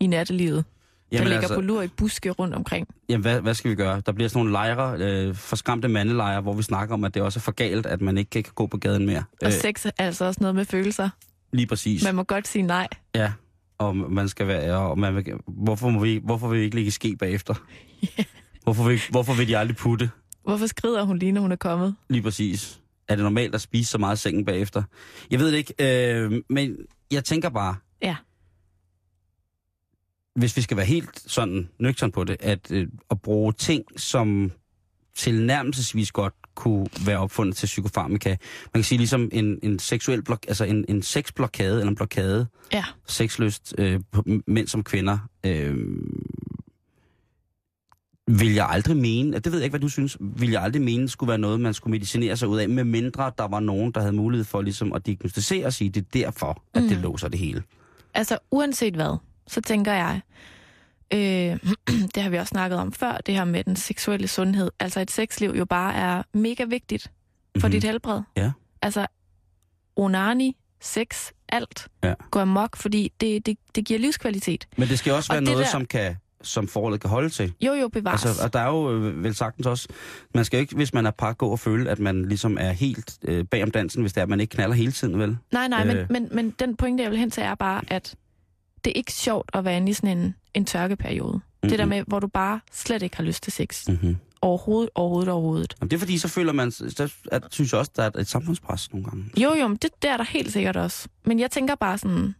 i 0.00 0.06
nattelivet, 0.06 0.64
der 1.12 1.18
ligger 1.18 1.36
altså... 1.38 1.54
på 1.54 1.60
lur 1.60 1.82
i 1.82 1.88
buske 1.88 2.30
rundt 2.30 2.54
omkring. 2.54 2.88
jamen 3.08 3.22
hvad, 3.22 3.40
hvad 3.40 3.54
skal 3.54 3.70
vi 3.70 3.76
gøre? 3.76 4.02
Der 4.06 4.12
bliver 4.12 4.28
sådan 4.28 4.38
nogle 4.38 4.52
lejre, 4.52 4.96
øh, 4.98 5.34
forskræmte 5.34 5.88
mandelejre, 5.88 6.40
hvor 6.40 6.52
vi 6.52 6.62
snakker 6.62 6.94
om, 6.94 7.04
at 7.04 7.14
det 7.14 7.22
også 7.22 7.38
er 7.38 7.40
for 7.40 7.52
galt, 7.52 7.86
at 7.86 8.00
man 8.00 8.18
ikke 8.18 8.30
kan 8.30 8.44
gå 8.54 8.66
på 8.66 8.76
gaden 8.76 9.06
mere. 9.06 9.24
Og 9.42 9.52
sex 9.52 9.86
er 9.86 9.90
altså 9.98 10.24
også 10.24 10.38
noget 10.40 10.54
med 10.54 10.64
følelser. 10.64 11.08
lige 11.52 11.66
præcis. 11.66 12.04
Man 12.04 12.14
må 12.14 12.22
godt 12.22 12.48
sige 12.48 12.62
nej. 12.62 12.88
Ja, 13.14 13.32
og 13.78 13.96
man 13.96 14.28
skal 14.28 14.46
være, 14.46 14.78
og 14.78 14.98
man 14.98 15.16
vil, 15.16 15.24
hvorfor, 15.46 15.90
må 15.90 16.00
vi, 16.00 16.20
hvorfor 16.24 16.48
vil 16.48 16.58
vi 16.58 16.64
ikke 16.64 16.76
ligge 16.76 16.90
ske 16.90 17.16
bagefter? 17.16 17.54
Hvorfor 18.64 18.84
vil, 18.84 19.00
hvorfor 19.10 19.34
vil 19.34 19.48
de 19.48 19.58
aldrig 19.58 19.76
putte? 19.76 20.10
Hvorfor 20.44 20.66
skrider 20.66 21.02
hun 21.02 21.18
lige, 21.18 21.32
når 21.32 21.40
hun 21.40 21.52
er 21.52 21.56
kommet? 21.56 21.94
Lige 22.08 22.22
præcis. 22.22 22.80
Er 23.08 23.14
det 23.16 23.22
normalt 23.22 23.54
at 23.54 23.60
spise 23.60 23.90
så 23.90 23.98
meget 23.98 24.16
i 24.16 24.20
sengen 24.20 24.44
bagefter? 24.44 24.82
Jeg 25.30 25.38
ved 25.40 25.52
det 25.52 25.58
ikke, 25.58 25.74
øh, 26.18 26.42
men 26.48 26.76
jeg 27.10 27.24
tænker 27.24 27.48
bare, 27.48 27.76
Ja. 28.02 28.16
hvis 30.36 30.56
vi 30.56 30.62
skal 30.62 30.76
være 30.76 30.86
helt 30.86 31.22
sådan 31.26 31.68
nøgtern 31.78 32.12
på 32.12 32.24
det, 32.24 32.36
at, 32.40 32.70
øh, 32.70 32.88
at 33.10 33.22
bruge 33.22 33.52
ting, 33.52 33.84
som 33.96 34.52
tilnærmelsesvis 35.16 36.12
godt 36.12 36.34
kunne 36.54 36.86
være 37.06 37.18
opfundet 37.18 37.56
til 37.56 37.66
psykofarmika. 37.66 38.28
Man 38.28 38.36
kan 38.74 38.82
sige 38.84 38.98
ligesom 38.98 39.28
en, 39.32 39.58
en 39.62 39.78
seksuel 39.78 40.22
blok, 40.22 40.44
altså 40.48 40.64
en, 40.64 40.84
en 40.88 41.02
sexblokade 41.02 41.74
eller 41.80 41.88
en 41.88 41.94
blokade, 41.94 42.46
Ja. 42.72 42.84
sexlyst, 43.08 43.74
øh, 43.78 44.00
mænd 44.46 44.68
som 44.68 44.84
kvinder, 44.84 45.18
øh, 45.46 45.76
vil 48.28 48.54
jeg 48.54 48.66
aldrig 48.70 48.96
mene, 48.96 49.38
det 49.38 49.52
ved 49.52 49.58
jeg 49.58 49.64
ikke, 49.64 49.72
hvad 49.72 49.80
du 49.80 49.88
synes, 49.88 50.16
vil 50.20 50.50
jeg 50.50 50.62
aldrig 50.62 50.82
mene, 50.82 51.08
skulle 51.08 51.28
være 51.28 51.38
noget, 51.38 51.60
man 51.60 51.74
skulle 51.74 51.90
medicinere 51.90 52.36
sig 52.36 52.48
ud 52.48 52.58
af, 52.58 52.68
med 52.68 52.84
mindre 52.84 53.32
der 53.38 53.48
var 53.48 53.60
nogen, 53.60 53.92
der 53.92 54.00
havde 54.00 54.12
mulighed 54.12 54.44
for 54.44 54.62
ligesom 54.62 54.92
at 54.92 55.06
diagnostisere 55.06 55.66
og 55.66 55.72
sige, 55.72 55.90
det 55.90 56.00
er 56.00 56.24
derfor, 56.24 56.62
at 56.74 56.82
det 56.82 56.96
Mm. 56.96 57.02
låser 57.02 57.28
det 57.28 57.38
hele. 57.38 57.62
Altså, 58.14 58.38
uanset 58.50 58.94
hvad, 58.94 59.16
så 59.46 59.60
tænker 59.60 59.92
jeg, 59.92 60.20
øh, 61.12 61.18
det 62.14 62.22
har 62.22 62.30
vi 62.30 62.36
også 62.36 62.50
snakket 62.50 62.78
om 62.78 62.92
før, 62.92 63.16
det 63.26 63.34
her 63.34 63.44
med 63.44 63.64
den 63.64 63.76
seksuelle 63.76 64.28
sundhed. 64.28 64.70
Altså, 64.80 65.00
et 65.00 65.10
sexliv 65.10 65.54
jo 65.58 65.64
bare 65.64 65.94
er 65.94 66.22
mega 66.34 66.64
vigtigt 66.64 67.02
for 67.02 67.08
Mhm. 67.54 67.60
mm-hmm. 67.64 67.70
dit 67.70 67.84
helbred. 67.84 68.20
Ja. 68.36 68.52
Altså, 68.82 69.06
onani, 69.96 70.56
sex, 70.80 71.30
alt 71.48 71.88
Ja. 72.04 72.14
går 72.30 72.40
amok, 72.40 72.76
fordi 72.76 73.12
det, 73.20 73.46
det, 73.46 73.58
det 73.74 73.84
giver 73.84 74.00
livskvalitet. 74.00 74.68
Men 74.76 74.88
det 74.88 74.98
skal 74.98 75.12
også 75.12 75.32
Og 75.32 75.34
være 75.34 75.40
det 75.40 75.48
noget, 75.52 75.64
der- 75.64 75.70
som 75.70 75.86
kan 75.86 76.16
som 76.44 76.68
forholdet 76.68 77.00
kan 77.00 77.10
holde 77.10 77.28
til. 77.28 77.52
Jo, 77.60 77.72
jo, 77.72 77.88
bevares. 77.88 78.26
Altså, 78.26 78.44
og 78.44 78.52
der 78.52 78.58
er 78.58 78.68
jo 78.68 78.92
øh, 78.92 79.24
vel 79.24 79.34
sagtens 79.34 79.66
også, 79.66 79.88
man 80.34 80.44
skal 80.44 80.56
jo 80.56 80.60
ikke, 80.60 80.76
hvis 80.76 80.94
man 80.94 81.06
er 81.06 81.10
par, 81.10 81.32
gå 81.32 81.48
og 81.48 81.58
føle, 81.60 81.90
at 81.90 81.98
man 81.98 82.24
ligesom 82.28 82.56
er 82.60 82.72
helt 82.72 83.18
øh, 83.22 83.44
bag 83.44 83.62
om 83.62 83.70
dansen, 83.70 84.00
hvis 84.02 84.12
det 84.12 84.18
er, 84.18 84.22
at 84.22 84.28
man 84.28 84.40
ikke 84.40 84.50
knaller 84.50 84.76
hele 84.76 84.92
tiden, 84.92 85.18
vel? 85.18 85.36
Nej, 85.52 85.68
nej, 85.68 85.80
Øh. 85.80 85.96
men, 85.96 86.06
men, 86.10 86.28
men 86.32 86.50
den 86.50 86.76
pointe, 86.76 87.02
jeg 87.02 87.10
vil 87.10 87.18
hen 87.18 87.30
til, 87.30 87.42
er 87.42 87.54
bare, 87.54 87.82
at 87.88 88.14
det 88.84 88.90
er 88.90 88.94
ikke 88.94 89.12
sjovt 89.12 89.50
at 89.54 89.64
være 89.64 89.76
inde 89.76 89.90
i 89.90 89.92
sådan 89.92 90.18
en, 90.18 90.34
en 90.54 90.64
tørkeperiode. 90.64 91.32
Mm-hmm. 91.34 91.68
Det 91.68 91.78
der 91.78 91.84
med, 91.84 92.02
hvor 92.06 92.20
du 92.20 92.26
bare 92.26 92.60
slet 92.72 93.02
ikke 93.02 93.16
har 93.16 93.24
lyst 93.24 93.42
til 93.42 93.52
sex. 93.52 93.88
Mm-hmm. 93.88 94.16
Overhovedet, 94.42 94.90
overhovedet, 94.94 95.28
overhovedet. 95.28 95.74
Jamen, 95.80 95.90
det 95.90 95.96
er 95.96 96.00
fordi, 96.00 96.18
så 96.18 96.28
føler 96.28 96.52
man, 96.52 96.70
så, 96.70 97.12
at, 97.32 97.42
synes 97.50 97.72
jeg 97.72 97.78
også, 97.80 97.92
der 97.96 98.02
er 98.02 98.10
et, 98.18 98.26
samfundspres 98.28 98.92
nogle 98.92 99.06
gange. 99.06 99.24
Jo, 99.36 99.54
jo, 99.54 99.68
men 99.68 99.76
det, 99.76 99.90
det 100.02 100.10
er 100.10 100.16
der 100.16 100.24
helt 100.24 100.52
sikkert 100.52 100.76
også. 100.76 101.08
Men 101.24 101.40
jeg 101.40 101.50
tænker 101.50 101.74
bare 101.74 101.98
sådan, 101.98 102.34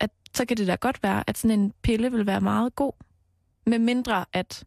at 0.00 0.10
så 0.34 0.44
kan 0.44 0.56
det 0.56 0.66
da 0.66 0.74
godt 0.74 1.02
være, 1.02 1.24
at 1.26 1.38
sådan 1.38 1.60
en 1.60 1.72
pille 1.82 2.10
vil 2.12 2.26
være 2.26 2.40
meget 2.40 2.74
god. 2.76 2.92
Med 3.66 3.78
mindre, 3.78 4.24
at, 4.32 4.64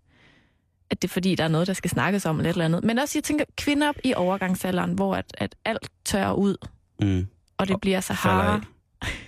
at 0.90 1.02
det 1.02 1.08
er 1.08 1.12
fordi, 1.14 1.36
der 1.36 1.44
er 1.44 1.48
noget, 1.48 1.68
der 1.68 1.74
skal 1.74 1.90
snakkes 1.92 2.26
om 2.26 2.38
eller 2.38 2.50
et 2.50 2.54
eller 2.54 2.66
andet. 2.66 2.84
Men 2.84 3.00
også, 3.00 3.18
jeg 3.18 3.24
tænker, 3.24 3.46
kvinder 3.58 3.92
i 4.04 4.14
overgangsalderen, 4.14 4.94
hvor 4.94 5.16
at, 5.16 5.26
at 5.38 5.56
alt 5.66 5.90
tørrer 6.06 6.34
ud, 6.34 6.56
Mm. 7.02 7.28
og 7.58 7.68
det 7.68 7.82
bliver 7.82 8.02
Falder 8.02 8.22
Sahara, 8.22 8.62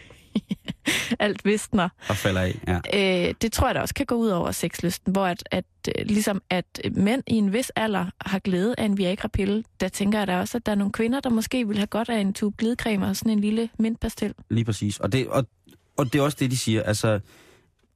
alt 1.20 1.46
visner. 1.46 1.90
og 2.10 2.16
falder 2.16 2.42
af, 2.42 2.60
ja. 2.68 3.28
Øh, 3.30 3.34
det 3.42 3.52
tror 3.52 3.68
jeg 3.68 3.76
da 3.76 3.82
også 3.82 3.94
kan 3.94 4.06
gå 4.06 4.16
ud 4.16 4.28
over 4.28 4.52
sexlysten, 4.52 5.12
hvor 5.14 5.26
at, 5.26 5.44
at, 5.52 5.66
øh, 6.00 6.06
ligesom 6.06 6.42
at 6.50 6.82
mænd 6.92 7.24
i 7.28 7.34
en 7.34 7.54
vis 7.54 7.70
alder 7.70 8.06
har 8.26 8.40
glæde 8.40 8.76
af 8.78 8.86
en 8.86 8.98
Viagra-pille, 8.98 9.64
der 9.80 9.88
tænker 9.88 10.18
jeg 10.20 10.28
da 10.28 10.40
også, 10.40 10.58
at 10.58 10.66
der 10.66 10.72
er 10.72 10.76
nogle 10.76 10.92
kvinder, 10.94 11.20
der 11.20 11.30
måske 11.30 11.68
vil 11.68 11.78
have 11.78 11.88
godt 11.88 12.10
af 12.10 12.20
en 12.20 12.34
tube 12.34 12.56
glidecreme 12.58 13.08
og 13.08 13.16
sådan 13.16 13.32
en 13.32 13.40
lille 13.40 13.70
mintpastil. 13.80 14.34
Lige 14.50 14.66
præcis. 14.66 15.00
Og 15.00 15.12
det, 15.12 15.28
og, 15.28 15.46
og 15.98 16.14
det 16.14 16.20
er 16.20 16.24
også 16.24 16.38
det, 16.40 16.52
de 16.52 16.58
siger. 16.58 16.84
Altså, 16.84 17.20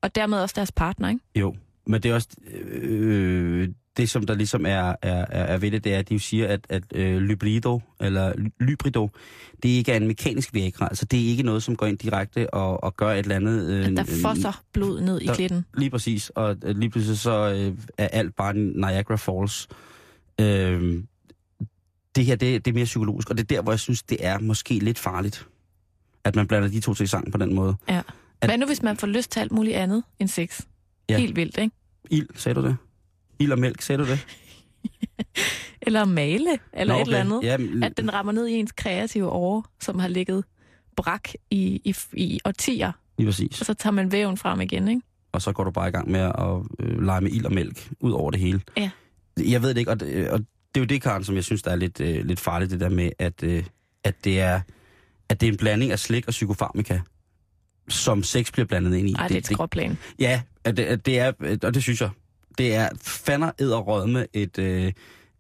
Og 0.02 0.16
dermed 0.16 0.38
også 0.40 0.54
deres 0.56 0.72
partner, 0.72 1.10
ikke? 1.10 1.22
jo, 1.36 1.56
men 1.88 2.04
det 2.04 2.12
er 2.12 2.16
også... 2.16 2.28
Øh, 2.72 3.70
det, 3.98 4.10
som 4.10 4.26
der 4.26 4.34
ligesom 4.34 4.66
er, 4.66 4.96
er, 5.02 5.26
er, 5.30 5.58
ved 5.58 5.72
det, 5.72 5.84
det 5.84 5.94
er, 5.94 6.00
at 6.00 6.10
de 6.10 6.14
jo 6.14 6.20
siger, 6.20 6.48
at, 6.48 6.60
at 6.70 6.84
øh, 6.96 7.18
Lybrido, 7.18 7.82
eller 8.00 8.34
Ly- 8.38 8.50
Lybrido, 8.60 9.10
det 9.64 9.70
ikke 9.70 9.92
er 9.92 9.98
en 9.98 10.08
mekanisk 10.08 10.54
Viagra. 10.54 10.86
Altså, 10.88 11.06
det 11.06 11.20
er 11.24 11.28
ikke 11.28 11.44
noget, 11.44 11.64
som 11.64 11.76
går 11.76 11.86
ind 11.86 11.98
direkte 11.98 12.54
og, 12.54 12.84
og 12.84 12.96
gør 12.98 13.12
et 13.12 13.20
eller 13.20 13.36
andet... 13.36 13.70
Øh, 13.70 13.86
At 13.86 13.98
der 13.98 14.20
fosser 14.22 14.64
blod 14.74 15.02
ned 15.02 15.22
i 15.22 15.26
der- 15.26 15.34
klitten. 15.36 15.66
Lige 15.78 15.90
præcis, 15.90 16.30
og 16.30 16.56
øh, 16.64 16.76
lige 16.78 16.90
pludselig 16.90 17.20
så 17.20 17.54
øh, 17.54 17.78
er 17.98 18.08
alt 18.08 18.36
bare 18.36 18.54
Niagara 18.54 19.16
Falls. 19.16 19.68
Øh, 20.42 21.04
det 22.16 22.26
her, 22.26 22.36
det, 22.36 22.66
det 22.66 22.72
er 22.72 22.76
mere 22.76 22.86
psykologisk, 22.86 23.30
og 23.30 23.38
det 23.38 23.44
er 23.44 23.56
der, 23.56 23.62
hvor 23.62 23.72
jeg 23.72 23.80
synes, 23.80 24.04
det 24.04 24.18
er 24.26 24.40
måske 24.40 24.74
lidt 24.80 25.00
farligt, 25.00 25.48
at 26.24 26.36
man 26.36 26.48
blander 26.48 26.70
de 26.70 26.80
to 26.80 26.94
ting 26.94 27.10
sammen 27.10 27.32
på 27.32 27.38
den 27.38 27.54
måde. 27.56 27.76
Ja. 27.90 28.02
At- 28.42 28.50
Hvad 28.50 28.58
nu, 28.58 28.66
hvis 28.66 28.82
man 28.82 28.98
får 28.98 29.08
lyst 29.08 29.32
til 29.32 29.40
alt 29.40 29.52
muligt 29.52 29.76
andet 29.76 30.04
end 30.20 30.30
sex? 30.30 30.62
Ja. 31.10 31.18
Helt 31.18 31.36
vildt, 31.36 31.58
ikke? 31.58 31.76
Ild, 32.10 32.28
sagde 32.36 32.62
du 32.62 32.66
det? 32.68 32.78
Ild 33.40 33.52
og 33.52 33.60
mælk, 33.60 33.82
sagde 33.82 34.04
du 34.04 34.10
det? 34.10 34.26
Eller 35.82 36.06
male, 36.06 36.60
eller 36.74 36.94
Nå, 36.94 37.02
et 37.02 37.06
eller 37.06 37.20
okay. 37.20 37.26
andet. 37.26 37.44
Ja, 37.44 37.58
men- 37.58 37.84
At 37.84 37.98
den 37.98 38.14
rammer 38.14 38.32
ned 38.32 38.48
i 38.48 38.54
ens 38.54 38.72
kreative 38.72 39.30
år, 39.30 39.66
som 39.82 40.00
har 40.00 40.08
ligget 40.08 40.44
brak 40.98 41.30
i, 41.52 41.82
i, 41.86 41.96
i 42.14 42.40
årtier, 42.46 42.92
lige 43.18 43.28
præcis. 43.28 43.60
og 43.60 43.66
så 43.66 43.74
tager 43.74 43.92
man 43.92 44.12
væven 44.12 44.38
frem 44.38 44.62
igen, 44.62 44.88
ikke? 44.88 45.02
Og 45.32 45.42
så 45.42 45.52
går 45.52 45.64
du 45.64 45.72
bare 45.72 45.88
i 45.88 45.92
gang 45.92 46.12
med 46.12 46.20
at 46.20 46.62
øh, 46.80 47.02
lege 47.04 47.22
med 47.22 47.32
ild 47.32 47.46
og 47.46 47.54
mælk 47.54 47.90
ud 48.00 48.12
over 48.12 48.32
det 48.32 48.40
hele. 48.40 48.62
Ja. 48.78 48.90
Jeg 49.50 49.62
ved 49.62 49.70
det 49.70 49.78
ikke, 49.78 49.92
og 49.92 50.00
det, 50.00 50.30
og 50.30 50.40
det 50.40 50.48
er 50.76 50.80
jo 50.82 50.86
det, 50.86 51.02
Karen, 51.02 51.24
som 51.24 51.36
jeg 51.36 51.44
synes, 51.44 51.62
der 51.64 51.72
er 51.72 51.76
lidt, 51.76 52.00
øh, 52.02 52.26
lidt 52.26 52.40
farligt, 52.40 52.72
det 52.72 52.80
der 52.80 52.90
med, 52.90 53.10
at, 53.20 53.44
øh, 53.44 53.64
at, 54.04 54.24
det 54.24 54.40
er, 54.40 54.62
at 55.30 55.42
det 55.42 55.48
er 55.48 55.52
en 55.52 55.58
blanding 55.58 55.92
af 55.92 56.00
slik 56.00 56.28
og 56.28 56.32
psykofarmika, 56.32 57.00
som 57.94 58.24
sex 58.24 58.52
bliver 58.52 58.66
blandet 58.66 58.96
ind 58.96 59.10
i. 59.10 59.12
Nej, 59.12 59.28
det 59.28 59.36
er 59.36 59.40
et 59.40 59.46
skråplan. 59.46 59.98
Ja, 60.20 60.42
det, 60.66 61.06
det 61.06 61.20
er, 61.20 61.32
og 61.64 61.74
det 61.74 61.84
synes 61.84 62.02
jeg, 62.02 62.10
det 62.58 62.76
er 62.76 62.90
fander 63.02 64.06
med 64.06 64.26
et, 64.34 64.60
øh, 64.60 64.92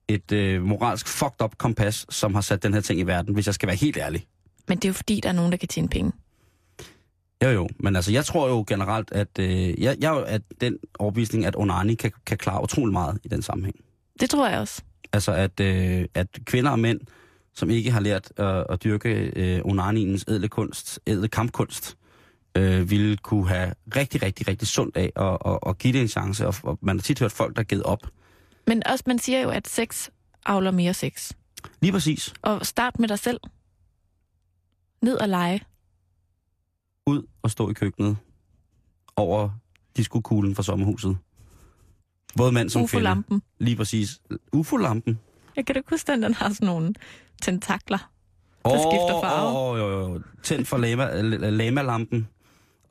et 0.07 0.31
øh, 0.31 0.63
moralsk 0.63 1.07
fucked 1.07 1.41
up 1.43 1.57
kompas, 1.57 2.05
som 2.09 2.33
har 2.33 2.41
sat 2.41 2.63
den 2.63 2.73
her 2.73 2.81
ting 2.81 2.99
i 2.99 3.03
verden, 3.03 3.33
hvis 3.33 3.45
jeg 3.45 3.53
skal 3.53 3.67
være 3.67 3.75
helt 3.75 3.97
ærlig. 3.97 4.25
Men 4.67 4.77
det 4.77 4.85
er 4.85 4.89
jo 4.89 4.93
fordi, 4.93 5.19
der 5.23 5.29
er 5.29 5.33
nogen, 5.33 5.51
der 5.51 5.57
kan 5.57 5.67
tjene 5.67 5.87
penge. 5.87 6.11
Jo 7.43 7.49
jo, 7.49 7.69
men 7.79 7.95
altså 7.95 8.11
jeg 8.11 8.25
tror 8.25 8.49
jo 8.49 8.63
generelt, 8.67 9.11
at 9.11 9.39
øh, 9.39 9.81
jeg, 9.81 9.97
jeg 9.99 10.23
er 10.27 10.39
den 10.61 10.77
overbevisning, 10.99 11.45
at 11.45 11.55
onani 11.55 11.95
kan, 11.95 12.11
kan 12.25 12.37
klare 12.37 12.63
utrolig 12.63 12.93
meget 12.93 13.19
i 13.23 13.27
den 13.27 13.41
sammenhæng. 13.41 13.75
Det 14.19 14.29
tror 14.29 14.47
jeg 14.47 14.59
også. 14.59 14.81
Altså 15.13 15.31
at, 15.31 15.59
øh, 15.59 16.05
at 16.13 16.27
kvinder 16.45 16.71
og 16.71 16.79
mænd, 16.79 16.99
som 17.53 17.69
ikke 17.69 17.91
har 17.91 17.99
lært 17.99 18.31
øh, 18.39 18.63
at 18.69 18.83
dyrke 18.83 19.31
øh, 19.35 19.61
onaniens 19.63 20.25
ædle 20.27 20.47
kunst, 20.47 20.99
ædle 21.07 21.27
kampkunst, 21.27 21.97
øh, 22.57 22.89
ville 22.89 23.17
kunne 23.17 23.47
have 23.47 23.73
rigtig, 23.95 24.23
rigtig, 24.23 24.47
rigtig 24.47 24.67
sundt 24.67 24.97
af 24.97 25.11
at, 25.15 25.37
at, 25.53 25.59
at 25.67 25.77
give 25.77 25.93
det 25.93 26.01
en 26.01 26.07
chance. 26.07 26.47
Og, 26.47 26.55
og 26.63 26.79
man 26.81 26.97
har 26.97 27.01
tit 27.01 27.19
hørt 27.19 27.31
folk, 27.31 27.55
der 27.55 27.59
er 27.59 27.65
givet 27.65 27.83
op. 27.83 28.07
Men 28.67 28.87
også, 28.87 29.03
man 29.07 29.19
siger 29.19 29.41
jo, 29.41 29.49
at 29.49 29.67
sex 29.67 30.09
avler 30.45 30.71
mere 30.71 30.93
sex. 30.93 31.31
Lige 31.81 31.91
præcis. 31.91 32.33
Og 32.41 32.65
start 32.65 32.99
med 32.99 33.07
dig 33.07 33.19
selv. 33.19 33.39
Ned 35.01 35.17
og 35.17 35.29
lege. 35.29 35.61
Ud 37.07 37.27
og 37.41 37.51
stå 37.51 37.69
i 37.69 37.73
køkkenet 37.73 38.17
over 39.15 39.49
diskokuglen 39.97 40.55
fra 40.55 40.63
sommerhuset. 40.63 41.17
Både 42.37 42.51
mand 42.51 42.69
som 42.69 42.79
kvinde. 42.79 42.85
UFO-lampen. 42.85 43.41
Lige 43.59 43.75
præcis. 43.75 44.21
UFO-lampen. 44.53 45.19
Jeg 45.55 45.65
kan 45.65 45.75
da 45.75 45.81
huske, 45.89 46.11
den, 46.11 46.23
den 46.23 46.33
har 46.33 46.49
sådan 46.49 46.65
nogle 46.65 46.93
tentakler. 47.41 48.11
der 48.65 48.69
skifter 48.69 49.21
farve. 49.23 49.49
Åh, 49.49 50.01
oh, 50.01 50.11
oh, 50.11 50.21
Tænd 50.43 50.65
for 50.65 50.77
lama, 50.77 51.21
lama-lampen, 51.49 52.27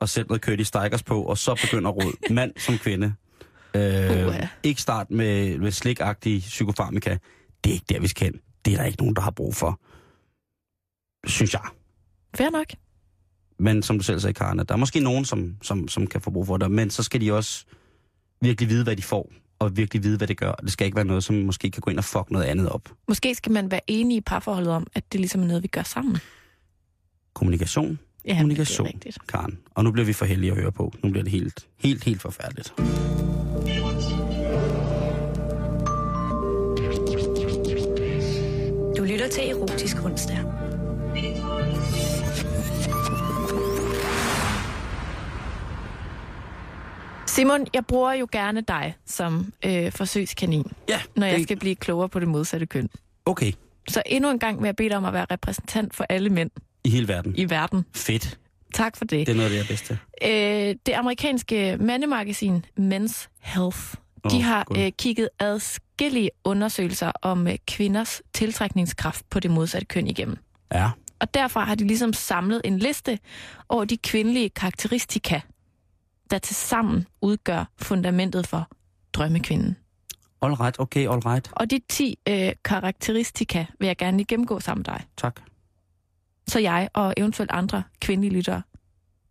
og 0.01 0.09
sæt 0.09 0.29
noget 0.29 0.43
Curtis 0.43 0.67
Stikers 0.67 1.03
på, 1.03 1.23
og 1.23 1.37
så 1.37 1.55
begynder 1.61 1.91
råd. 1.91 2.13
Mand 2.33 2.53
som 2.57 2.77
kvinde. 2.77 3.13
Øh, 3.75 4.27
Uha. 4.27 4.47
ikke 4.63 4.81
start 4.81 5.11
med, 5.11 5.57
med 5.57 5.71
slikagtig 5.71 6.41
psykofarmika. 6.41 7.17
Det 7.63 7.69
er 7.69 7.73
ikke 7.73 7.85
der, 7.89 7.99
vi 7.99 8.07
skal 8.07 8.25
hen. 8.25 8.41
Det 8.65 8.73
er 8.73 8.77
der 8.77 8.85
ikke 8.85 8.99
nogen, 8.99 9.15
der 9.15 9.21
har 9.21 9.31
brug 9.31 9.55
for. 9.55 9.79
Synes 11.27 11.53
jeg. 11.53 11.61
Fair 12.35 12.49
nok. 12.49 12.65
Men 13.59 13.83
som 13.83 13.97
du 13.97 14.03
selv 14.03 14.19
sagde, 14.19 14.33
Karen, 14.33 14.59
at 14.59 14.69
der 14.69 14.75
er 14.75 14.79
måske 14.79 14.99
nogen, 14.99 15.25
som, 15.25 15.55
som, 15.61 15.87
som 15.87 16.07
kan 16.07 16.21
få 16.21 16.31
brug 16.31 16.47
for 16.47 16.57
det, 16.57 16.71
men 16.71 16.89
så 16.89 17.03
skal 17.03 17.21
de 17.21 17.33
også 17.33 17.65
virkelig 18.41 18.69
vide, 18.69 18.83
hvad 18.83 18.95
de 18.95 19.01
får, 19.01 19.31
og 19.59 19.77
virkelig 19.77 20.03
vide, 20.03 20.17
hvad 20.17 20.27
det 20.27 20.37
gør. 20.37 20.51
Det 20.51 20.71
skal 20.71 20.85
ikke 20.85 20.95
være 20.95 21.05
noget, 21.05 21.23
som 21.23 21.35
måske 21.35 21.71
kan 21.71 21.81
gå 21.81 21.91
ind 21.91 21.97
og 21.97 22.03
fuck 22.03 22.31
noget 22.31 22.45
andet 22.45 22.69
op. 22.69 22.89
Måske 23.07 23.35
skal 23.35 23.51
man 23.51 23.71
være 23.71 23.81
enige 23.87 24.17
i 24.17 24.21
parforholdet 24.21 24.73
om, 24.73 24.87
at 24.95 25.03
det 25.11 25.19
ligesom 25.19 25.41
er 25.41 25.45
noget, 25.45 25.63
vi 25.63 25.67
gør 25.67 25.83
sammen. 25.83 26.17
Kommunikation, 27.33 27.99
Ja, 28.25 28.35
kommunikation, 28.35 28.85
Det 28.87 28.91
er 28.93 28.95
rigtigt. 28.95 29.27
Karen. 29.27 29.57
Og 29.75 29.83
nu 29.83 29.91
bliver 29.91 30.05
vi 30.05 30.13
for 30.13 30.25
heldige 30.25 30.51
at 30.51 30.57
høre 30.57 30.71
på. 30.71 30.93
Nu 31.03 31.09
bliver 31.09 31.23
det 31.23 31.31
helt, 31.31 31.67
helt, 31.77 32.03
helt 32.03 32.21
forfærdeligt. 32.21 32.73
Du 38.97 39.03
lytter 39.03 39.27
til 39.31 39.49
Erotisk 39.49 40.03
Onsdag. 40.05 40.37
Simon, 47.27 47.67
jeg 47.73 47.85
bruger 47.85 48.13
jo 48.13 48.27
gerne 48.31 48.61
dig 48.61 48.95
som 49.05 49.53
øh, 49.65 49.91
forsøgskanin, 49.91 50.71
Ja, 50.89 50.99
når 51.15 51.27
jeg 51.27 51.41
skal 51.43 51.59
blive 51.59 51.75
klogere 51.75 52.09
på 52.09 52.19
det 52.19 52.27
modsatte 52.27 52.65
køn. 52.65 52.89
Okay, 53.25 53.51
Så 53.89 54.03
endnu 54.05 54.29
en 54.31 54.39
gang 54.39 54.61
vil 54.61 54.67
jeg 54.67 54.75
bede 54.75 54.89
dig 54.89 54.97
om 54.97 55.05
at 55.05 55.13
være 55.13 55.25
repræsentant 55.31 55.95
for 55.95 56.05
alle 56.09 56.29
mænd 56.29 56.49
i 56.83 56.89
hele 56.89 57.07
verden. 57.07 57.33
i 57.37 57.49
verden. 57.49 57.85
Fedt. 57.95 58.37
Tak 58.73 58.97
for 58.97 59.05
det. 59.05 59.27
Det 59.27 59.33
er 59.33 59.35
noget 59.35 59.45
af 59.45 59.49
det, 59.49 59.57
jeg 59.57 59.63
er 59.63 59.67
bedst 59.67 59.85
til. 59.85 59.97
Øh, 60.23 60.75
det 60.85 60.93
amerikanske 60.93 61.77
mandemagasin 61.79 62.65
Men's 62.79 63.27
Health, 63.39 63.79
de 64.31 64.35
Åh, 64.35 64.43
har 64.43 64.65
øh, 64.77 64.91
kigget 64.97 65.29
adskillige 65.39 66.29
undersøgelser 66.43 67.11
om 67.21 67.47
øh, 67.47 67.55
kvinders 67.67 68.21
tiltrækningskraft 68.33 69.29
på 69.29 69.39
det 69.39 69.51
modsatte 69.51 69.85
køn 69.85 70.07
igennem. 70.07 70.37
Ja. 70.73 70.89
Og 71.19 71.33
derfra 71.33 71.65
har 71.65 71.75
de 71.75 71.87
ligesom 71.87 72.13
samlet 72.13 72.61
en 72.65 72.79
liste 72.79 73.19
over 73.69 73.85
de 73.85 73.97
kvindelige 73.97 74.49
karakteristika, 74.49 75.39
der 76.31 76.37
til 76.37 76.55
sammen 76.55 77.07
udgør 77.21 77.71
fundamentet 77.77 78.47
for 78.47 78.67
drømmekvinden. 79.13 79.75
All 80.41 80.53
right, 80.53 80.79
okay, 80.79 81.07
all 81.09 81.19
right. 81.25 81.49
Og 81.51 81.71
de 81.71 81.79
10 81.89 82.15
øh, 82.29 82.51
karakteristika 82.65 83.65
vil 83.79 83.87
jeg 83.87 83.97
gerne 83.97 84.17
lige 84.17 84.25
gennemgå 84.27 84.59
sammen 84.59 84.85
med 84.87 84.95
dig, 84.95 85.05
Tak. 85.17 85.41
Så 86.51 86.59
jeg 86.59 86.89
og 86.93 87.13
eventuelt 87.17 87.51
andre 87.51 87.83
kvindelige 88.01 88.33
lyttere 88.33 88.61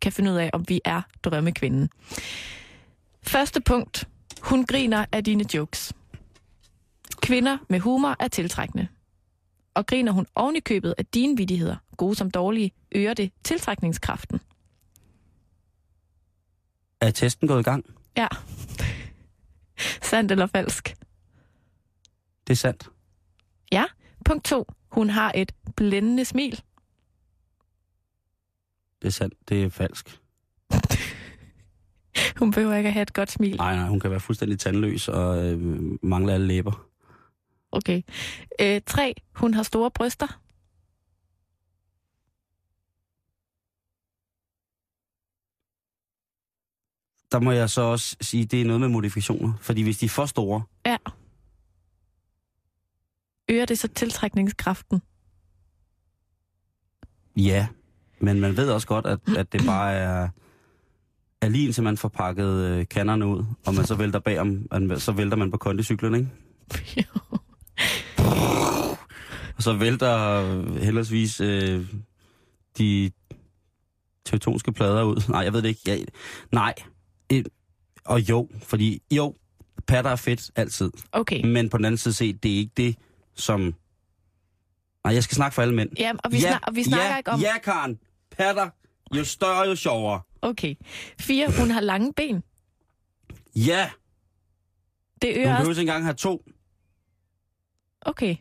kan 0.01 0.11
finde 0.11 0.31
ud 0.31 0.35
af, 0.35 0.49
om 0.53 0.65
vi 0.67 0.81
er 0.85 1.01
drømmekvinden. 1.23 1.89
Første 3.23 3.61
punkt. 3.61 4.07
Hun 4.41 4.65
griner 4.65 5.05
af 5.11 5.23
dine 5.23 5.45
jokes. 5.53 5.93
Kvinder 7.21 7.57
med 7.69 7.79
humor 7.79 8.15
er 8.19 8.27
tiltrækkende. 8.27 8.87
Og 9.73 9.85
griner 9.85 10.11
hun 10.11 10.25
oven 10.35 10.55
i 10.55 10.59
købet 10.59 10.95
af 10.97 11.05
dine 11.05 11.37
vidigheder, 11.37 11.75
gode 11.97 12.15
som 12.15 12.31
dårlige, 12.31 12.71
øger 12.91 13.13
det 13.13 13.31
tiltrækningskraften. 13.43 14.39
Er 17.01 17.11
testen 17.11 17.47
gået 17.47 17.59
i 17.59 17.63
gang? 17.63 17.85
Ja. 18.17 18.27
Sandt 20.01 20.31
eller 20.31 20.47
falsk? 20.47 20.95
Det 22.47 22.53
er 22.53 22.57
sandt. 22.57 22.89
Ja. 23.71 23.85
Punkt 24.25 24.45
2. 24.45 24.65
Hun 24.91 25.09
har 25.09 25.31
et 25.35 25.51
blændende 25.75 26.25
smil. 26.25 26.61
Det 29.01 29.07
er 29.07 29.11
sandt. 29.11 29.33
Det 29.49 29.63
er 29.63 29.69
falsk. 29.69 30.19
Hun 32.39 32.51
behøver 32.51 32.75
ikke 32.75 32.87
at 32.87 32.93
have 32.93 33.01
et 33.01 33.13
godt 33.13 33.31
smil. 33.31 33.55
Nej, 33.57 33.75
nej, 33.75 33.87
hun 33.87 33.99
kan 33.99 34.11
være 34.11 34.19
fuldstændig 34.19 34.59
tandløs 34.59 35.07
og 35.07 35.45
øh, 35.45 35.59
mangle 36.03 36.33
alle 36.33 36.47
læber. 36.47 36.87
Okay. 37.71 38.01
Øh, 38.61 38.81
3. 38.85 39.13
Hun 39.35 39.53
har 39.53 39.63
store 39.63 39.91
bryster. 39.91 40.27
Der 47.31 47.39
må 47.39 47.51
jeg 47.51 47.69
så 47.69 47.81
også 47.81 48.15
sige, 48.21 48.45
det 48.45 48.61
er 48.61 48.65
noget 48.65 48.79
med 48.81 48.87
modifikationer. 48.89 49.53
Fordi 49.61 49.81
hvis 49.81 49.97
de 49.97 50.05
er 50.05 50.09
for 50.09 50.25
store, 50.25 50.63
Ja. 50.85 50.97
Øger 53.49 53.65
det 53.65 53.79
så 53.79 53.87
tiltrækningskraften? 53.87 55.01
ja. 57.37 57.67
Men 58.21 58.39
man 58.39 58.57
ved 58.57 58.69
også 58.69 58.87
godt, 58.87 59.05
at, 59.05 59.19
at 59.37 59.53
det 59.53 59.61
bare 59.65 59.93
er, 59.93 60.29
er 61.41 61.49
lige 61.49 61.65
indtil 61.65 61.83
man 61.83 61.97
får 61.97 62.09
pakket 62.09 62.53
øh, 62.53 62.85
kanderne 62.87 63.25
ud, 63.25 63.45
og 63.65 63.75
man 63.75 63.85
så 63.85 63.95
vælter 63.95 64.19
bagom, 64.19 64.67
så 64.97 65.11
vælter 65.11 65.37
man 65.37 65.51
på 65.51 65.57
kondicyklen, 65.57 66.15
ikke? 66.15 66.29
Og 69.57 69.63
så 69.63 69.73
vælter 69.73 70.17
øh, 70.17 70.75
heldigvis 70.75 71.41
øh, 71.41 71.85
de 72.77 73.11
teutoniske 74.25 74.71
plader 74.71 75.03
ud. 75.03 75.23
Nej, 75.29 75.39
jeg 75.39 75.53
ved 75.53 75.61
det 75.61 75.69
ikke. 75.69 75.81
Jeg, 75.85 76.05
nej. 76.51 76.73
Øh, 77.33 77.43
og 78.05 78.29
jo, 78.29 78.49
fordi 78.63 79.01
jo, 79.11 79.35
patter 79.87 80.11
er 80.11 80.15
fedt 80.15 80.51
altid. 80.55 80.91
Okay. 81.11 81.45
Men 81.45 81.69
på 81.69 81.77
den 81.77 81.85
anden 81.85 81.97
side 81.97 82.13
set, 82.13 82.43
det 82.43 82.53
er 82.53 82.57
ikke 82.57 82.71
det, 82.77 82.95
som... 83.35 83.61
Nej, 85.03 85.13
jeg 85.13 85.23
skal 85.23 85.35
snakke 85.35 85.55
for 85.55 85.61
alle 85.61 85.73
mænd. 85.75 85.89
Ja, 85.99 86.11
og 86.23 86.31
vi, 86.31 86.37
ja, 86.37 86.41
snak, 86.41 86.61
og 86.67 86.75
vi 86.75 86.83
snakker 86.83 87.07
ja, 87.07 87.17
ikke 87.17 87.31
om... 87.31 87.39
Ja, 87.39 87.57
Karen. 87.63 87.99
Patter. 88.37 88.69
Jo 89.17 89.23
større, 89.23 89.67
jo 89.67 89.75
sjovere. 89.75 90.21
Okay. 90.41 90.75
4. 91.19 91.47
Hun 91.59 91.71
har 91.71 91.81
lange 91.81 92.13
ben. 92.13 92.43
Ja, 93.55 93.89
Det 95.21 95.29
hun 95.29 95.37
øger 95.37 95.43
behøver 95.43 95.57
også... 95.59 95.69
ikke 95.71 95.81
engang 95.81 96.03
have 96.03 96.13
to. 96.13 96.45
Okay. 98.01 98.35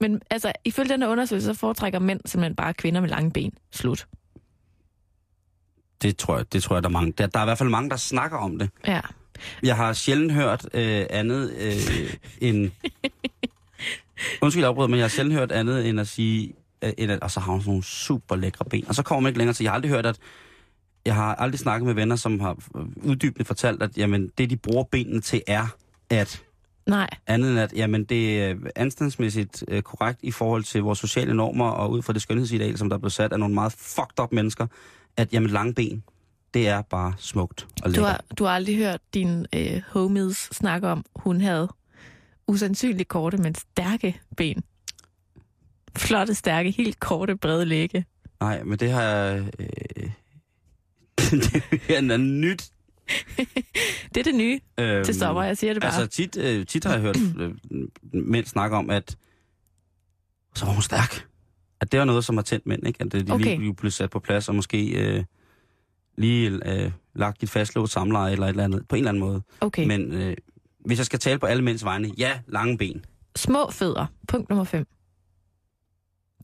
Men 0.00 0.22
altså, 0.30 0.52
ifølge 0.64 0.88
den 0.88 1.02
her 1.02 1.08
undersøgelse, 1.08 1.46
så 1.46 1.54
foretrækker 1.54 1.98
mænd 1.98 2.20
simpelthen 2.26 2.56
bare 2.56 2.74
kvinder 2.74 3.00
med 3.00 3.08
lange 3.08 3.30
ben. 3.30 3.52
Slut. 3.70 4.06
Det 6.02 6.16
tror 6.16 6.36
jeg, 6.36 6.52
det 6.52 6.62
tror 6.62 6.76
jeg 6.76 6.82
der 6.82 6.88
er 6.88 6.92
mange. 6.92 7.12
Der, 7.12 7.26
der 7.26 7.38
er 7.40 7.44
i 7.44 7.46
hvert 7.46 7.58
fald 7.58 7.68
mange, 7.68 7.90
der 7.90 7.96
snakker 7.96 8.38
om 8.38 8.58
det. 8.58 8.70
Ja. 8.86 9.00
Jeg 9.62 9.76
har 9.76 9.92
sjældent 9.92 10.32
hørt 10.32 10.66
øh, 10.74 11.06
andet 11.10 11.52
øh, 11.52 12.14
end... 12.40 12.70
Undskyld 14.42 14.62
jeg 14.62 14.68
afbryder, 14.68 14.88
men 14.88 14.96
jeg 14.98 15.04
har 15.04 15.08
sjældent 15.08 15.38
hørt 15.38 15.52
andet 15.52 15.88
end 15.88 16.00
at 16.00 16.08
sige, 16.08 16.54
øh, 16.98 17.08
at, 17.10 17.20
og 17.20 17.30
så 17.30 17.40
har 17.40 17.52
hun 17.52 17.60
sådan 17.60 17.70
nogle 17.70 17.84
super 17.84 18.36
lækre 18.36 18.64
ben. 18.64 18.88
Og 18.88 18.94
så 18.94 19.02
kommer 19.02 19.20
man 19.20 19.30
ikke 19.30 19.38
længere 19.38 19.54
til, 19.54 19.64
jeg 19.64 19.70
har 19.70 19.74
aldrig 19.74 19.90
hørt, 19.92 20.06
at 20.06 20.18
jeg 21.06 21.14
har 21.14 21.34
aldrig 21.34 21.58
snakket 21.58 21.86
med 21.86 21.94
venner, 21.94 22.16
som 22.16 22.40
har 22.40 22.56
uddybende 23.04 23.44
fortalt, 23.44 23.82
at 23.82 23.98
jamen, 23.98 24.30
det, 24.38 24.50
de 24.50 24.56
bruger 24.56 24.84
benene 24.84 25.20
til, 25.20 25.42
er 25.46 25.66
at 26.10 26.42
Nej. 26.86 27.08
andet 27.26 27.50
end 27.50 27.58
at 27.60 27.72
jamen, 27.72 28.04
det 28.04 28.42
er 28.42 28.54
anstandsmæssigt 28.76 29.64
øh, 29.68 29.82
korrekt 29.82 30.18
i 30.22 30.30
forhold 30.30 30.64
til 30.64 30.82
vores 30.82 30.98
sociale 30.98 31.34
normer 31.34 31.68
og 31.70 31.90
ud 31.90 32.02
fra 32.02 32.12
det 32.12 32.22
skønhedsideal, 32.22 32.78
som 32.78 32.90
der 32.90 32.98
blev 32.98 33.10
sat 33.10 33.32
af 33.32 33.38
nogle 33.38 33.54
meget 33.54 33.72
fucked 33.72 34.20
up 34.22 34.32
mennesker, 34.32 34.66
at 35.16 35.32
jamen, 35.32 35.50
lange 35.50 35.74
ben, 35.74 36.02
det 36.54 36.68
er 36.68 36.82
bare 36.82 37.14
smukt 37.18 37.66
og 37.82 37.84
Du 37.84 37.90
lækkert. 37.90 38.06
har, 38.08 38.20
du 38.38 38.44
har 38.44 38.50
aldrig 38.50 38.76
hørt 38.76 39.00
din 39.14 39.46
øh, 39.54 39.82
homies 39.88 40.36
snakke 40.52 40.88
om, 40.88 41.04
hun 41.16 41.40
havde 41.40 41.68
usandsynligt 42.48 43.08
korte, 43.08 43.36
men 43.36 43.54
stærke 43.54 44.20
ben. 44.36 44.62
Flotte, 45.98 46.34
stærke, 46.34 46.70
helt 46.70 47.00
korte, 47.00 47.36
brede 47.36 47.64
lægge. 47.64 48.04
Nej, 48.40 48.62
men 48.64 48.78
det 48.78 48.90
har 48.90 49.02
jeg... 49.02 49.44
Øh, 49.58 50.10
det 51.88 51.96
er 52.12 52.16
nyt. 52.16 52.64
Det 54.14 54.20
er 54.20 54.24
det 54.24 54.34
nye 54.34 54.60
Øhm, 54.80 55.04
til 55.04 55.14
sommer, 55.14 55.42
jeg 55.42 55.56
siger 55.58 55.72
det 55.72 55.82
bare. 55.82 55.92
Altså 55.94 56.06
tit, 56.16 56.36
øh, 56.36 56.66
tit 56.66 56.84
har 56.84 56.92
jeg 56.92 57.00
hørt 57.00 57.16
øh, 57.40 57.54
mænd 58.12 58.46
snakke 58.46 58.76
om, 58.76 58.90
at 58.90 59.16
så 60.54 60.64
var 60.64 60.72
hun 60.72 60.82
stærk. 60.82 61.26
At 61.80 61.92
det 61.92 61.98
var 62.00 62.04
noget, 62.06 62.24
som 62.24 62.36
har 62.36 62.42
tændt 62.42 62.66
mænd, 62.66 62.86
ikke? 62.86 63.02
At 63.02 63.12
de 63.12 63.24
Okay. 63.32 63.58
lige 63.58 63.74
blev 63.74 63.90
sat 63.90 64.10
på 64.10 64.18
plads, 64.20 64.48
og 64.48 64.54
måske 64.54 64.90
øh, 64.90 65.24
lige 66.18 66.60
øh, 66.66 66.90
lagt 67.14 67.42
et 67.42 67.50
fastlåst 67.50 67.92
samleje 67.92 68.32
eller 68.32 68.46
et 68.46 68.50
eller 68.50 68.64
andet, 68.64 68.88
på 68.88 68.96
en 68.96 68.98
eller 69.00 69.08
anden 69.08 69.20
måde. 69.20 69.42
okay. 69.60 69.86
Men 69.86 70.12
øh, 70.12 70.36
hvis 70.84 70.98
jeg 70.98 71.06
skal 71.06 71.18
tale 71.18 71.38
på 71.38 71.46
alle 71.46 71.62
mænds 71.64 71.84
vegne, 71.84 72.10
ja, 72.18 72.38
lange 72.48 72.78
ben. 72.78 73.04
Små 73.36 73.70
fødder. 73.70 74.06
Punkt 74.28 74.48
nummer 74.48 74.64
5. 74.64 74.86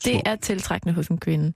Det 0.05 0.13
Små. 0.13 0.23
er 0.25 0.37
tiltrækkende 0.37 0.95
hos 0.95 1.09
en 1.09 1.19
kvinde. 1.19 1.53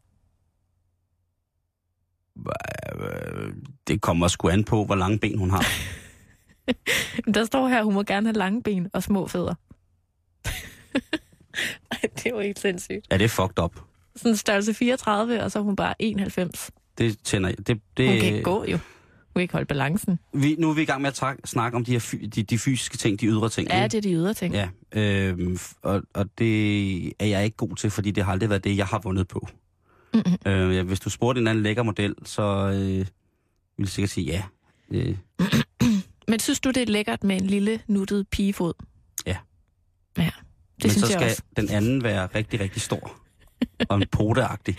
Øh, 3.01 3.53
det 3.89 4.01
kommer 4.01 4.29
sgu 4.29 4.49
an 4.49 4.65
på, 4.65 4.85
hvor 4.85 4.95
lange 4.95 5.19
ben 5.19 5.39
hun 5.39 5.51
har. 5.51 5.65
Der 7.35 7.45
står 7.45 7.69
her, 7.69 7.79
at 7.79 7.85
hun 7.85 7.95
må 7.95 8.03
gerne 8.03 8.27
have 8.27 8.37
lange 8.37 8.63
ben 8.63 8.91
og 8.93 9.03
små 9.03 9.27
fødder. 9.27 9.55
Ej, 11.93 12.01
det 12.03 12.27
er 12.27 12.31
jo 12.31 12.41
helt 12.41 12.59
sindssygt. 12.59 13.07
Er 13.11 13.19
det 13.19 13.31
fucked 13.31 13.59
up? 13.65 13.81
Sådan 14.17 14.37
størrelse 14.37 14.75
34, 14.75 15.43
og 15.43 15.51
så 15.53 15.59
er 15.59 15.63
hun 15.63 15.77
bare 15.77 15.95
91. 15.99 16.71
Det 16.99 17.19
tænder 17.25 17.49
jeg. 17.49 17.59
Det, 17.67 17.81
det, 17.97 18.09
Hun 18.09 18.17
kan 18.19 18.27
ikke 18.27 18.43
gå 18.43 18.65
jo. 18.65 18.79
Kunne 19.37 19.43
ikke 19.43 19.53
holde 19.53 19.67
balancen. 19.67 20.19
Vi, 20.33 20.57
nu 20.59 20.71
er 20.71 20.75
vi 20.75 20.83
i 20.83 20.85
gang 20.85 21.03
med 21.03 21.09
at 21.09 21.15
trak, 21.15 21.37
snakke 21.45 21.77
om 21.77 21.85
de, 21.85 21.93
her 21.93 21.99
fy, 21.99 22.15
de, 22.17 22.43
de 22.43 22.59
fysiske 22.59 22.97
ting, 22.97 23.21
de 23.21 23.27
ydre 23.27 23.49
ting. 23.49 23.69
Ja, 23.69 23.85
ikke? 23.85 23.93
det 23.93 23.99
er 23.99 24.03
de 24.11 24.13
ydre 24.15 24.35
ting. 24.35 24.55
Ja, 24.55 24.69
f- 25.55 25.75
og, 25.83 26.03
og 26.15 26.27
det 26.39 27.07
er 27.07 27.27
jeg 27.27 27.45
ikke 27.45 27.57
god 27.57 27.77
til, 27.77 27.91
fordi 27.91 28.11
det 28.11 28.25
har 28.25 28.33
aldrig 28.33 28.51
været 28.51 28.65
det, 28.65 28.77
jeg 28.77 28.87
har 28.87 28.99
vundet 28.99 29.29
på. 29.29 29.49
Mm-hmm. 30.15 30.51
Øh, 30.53 30.77
ja, 30.77 30.83
hvis 30.83 31.01
du 31.01 31.11
spurgte 31.11 31.41
en 31.41 31.47
anden 31.47 31.63
lækker 31.63 31.83
model, 31.83 32.15
så 32.25 32.43
øh, 32.43 32.73
ville 32.75 33.07
jeg 33.79 33.89
sikkert 33.89 34.11
sige 34.11 34.27
ja. 34.27 34.43
Øh, 34.91 35.17
Men 36.29 36.41
synes 36.41 36.61
du, 36.61 36.69
det 36.71 36.83
er 36.83 36.87
lækkert 36.87 37.25
med 37.25 37.37
en 37.41 37.47
lille 37.47 37.81
nuttet 37.87 38.29
pigefod? 38.29 38.73
Ja. 39.27 39.37
Ja, 40.19 40.23
det 40.23 40.33
men 40.83 40.91
synes 40.91 40.95
så 41.01 41.07
jeg 41.07 41.13
skal 41.21 41.25
også. 41.31 41.43
den 41.57 41.69
anden 41.71 42.03
være 42.03 42.27
rigtig, 42.35 42.61
rigtig 42.61 42.83
stor. 42.83 43.17
og 43.89 43.97
en 43.97 44.05
poteagtig. 44.19 44.77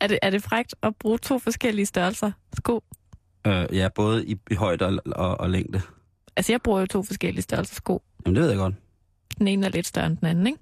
Er 0.00 0.06
det, 0.06 0.18
er 0.22 0.30
det 0.30 0.42
frægt 0.42 0.74
at 0.82 0.96
bruge 0.96 1.18
to 1.18 1.38
forskellige 1.38 1.86
størrelser 1.86 2.32
sko? 2.56 2.82
Øh, 3.46 3.66
ja, 3.72 3.88
både 3.88 4.26
i, 4.26 4.36
i 4.50 4.54
højde 4.54 4.86
og, 4.86 4.98
og, 5.06 5.40
og 5.40 5.50
længde. 5.50 5.80
Altså, 6.36 6.52
jeg 6.52 6.62
bruger 6.62 6.80
jo 6.80 6.86
to 6.86 7.02
forskellige 7.02 7.42
størrelser 7.42 7.74
sko. 7.74 8.02
Jamen, 8.26 8.34
det 8.34 8.42
ved 8.42 8.50
jeg 8.50 8.58
godt. 8.58 8.74
Den 9.38 9.48
ene 9.48 9.66
er 9.66 9.70
lidt 9.70 9.86
større 9.86 10.06
end 10.06 10.16
den 10.16 10.26
anden, 10.26 10.46
ikke? 10.46 10.58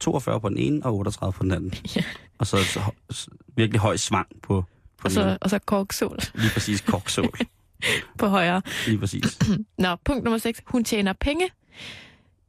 42 0.00 0.40
på 0.40 0.48
den 0.48 0.58
ene 0.58 0.86
og 0.86 0.94
38 0.94 1.32
på 1.32 1.42
den 1.42 1.52
anden. 1.52 1.74
Ja. 1.96 2.04
Og 2.38 2.46
så, 2.46 2.56
så 2.56 2.80
virkelig 3.56 3.80
høj 3.80 3.96
svang 3.96 4.26
på, 4.42 4.64
på 4.98 5.04
Og 5.04 5.10
den 5.10 5.10
så, 5.14 5.22
ene. 5.22 5.38
og 5.40 5.50
så 5.50 5.58
korksål 5.58 6.18
Lige 6.34 6.50
præcis 6.52 6.80
koksål. 6.80 7.30
på 8.18 8.26
højre. 8.26 8.62
Lige 8.86 8.98
præcis. 8.98 9.38
Nå, 9.78 9.96
punkt 10.04 10.24
nummer 10.24 10.38
6. 10.38 10.62
Hun 10.66 10.84
tjener 10.84 11.12
penge. 11.12 11.48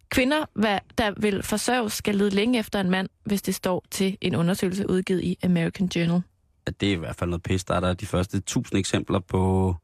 Kvinder, 0.10 0.46
hvad, 0.54 0.80
der 0.98 1.14
vil 1.18 1.44
forsørges, 1.44 1.94
skal 1.94 2.16
lede 2.16 2.30
længe 2.30 2.60
efter 2.60 2.80
en 2.80 2.90
mand, 2.90 3.10
hvis 3.24 3.42
det 3.42 3.56
står 3.56 3.86
til 3.92 4.18
en 4.22 4.36
undersøgelse 4.36 4.90
udgivet 4.90 5.24
i 5.24 5.38
American 5.44 5.88
Journal. 5.96 6.22
At 6.66 6.82
det 6.82 6.90
er 6.90 6.94
i 6.94 6.96
hvert 7.00 7.16
fald 7.16 7.30
noget 7.30 7.44
pis. 7.44 7.64
Der 7.64 7.76
er 7.76 7.80
der 7.80 7.94
de 7.94 8.06
første 8.06 8.40
tusind 8.40 8.80
eksempler 8.80 9.20
på, 9.20 9.76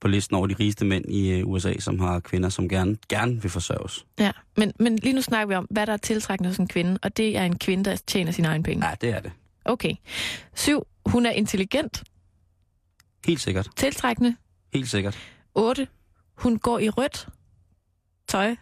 på 0.00 0.08
listen 0.08 0.36
over 0.36 0.46
de 0.46 0.54
rigeste 0.60 0.84
mænd 0.84 1.04
i 1.12 1.30
øh, 1.30 1.46
USA, 1.48 1.78
som 1.78 1.98
har 2.00 2.20
kvinder, 2.20 2.48
som 2.48 2.68
gerne, 2.68 2.96
gerne 3.08 3.42
vil 3.42 3.50
forsørges. 3.50 4.06
Ja, 4.18 4.32
men, 4.56 4.72
men 4.78 4.96
lige 4.96 5.12
nu 5.12 5.22
snakker 5.22 5.46
vi 5.46 5.54
om, 5.54 5.66
hvad 5.70 5.86
der 5.86 5.92
er 5.92 5.96
tiltrækkende 5.96 6.50
hos 6.50 6.56
en 6.58 6.68
kvinde, 6.68 6.98
og 7.02 7.16
det 7.16 7.36
er 7.36 7.44
en 7.44 7.58
kvinde, 7.58 7.84
der 7.84 7.96
tjener 8.06 8.32
sin 8.32 8.44
egen 8.44 8.62
penge. 8.62 8.88
Ja, 8.88 8.94
det 9.00 9.10
er 9.10 9.20
det. 9.20 9.32
Okay. 9.64 9.94
7. 10.54 10.86
Hun 11.06 11.26
er 11.26 11.30
intelligent, 11.30 12.04
Helt 13.26 13.40
sikkert. 13.40 13.68
tiltrækkende. 13.76 14.36
Helt 14.74 14.88
sikkert. 14.88 15.18
8. 15.54 15.88
Hun 16.38 16.58
går 16.58 16.78
i 16.78 16.88
rødt 16.88 17.28
tøj, 18.28 18.56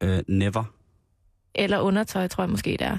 Øh, 0.00 0.22
never. 0.28 0.64
eller 1.54 1.78
undertøj, 1.80 2.28
tror 2.28 2.44
jeg 2.44 2.50
måske 2.50 2.70
det 2.70 2.80
er. 2.82 2.98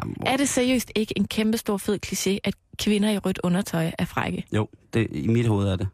Ja, 0.00 0.06
hvor- 0.06 0.26
Er 0.32 0.36
det 0.36 0.48
seriøst 0.48 0.92
ikke 0.94 1.14
en 1.18 1.26
kæmpe 1.28 1.58
stor 1.58 1.76
fed 1.76 1.98
kliché, 2.06 2.38
at 2.44 2.54
kvinder 2.78 3.10
i 3.10 3.18
rødt 3.18 3.40
undertøj 3.44 3.90
er 3.98 4.04
frække? 4.04 4.44
Jo, 4.52 4.68
det, 4.94 5.06
i 5.10 5.26
mit 5.26 5.46
hoved 5.46 5.68
er 5.68 5.76
det. 5.76 5.88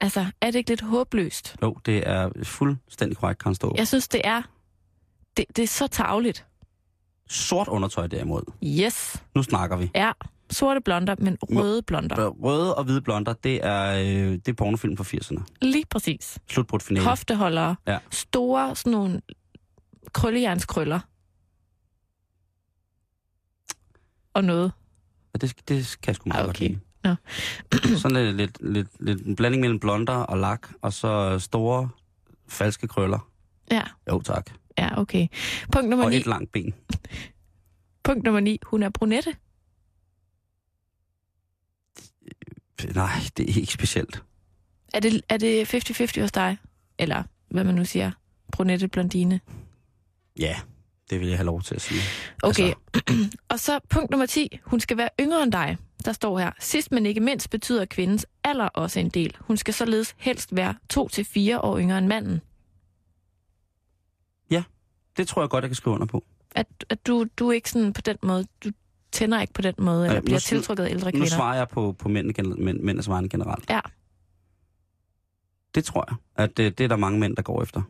Altså, 0.00 0.26
er 0.40 0.46
det 0.46 0.54
ikke 0.54 0.70
lidt 0.70 0.80
håbløst? 0.80 1.56
Jo, 1.62 1.76
det 1.86 2.08
er 2.08 2.30
fuldstændig 2.42 3.18
korrekt, 3.18 3.42
kan 3.42 3.54
stå. 3.54 3.74
Jeg 3.76 3.88
synes, 3.88 4.08
det 4.08 4.20
er, 4.24 4.42
det, 5.36 5.44
det 5.56 5.62
er 5.62 5.66
så 5.66 5.86
tavligt. 5.86 6.46
Sort 7.28 7.68
undertøj 7.68 8.06
derimod. 8.06 8.42
Yes, 8.64 9.22
Nu 9.34 9.42
snakker 9.42 9.76
vi. 9.76 9.90
ja. 9.94 10.12
Sorte 10.50 10.80
blonder, 10.80 11.14
men 11.18 11.38
røde 11.42 11.82
blonder. 11.82 12.28
Røde 12.28 12.74
og 12.74 12.84
hvide 12.84 13.00
blonder, 13.00 13.32
det 13.32 13.60
er, 13.66 13.92
øh, 13.98 14.32
det 14.32 14.48
er 14.48 14.52
pornofilm 14.52 14.96
fra 14.96 15.04
80'erne. 15.04 15.42
Lige 15.62 15.84
præcis. 15.90 16.38
Slutbrudt 16.50 16.82
finale. 16.82 17.06
Hofteholdere. 17.06 17.76
Ja. 17.86 17.98
Store, 18.10 18.76
sådan 18.76 18.92
nogle 18.92 19.20
krøllejernskrøller. 20.12 21.00
Og 24.34 24.44
noget. 24.44 24.72
Ja, 25.34 25.38
det, 25.46 25.68
det 25.68 25.96
kan 26.02 26.06
jeg 26.06 26.14
sgu 26.16 26.28
meget 26.28 26.40
Ah, 26.40 26.46
godt 26.46 26.56
okay. 26.56 26.68
lide. 26.68 26.80
Nå. 27.04 27.14
Sådan 28.02 28.36
lidt, 28.36 28.36
lidt, 28.36 28.72
lidt, 28.74 28.88
lidt 29.00 29.26
en 29.26 29.36
blanding 29.36 29.60
mellem 29.60 29.80
blonder 29.80 30.14
og 30.14 30.38
lak, 30.38 30.68
og 30.82 30.92
så 30.92 31.38
store, 31.38 31.88
falske 32.48 32.88
krøller. 32.88 33.28
Ja, 33.70 33.82
Jo, 34.10 34.20
tak. 34.20 34.50
ja, 34.78 35.00
okay. 35.00 35.28
Punkt 35.72 35.88
nummer 35.90 36.04
Og 36.04 36.10
9. 36.10 36.16
et 36.16 36.26
langt 36.26 36.52
ben. 36.52 36.74
Punkt 38.04 38.24
nummer 38.24 38.40
9. 38.40 38.58
Hun 38.66 38.82
er 38.82 38.88
brunette. 38.88 39.36
Nej, 42.94 43.10
det 43.36 43.50
er 43.50 43.60
ikke 43.60 43.72
specielt. 43.72 44.22
Er 44.94 45.00
det, 45.00 45.22
er 45.28 45.36
det 45.36 45.74
50-50 46.16 46.20
hos 46.20 46.32
dig? 46.32 46.56
Eller 46.98 47.22
hvad 47.50 47.64
man 47.64 47.74
nu 47.74 47.84
siger. 47.84 48.10
Brunette, 48.52 48.88
blondine. 48.88 49.40
Ja, 50.38 50.60
det 51.12 51.20
vil 51.20 51.28
jeg 51.28 51.38
have 51.38 51.46
lov 51.46 51.62
til 51.62 51.74
at 51.74 51.80
sige. 51.80 52.00
Okay. 52.42 52.72
Altså, 52.94 53.28
Og 53.48 53.60
så 53.60 53.80
punkt 53.90 54.10
nummer 54.10 54.26
10. 54.26 54.58
Hun 54.64 54.80
skal 54.80 54.96
være 54.96 55.08
yngre 55.20 55.42
end 55.42 55.52
dig. 55.52 55.76
Der 56.04 56.12
står 56.12 56.38
her. 56.38 56.50
Sidst 56.60 56.92
men 56.92 57.06
ikke 57.06 57.20
mindst 57.20 57.50
betyder 57.50 57.84
kvindens 57.84 58.26
alder 58.44 58.64
også 58.64 59.00
en 59.00 59.08
del. 59.08 59.36
Hun 59.40 59.56
skal 59.56 59.74
således 59.74 60.14
helst 60.18 60.56
være 60.56 60.74
2-4 60.92 60.98
år 61.60 61.78
yngre 61.78 61.98
end 61.98 62.06
manden. 62.06 62.40
det 65.16 65.28
tror 65.28 65.42
jeg 65.42 65.48
godt, 65.50 65.62
jeg 65.62 65.68
kan 65.68 65.76
skrive 65.76 65.94
under 65.94 66.06
på. 66.06 66.24
At, 66.54 66.66
at 66.88 67.06
du, 67.06 67.26
du 67.38 67.48
er 67.48 67.52
ikke 67.52 67.70
sådan 67.70 67.92
på 67.92 68.00
den 68.00 68.16
måde, 68.22 68.46
du 68.64 68.70
tænder 69.12 69.40
ikke 69.40 69.52
på 69.52 69.62
den 69.62 69.74
måde, 69.78 70.06
eller 70.06 70.20
nu 70.20 70.24
bliver 70.24 70.38
tiltrukket 70.38 70.84
af 70.84 70.90
ældre 70.90 71.06
Nu 71.06 71.10
kvinder. 71.10 71.26
svarer 71.26 71.56
jeg 71.56 71.68
på, 71.68 71.92
på 71.98 72.08
mænd, 72.08 72.26
mænd, 72.58 72.80
mændenes 72.80 73.08
vegne 73.08 73.28
generelt. 73.28 73.70
Ja. 73.70 73.80
Det 75.74 75.84
tror 75.84 76.04
jeg, 76.08 76.16
at 76.44 76.56
det, 76.56 76.78
det 76.78 76.84
er 76.84 76.88
der 76.88 76.96
mange 76.96 77.18
mænd, 77.20 77.36
der 77.36 77.42
går 77.42 77.62
efter. 77.62 77.82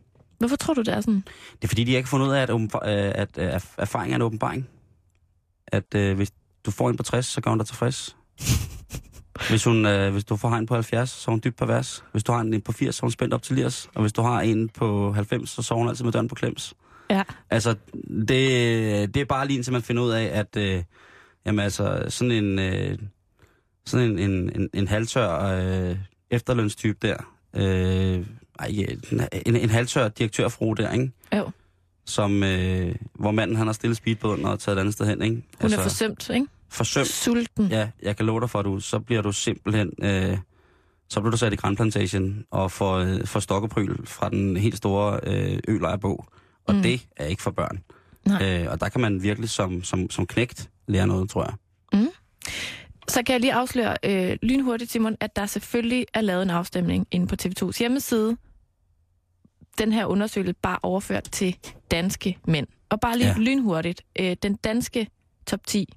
Hvorfor 0.43 0.57
tror 0.57 0.75
du, 0.75 0.81
det 0.81 0.95
er 0.95 1.01
sådan? 1.01 1.25
Det 1.53 1.65
er 1.65 1.69
fordi, 1.69 1.85
de 1.85 1.91
har 1.93 1.97
ikke 1.97 2.09
fundet 2.09 2.27
ud 2.27 2.33
af, 2.33 2.43
at, 2.43 2.51
åbenba- 2.51 2.89
øh, 2.89 3.13
at, 3.15 3.39
at 3.39 3.65
erfaring 3.79 4.13
er 4.13 4.17
en 4.17 4.23
åbenbaring. 4.23 4.69
At 5.67 5.95
øh, 5.95 6.17
hvis 6.17 6.31
du 6.67 6.71
får 6.71 6.91
en 6.91 6.97
på 6.97 7.03
60, 7.03 7.27
så 7.27 7.41
gør 7.41 7.51
hun 7.51 7.59
dig 7.59 7.67
tilfreds. 7.67 8.17
Hvis, 9.49 9.65
hun, 9.65 9.87
øh, 9.87 10.13
hvis 10.13 10.25
du 10.25 10.37
får 10.37 10.51
en 10.51 10.67
på 10.67 10.75
70, 10.75 11.11
så 11.11 11.31
er 11.31 11.33
hun 11.33 11.41
dybt 11.45 11.57
pervers. 11.57 12.05
Hvis 12.13 12.25
du 12.25 12.33
har 12.33 12.41
en 12.41 12.61
på 12.63 12.73
80, 12.73 12.95
så 12.95 13.01
er 13.03 13.07
hun 13.07 13.11
spændt 13.11 13.35
op 13.35 13.43
til 13.43 13.57
lirs. 13.57 13.89
Og 13.95 14.01
hvis 14.01 14.13
du 14.13 14.23
har 14.23 14.41
en 14.41 14.69
på 14.69 15.13
90, 15.13 15.51
så 15.51 15.63
sover 15.63 15.79
hun 15.79 15.89
altid 15.89 16.05
med 16.05 16.13
døren 16.13 16.29
på 16.29 16.35
klems. 16.35 16.75
Ja. 17.11 17.23
Altså, 17.51 17.75
det, 18.29 19.15
det 19.15 19.17
er 19.17 19.25
bare 19.25 19.47
lige 19.47 19.57
indtil 19.57 19.73
man 19.73 19.83
finder 19.83 20.03
ud 20.03 20.11
af, 20.11 20.31
at 20.39 20.57
øh, 20.57 20.83
jamen, 21.47 21.59
altså, 21.65 22.05
sådan 22.09 22.31
en, 22.31 22.59
øh, 22.59 22.99
sådan 23.87 24.11
en, 24.11 24.19
en, 24.19 24.61
en, 24.61 24.69
en 24.75 24.89
halvtør 24.89 25.39
øh, 25.39 25.97
efterlønstype 26.31 26.99
der, 27.03 27.17
øh, 27.57 28.27
ej, 28.63 28.97
en, 29.47 29.57
en 29.57 29.71
halvtør 29.71 30.09
direktørfru 30.09 30.73
der, 30.75 30.93
ikke? 30.93 31.11
Jo. 31.37 31.51
Som, 32.07 32.43
øh, 32.43 32.95
hvor 33.15 33.31
manden 33.31 33.57
han 33.57 33.67
har 33.67 33.73
stillet 33.75 33.97
speedbåden 33.97 34.45
og 34.45 34.61
taget 34.61 34.77
et 34.77 34.81
andet 34.81 34.95
sted 34.95 35.07
hen, 35.07 35.23
ikke? 35.23 35.43
Hun 35.61 35.73
er 35.73 35.83
forsømt, 35.83 36.31
ikke? 36.31 36.47
forsømt. 36.69 37.07
Sulten. 37.07 37.67
Ja, 37.67 37.89
jeg 38.03 38.17
kan 38.17 38.27
love 38.27 38.41
dig 38.41 38.51
for, 38.51 38.59
at 38.59 38.65
du, 38.65 38.81
så 38.81 38.99
bliver 38.99 39.23
du 39.23 39.33
simpelthen, 39.33 39.91
øh, 40.03 40.39
så 41.09 41.21
bliver 41.21 41.31
du 41.31 41.37
sat 41.37 41.53
i 41.53 41.57
grænplantagen 41.57 42.45
og 42.51 42.71
får, 42.73 42.97
øh, 42.97 43.27
får 43.27 43.41
stokkepryl 43.41 44.07
fra 44.07 44.29
den 44.29 44.57
helt 44.57 44.77
store 44.77 45.21
øh, 45.23 45.59
ølejrbog. 45.69 46.27
Og 46.67 46.75
Mm. 46.75 46.77
mm. 46.77 46.83
det 46.83 47.07
er 47.17 47.27
ikke 47.27 47.43
for 47.43 47.51
børn. 47.51 47.83
Nej. 48.27 48.63
Øh, 48.63 48.71
og 48.71 48.81
der 48.81 48.89
kan 48.89 49.01
man 49.01 49.23
virkelig 49.23 49.51
som, 49.51 49.85
som, 49.85 50.11
som 50.11 50.27
knægt 50.27 50.71
lære 50.89 51.07
noget, 51.07 51.31
tror 51.31 51.43
jeg. 51.45 51.55
Så 53.09 53.23
kan 53.27 53.33
jeg 53.33 53.41
lige 53.41 53.53
afsløre 53.53 53.97
øh, 54.05 54.39
lynhurtigt, 54.43 54.91
Simon, 54.93 55.17
at 55.21 55.37
der 55.37 55.47
selvfølgelig 55.47 56.07
er 56.15 56.21
lavet 56.21 56.43
en 56.43 56.51
afstemning 56.51 57.07
inde 57.11 57.27
på 57.27 57.37
TV2's 57.43 57.79
hjemmeside. 57.79 58.37
Den 59.79 59.93
her 59.93 60.07
undersøgelse 60.07 60.53
bare 60.63 60.79
overført 60.83 61.25
til 61.25 61.57
danske 61.91 62.39
mænd. 62.47 62.67
Og 62.89 63.01
bare 63.01 63.17
lige 63.19 63.29
ja. 63.29 63.35
Ja. 63.37 63.41
lynhurtigt. 63.43 64.03
Øh, 64.21 64.37
den 64.43 64.55
danske 64.55 65.09
top 65.47 65.67
10. 65.67 65.93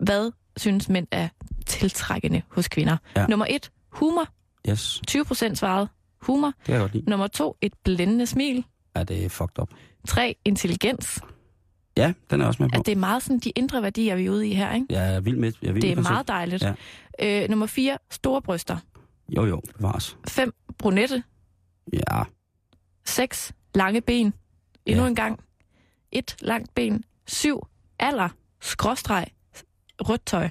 Hvad 0.00 0.32
synes 0.56 0.88
mænd 0.88 1.06
er 1.10 1.28
tiltrækkende 1.66 2.42
hos 2.48 2.68
kvinder? 2.68 2.96
Ja. 3.16 3.26
Nummer 3.26 3.46
1. 3.50 3.70
Humor. 3.88 4.26
Yes, 4.70 5.00
20 5.06 5.24
procent 5.24 5.58
svarede 5.58 5.88
humor. 6.20 6.52
det 6.66 6.72
jeg 6.72 6.80
godt 6.80 6.92
lide. 6.94 7.10
Nummer 7.10 7.26
2. 7.26 7.56
Et 7.60 7.72
blændende 7.84 8.26
smil. 8.26 8.64
Ja, 8.96 9.02
det 9.04 9.24
er 9.24 9.28
fucked 9.28 9.58
up. 9.58 9.68
3. 10.08 10.36
Intelligens. 10.44 11.20
Ja, 11.96 12.12
den 12.30 12.40
er 12.40 12.46
også 12.46 12.62
med 12.62 12.70
på. 12.70 12.80
At 12.80 12.86
det 12.86 12.92
er 12.92 12.96
meget 12.96 13.22
sådan 13.22 13.38
de 13.38 13.50
indre 13.50 13.82
værdier, 13.82 14.16
vi 14.16 14.26
er 14.26 14.30
ude 14.30 14.48
i 14.48 14.54
her, 14.54 14.74
ikke? 14.74 14.86
Jeg 14.90 15.14
er 15.14 15.20
vild 15.20 15.36
med. 15.36 15.52
Jeg 15.62 15.68
er 15.68 15.72
vild 15.72 15.82
Det 15.82 15.90
er 15.90 15.94
med 15.94 16.02
meget 16.02 16.28
dejligt. 16.28 16.64
Ja. 17.20 17.42
Øh, 17.42 17.48
nummer 17.50 17.66
4. 17.66 17.98
Store 18.10 18.42
bryster. 18.42 18.76
Jo, 19.28 19.44
jo, 19.46 19.60
bevares. 19.76 20.16
5. 20.28 20.54
Brunette. 20.78 21.22
Ja, 21.92 22.22
6. 23.04 23.52
Lange 23.74 24.00
ben. 24.00 24.34
Endnu 24.86 25.02
Ja. 25.04 25.08
en 25.08 25.14
gang. 25.14 25.40
1. 26.12 26.36
Langt 26.40 26.74
ben. 26.74 27.04
7. 27.26 27.66
Alder. 27.98 28.28
Skråstreg. 28.60 29.26
Rødt 30.00 30.26
tøj. 30.26 30.48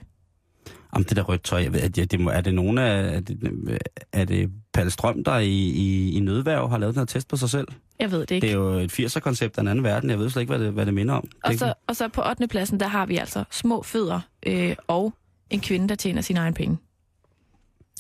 Om 0.92 1.04
det 1.04 1.18
der 1.18 1.24
rødt 1.24 1.44
tøj, 1.44 1.62
jeg 1.62 1.74
ved, 1.74 1.82
at 1.82 1.96
det, 1.96 2.14
er 2.14 2.42
det 2.42 2.54
nogen 2.54 2.78
af, 2.78 3.16
er 3.16 3.20
det, 3.20 3.80
er 4.14 4.26
det 4.26 4.52
Palle 4.74 4.92
Strøm, 4.92 5.24
der 5.24 5.38
i, 5.38 5.50
i, 5.70 6.12
i 6.18 6.20
nødværv 6.20 6.70
har 6.70 6.78
lavet 6.78 6.96
den 6.96 7.00
her 7.02 7.06
test 7.06 7.28
på 7.28 7.38
sig 7.38 7.50
selv? 7.50 7.68
Jeg 8.00 8.12
ved 8.12 8.20
det 8.20 8.32
ikke. 8.32 8.48
Det 8.48 8.52
er 8.54 8.58
jo 8.58 8.70
et 8.74 9.00
80'er-koncept 9.00 9.58
af 9.58 9.62
en 9.62 9.68
anden 9.68 9.84
verden. 9.84 10.10
Jeg 10.10 10.20
ved 10.20 10.30
slet 10.30 10.42
ikke, 10.42 10.56
hvad 10.56 10.66
det, 10.66 10.74
hvad 10.74 10.86
det 10.86 10.94
minder 10.94 11.14
om. 11.14 11.30
og, 11.44 11.54
er 11.54 11.58
så, 11.58 11.74
og 11.88 11.96
så 11.96 12.08
på 12.08 12.22
8. 12.30 12.48
pladsen, 12.48 12.80
der 12.80 12.88
har 12.88 13.06
vi 13.06 13.18
altså 13.18 13.44
små 13.52 13.84
fødder 13.84 14.20
øh, 14.46 14.76
og 14.88 15.14
en 15.50 15.62
kvinde, 15.62 15.90
der 15.90 15.96
tjener 15.96 16.22
sin 16.22 16.38
egen 16.38 16.54
penge. 16.54 16.78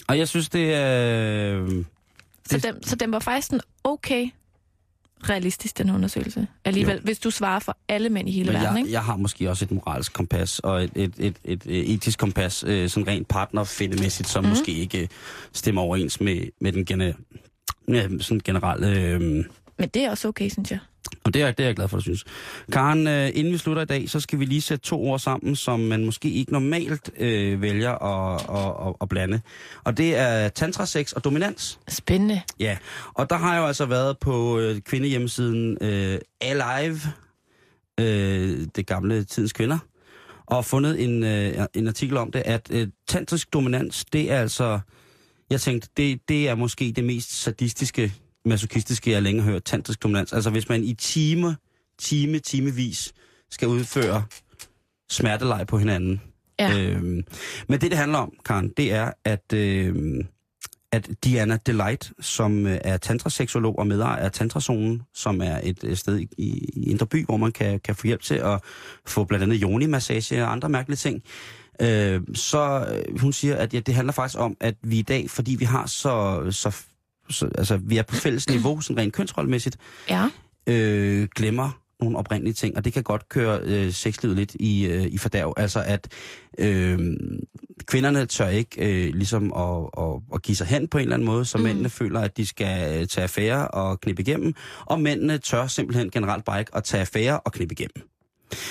Og 0.08 0.18
jeg 0.18 0.28
synes, 0.28 0.50
det 0.50 0.74
er... 0.74 1.56
Øh, 1.62 1.86
Så, 2.50 2.56
Det- 2.58 2.64
dem, 2.64 2.84
så 2.84 2.96
den 2.96 3.12
var 3.12 3.20
faktisk 3.20 3.48
sådan 3.48 3.62
okay 3.84 4.28
realistisk, 5.24 5.78
den 5.78 5.90
undersøgelse. 5.90 6.48
Alligevel, 6.66 6.96
Jo. 6.96 7.02
hvis 7.04 7.20
du 7.20 7.32
svarer 7.32 7.60
for 7.60 7.78
alle 7.90 8.10
mænd 8.10 8.30
i 8.30 8.32
hele 8.32 8.46
Men 8.46 8.54
verden, 8.54 8.78
jeg, 8.78 8.80
ikke? 8.80 8.92
jeg 8.92 9.04
har 9.04 9.18
måske 9.18 9.50
også 9.50 9.66
et 9.66 9.72
moralsk 9.72 10.14
kompas 10.14 10.60
og 10.60 10.84
et, 10.84 10.92
et, 10.96 11.14
et, 11.18 11.36
et, 11.44 11.62
et 11.66 11.94
etisk 11.94 12.20
kompas, 12.20 12.64
øh, 12.68 12.90
sådan 12.90 13.08
rent 13.08 13.28
partnerfindemæssigt, 13.28 14.30
som 14.30 14.44
mm. 14.44 14.50
måske 14.50 14.72
ikke 14.72 15.02
øh, 15.02 15.08
stemmer 15.54 15.82
overens 15.82 16.22
med, 16.22 16.42
med 16.62 16.72
den 16.72 16.86
gene, 16.86 17.14
ja, 17.88 18.08
sådan 18.20 18.42
generelle... 18.44 19.02
Øh, 19.02 19.46
Men 19.80 19.90
det 19.90 20.02
er 20.04 20.10
også 20.10 20.28
okay, 20.28 20.50
synes 20.50 20.72
jeg. 20.72 20.80
og 21.24 21.34
det 21.34 21.42
er, 21.42 21.52
det 21.52 21.64
er 21.64 21.68
jeg 21.68 21.76
glad 21.76 21.88
for, 21.88 21.98
at 21.98 22.00
du 22.00 22.04
synes. 22.04 22.26
Karen, 22.72 23.08
øh, 23.08 23.30
inden 23.34 23.54
vi 23.54 23.58
slutter 23.58 23.82
i 23.82 23.86
dag, 23.86 24.10
så 24.10 24.20
skal 24.20 24.40
vi 24.40 24.46
lige 24.46 24.62
sætte 24.62 24.86
to 24.86 25.04
ord 25.04 25.20
sammen, 25.20 25.56
som 25.56 25.80
man 25.80 26.06
måske 26.06 26.30
ikke 26.30 26.52
normalt 26.52 27.12
øh, 27.18 27.62
vælger 27.62 27.92
at, 27.92 28.42
at, 28.42 28.88
at, 28.88 28.96
at 29.02 29.10
blande. 29.10 29.42
Og 29.84 29.98
det 29.98 30.16
er 30.16 30.50
tantrasex 30.50 31.12
og 31.12 31.24
dominans. 31.24 31.80
Spændende. 31.88 32.42
Ja, 32.60 32.78
og 33.14 33.30
der 33.30 33.36
har 33.36 33.54
jeg 33.54 33.62
jo 33.62 33.68
altså 33.68 33.86
været 33.86 34.18
på 34.18 34.60
øh, 34.60 34.82
kvindehjemmesiden 34.82 35.78
øh, 35.82 36.20
Alive, 36.42 37.00
øh, 38.00 38.68
det 38.76 38.88
gamle 38.88 39.24
tidens 39.24 39.54
kvinder, 39.54 39.78
og 40.46 40.66
fundet 40.66 41.04
en, 41.04 41.24
øh, 41.24 41.66
en 41.74 41.88
artikel 41.88 42.18
om 42.18 42.32
det, 42.32 42.40
at 42.46 42.68
øh, 42.72 42.88
tantrisk 43.08 43.54
dominans, 43.54 44.06
det 44.14 44.32
er 44.32 44.40
altså, 44.40 44.80
jeg 45.50 45.62
tænkte, 45.62 45.90
det, 45.98 46.20
det 46.30 46.50
er 46.50 46.56
måske 46.56 46.94
det 46.96 47.04
mest 47.04 47.42
sadistiske, 47.42 48.14
masochistiske, 48.50 49.12
jeg 49.12 49.22
længe 49.22 49.42
har 49.42 49.52
hørt, 49.52 49.64
tantrisk 49.64 50.04
dominans. 50.04 50.34
Altså 50.34 50.50
hvis 50.50 50.70
man 50.70 50.84
i 50.84 50.94
time, 50.94 51.58
time, 52.00 52.40
timevis 52.40 53.14
skal 53.50 53.68
udføre 53.68 54.24
smerteleg 55.10 55.68
på 55.68 55.78
hinanden. 55.78 56.22
Ja. 56.60 56.80
Øhm, 56.80 57.24
men 57.68 57.82
det, 57.82 57.92
det 57.92 57.98
handler 57.98 58.18
om, 58.18 58.34
Karen, 58.46 58.74
det 58.78 58.94
er, 58.94 59.12
at, 59.26 59.54
øh, 59.54 60.24
at 60.92 61.10
Diana 61.24 61.58
Delight, 61.66 62.12
som 62.20 62.68
øh, 62.68 62.78
er 62.84 62.98
tantraseksolog 62.98 63.80
og 63.80 63.88
medejer 63.88 64.16
af 64.16 64.32
Tantrazonen, 64.32 65.02
som 65.14 65.42
er 65.42 65.60
et 65.64 65.84
øh, 65.84 65.98
sted 65.98 66.20
i, 66.20 66.28
i 66.38 66.84
Indre 66.92 67.06
By, 67.06 67.26
hvor 67.26 67.38
man 67.38 67.52
kan, 67.52 67.80
kan 67.80 67.96
få 67.96 68.08
hjælp 68.08 68.22
til 68.22 68.36
at 68.36 68.62
få 69.06 69.24
blandt 69.24 69.44
andet 69.44 69.60
yoni-massage 69.62 70.44
og 70.44 70.52
andre 70.52 70.70
mærkelige 70.70 70.98
ting, 70.98 71.24
øh, 71.82 72.22
så 72.34 72.88
øh, 72.92 73.20
hun 73.20 73.34
siger, 73.34 73.56
at 73.56 73.74
ja, 73.74 73.80
det 73.80 73.96
handler 73.96 74.14
faktisk 74.14 74.40
om, 74.40 74.58
at 74.60 74.76
vi 74.82 75.00
i 75.00 75.02
dag, 75.02 75.30
fordi 75.30 75.56
vi 75.56 75.66
har 75.66 75.86
så, 75.86 76.46
så, 76.52 76.84
så 77.30 77.50
altså 77.58 77.78
vi 77.78 77.98
er 77.98 78.04
på 78.04 78.16
fælles 78.16 78.50
niveau, 78.50 78.82
sådan 78.82 78.98
rent 78.98 79.14
kønsrollemæssigt, 79.14 79.78
Ja. 80.10 80.28
øh, 80.68 81.28
glemmer 81.36 81.70
nogle 82.02 82.18
oprindelige 82.18 82.54
ting, 82.54 82.78
og 82.78 82.86
det 82.86 82.94
kan 82.94 83.04
godt 83.04 83.30
køre 83.30 83.60
øh, 83.64 83.92
sexlivet 83.94 84.38
lidt 84.38 84.56
i, 84.60 84.86
øh, 84.86 85.06
i 85.06 85.18
fordærv. 85.18 85.54
Altså 85.58 85.84
at 85.86 86.08
øh, 86.58 87.00
kvinderne 87.86 88.26
tør 88.26 88.48
ikke 88.48 89.08
øh, 89.08 89.14
ligesom 89.16 89.54
at, 89.54 90.04
at, 90.06 90.22
at 90.34 90.42
give 90.42 90.56
sig 90.56 90.68
hen 90.68 90.88
på 90.88 90.98
en 90.98 91.02
eller 91.02 91.14
anden 91.14 91.26
måde, 91.26 91.46
så 91.46 91.58
mm. 91.58 91.64
mændene 91.64 91.90
føler, 91.90 92.20
at 92.20 92.38
de 92.38 92.46
skal 92.46 93.00
øh, 93.02 93.08
tage 93.08 93.24
affære 93.24 93.68
og 93.68 94.00
knippe 94.02 94.22
igennem, 94.22 94.54
og 94.86 95.02
mændene 95.02 95.38
tør 95.38 95.68
simpelthen 95.68 96.10
generelt 96.12 96.46
bare 96.46 96.60
ikke 96.60 96.76
at 96.76 96.84
tage 96.84 97.02
affære 97.02 97.40
og 97.40 97.52
knippe 97.52 97.74
igennem. 97.74 98.10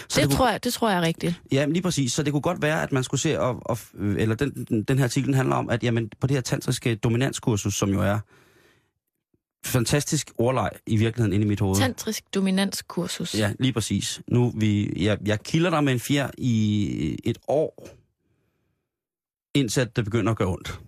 Så 0.08 0.20
Det, 0.20 0.28
kunne- 0.28 0.36
tror 0.36 0.50
jeg, 0.50 0.64
det 0.64 0.72
tror 0.72 0.88
jeg 0.90 0.98
er 0.98 1.02
rigtigt. 1.02 1.34
Ja, 1.52 1.64
lige 1.66 1.82
præcis. 1.82 2.12
Så 2.12 2.22
det 2.22 2.32
kunne 2.32 2.42
godt 2.42 2.62
være, 2.62 2.82
at 2.82 2.92
man 2.92 3.02
skulle 3.04 3.20
se, 3.20 3.40
og, 3.40 3.56
og, 3.64 3.78
eller 4.18 4.34
den, 4.34 4.66
den- 4.68 4.82
den 4.82 4.98
her 4.98 5.04
artikel 5.04 5.34
handler 5.34 5.56
om, 5.56 5.70
at 5.70 5.82
jamen, 5.84 6.10
på 6.20 6.26
det 6.26 6.36
her 6.36 6.40
tantriske 6.40 6.94
dominanskursus, 6.94 7.74
som 7.74 7.90
jo 7.90 8.00
er 8.00 8.18
fantastisk 9.64 10.30
ordleg 10.38 10.70
i 10.86 10.96
virkeligheden 10.96 11.32
inde 11.32 11.44
i 11.44 11.48
mit 11.48 11.60
hoved. 11.60 11.76
Tantrisk 11.76 12.34
dominanskursus. 12.34 13.34
Ja, 13.34 13.52
lige 13.58 13.72
præcis. 13.72 14.20
Nu 14.28 14.52
vi, 14.56 14.92
jeg, 15.04 15.18
jeg 15.24 15.42
kilder 15.42 15.70
dig 15.70 15.84
med 15.84 15.92
en 15.92 16.00
fjer 16.00 16.30
i 16.38 17.18
et 17.24 17.38
år, 17.48 17.88
indtil 19.54 19.90
det 19.96 20.04
begynder 20.04 20.30
at 20.30 20.38
gøre 20.38 20.48
ondt. 20.48 20.80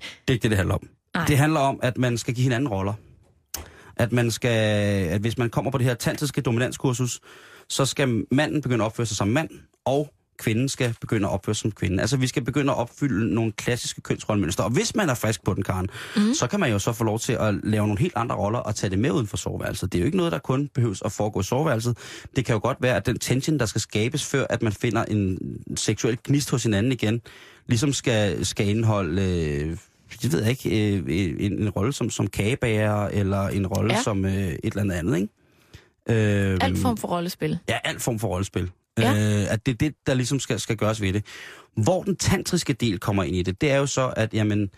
Det 0.00 0.06
er 0.28 0.32
ikke 0.32 0.42
det, 0.42 0.50
det 0.50 0.58
handler 0.58 0.74
om. 0.74 0.88
Nej. 1.14 1.26
Det 1.26 1.38
handler 1.38 1.60
om, 1.60 1.80
at 1.82 1.98
man 1.98 2.18
skal 2.18 2.34
give 2.34 2.42
hinanden 2.42 2.68
roller. 2.68 2.94
At 3.96 4.12
man 4.12 4.30
skal, 4.30 4.50
at 5.08 5.20
hvis 5.20 5.38
man 5.38 5.50
kommer 5.50 5.70
på 5.70 5.78
det 5.78 5.86
her 5.86 5.94
tantriske 5.94 6.40
dominanskursus, 6.40 7.20
så 7.68 7.86
skal 7.86 8.24
manden 8.30 8.62
begynde 8.62 8.84
at 8.84 8.86
opføre 8.86 9.06
sig 9.06 9.16
som 9.16 9.28
mand, 9.28 9.50
og 9.84 10.12
kvinden 10.40 10.68
skal 10.68 10.94
begynde 11.00 11.28
at 11.28 11.32
opføre 11.32 11.54
sig 11.54 11.60
som 11.60 11.72
kvinde. 11.72 12.00
Altså, 12.00 12.16
vi 12.16 12.26
skal 12.26 12.44
begynde 12.44 12.72
at 12.72 12.78
opfylde 12.78 13.34
nogle 13.34 13.52
klassiske 13.52 14.00
kønsrollemønstre. 14.00 14.64
Og 14.64 14.70
hvis 14.70 14.94
man 14.94 15.08
er 15.08 15.14
frisk 15.14 15.44
på 15.44 15.54
den, 15.54 15.62
Karen, 15.62 15.88
mm. 16.16 16.34
så 16.34 16.46
kan 16.46 16.60
man 16.60 16.70
jo 16.70 16.78
så 16.78 16.92
få 16.92 17.04
lov 17.04 17.18
til 17.18 17.32
at 17.32 17.54
lave 17.62 17.86
nogle 17.86 18.00
helt 18.00 18.12
andre 18.16 18.36
roller 18.36 18.58
og 18.58 18.74
tage 18.74 18.90
det 18.90 18.98
med 18.98 19.10
uden 19.10 19.26
for 19.26 19.36
soveværelset. 19.36 19.92
Det 19.92 19.98
er 19.98 20.02
jo 20.02 20.06
ikke 20.06 20.16
noget, 20.16 20.32
der 20.32 20.38
kun 20.38 20.68
behøves 20.74 21.02
at 21.04 21.12
foregå 21.12 21.40
i 21.40 21.42
soveværelset. 21.42 21.98
Det 22.36 22.44
kan 22.44 22.52
jo 22.52 22.60
godt 22.62 22.78
være, 22.80 22.96
at 22.96 23.06
den 23.06 23.18
tension, 23.18 23.58
der 23.58 23.66
skal 23.66 23.80
skabes, 23.80 24.24
før 24.24 24.46
at 24.50 24.62
man 24.62 24.72
finder 24.72 25.04
en 25.04 25.38
seksuel 25.76 26.18
gnist 26.24 26.50
hos 26.50 26.62
hinanden 26.62 26.92
igen, 26.92 27.20
ligesom 27.66 27.92
skal, 27.92 28.46
skal 28.46 28.68
indeholde... 28.68 29.22
Øh, 29.22 29.76
det 30.22 30.32
ved 30.32 30.42
jeg 30.42 30.50
ikke, 30.50 30.96
øh, 30.96 31.04
en, 31.46 31.62
en 31.62 31.70
rolle 31.70 31.92
som, 31.92 32.10
som 32.10 32.26
kagebager, 32.26 33.06
eller 33.06 33.48
en 33.48 33.66
rolle 33.66 33.94
ja. 33.94 34.02
som 34.02 34.24
øh, 34.24 34.32
et 34.32 34.60
eller 34.62 34.80
andet 34.80 34.94
andet, 34.94 35.16
ikke? 35.16 35.28
Øh, 36.08 36.58
Alt 36.60 36.78
form 36.78 36.96
for 36.96 37.08
rollespil. 37.08 37.58
Ja, 37.68 37.78
alt 37.84 38.02
form 38.02 38.18
for 38.18 38.28
rollespil. 38.28 38.70
Ja. 38.98 39.12
Øh, 39.12 39.52
at 39.52 39.66
det 39.66 39.72
er 39.72 39.76
det, 39.76 39.94
der 40.06 40.14
ligesom 40.14 40.40
skal, 40.40 40.60
skal 40.60 40.76
gøres 40.76 41.00
ved 41.00 41.12
det. 41.12 41.24
Hvor 41.76 42.02
den 42.02 42.16
tantriske 42.16 42.72
del 42.72 42.98
kommer 42.98 43.22
ind 43.22 43.36
i 43.36 43.42
det, 43.42 43.60
det 43.60 43.70
er 43.70 43.76
jo 43.76 43.86
så, 43.86 44.12
at 44.16 44.34
jamen, 44.34 44.70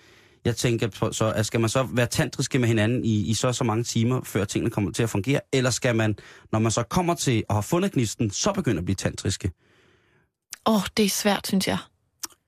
jeg 0.44 0.56
tænker 0.56 0.88
på, 0.88 1.12
så, 1.12 1.32
at 1.32 1.46
skal 1.46 1.60
man 1.60 1.70
så 1.70 1.88
være 1.92 2.06
tantriske 2.06 2.58
med 2.58 2.68
hinanden 2.68 3.04
i, 3.04 3.30
i 3.30 3.34
så 3.34 3.52
så 3.52 3.64
mange 3.64 3.84
timer, 3.84 4.20
før 4.24 4.44
tingene 4.44 4.70
kommer 4.70 4.92
til 4.92 5.02
at 5.02 5.10
fungere, 5.10 5.40
eller 5.52 5.70
skal 5.70 5.96
man, 5.96 6.16
når 6.52 6.58
man 6.58 6.72
så 6.72 6.82
kommer 6.82 7.14
til 7.14 7.44
at 7.48 7.54
have 7.54 7.62
fundet 7.62 7.92
gnisten, 7.92 8.30
så 8.30 8.52
begynde 8.52 8.78
at 8.78 8.84
blive 8.84 8.96
tantriske? 8.96 9.50
Åh, 10.66 10.74
oh, 10.74 10.82
det 10.96 11.04
er 11.04 11.08
svært, 11.08 11.46
synes 11.46 11.68
jeg. 11.68 11.78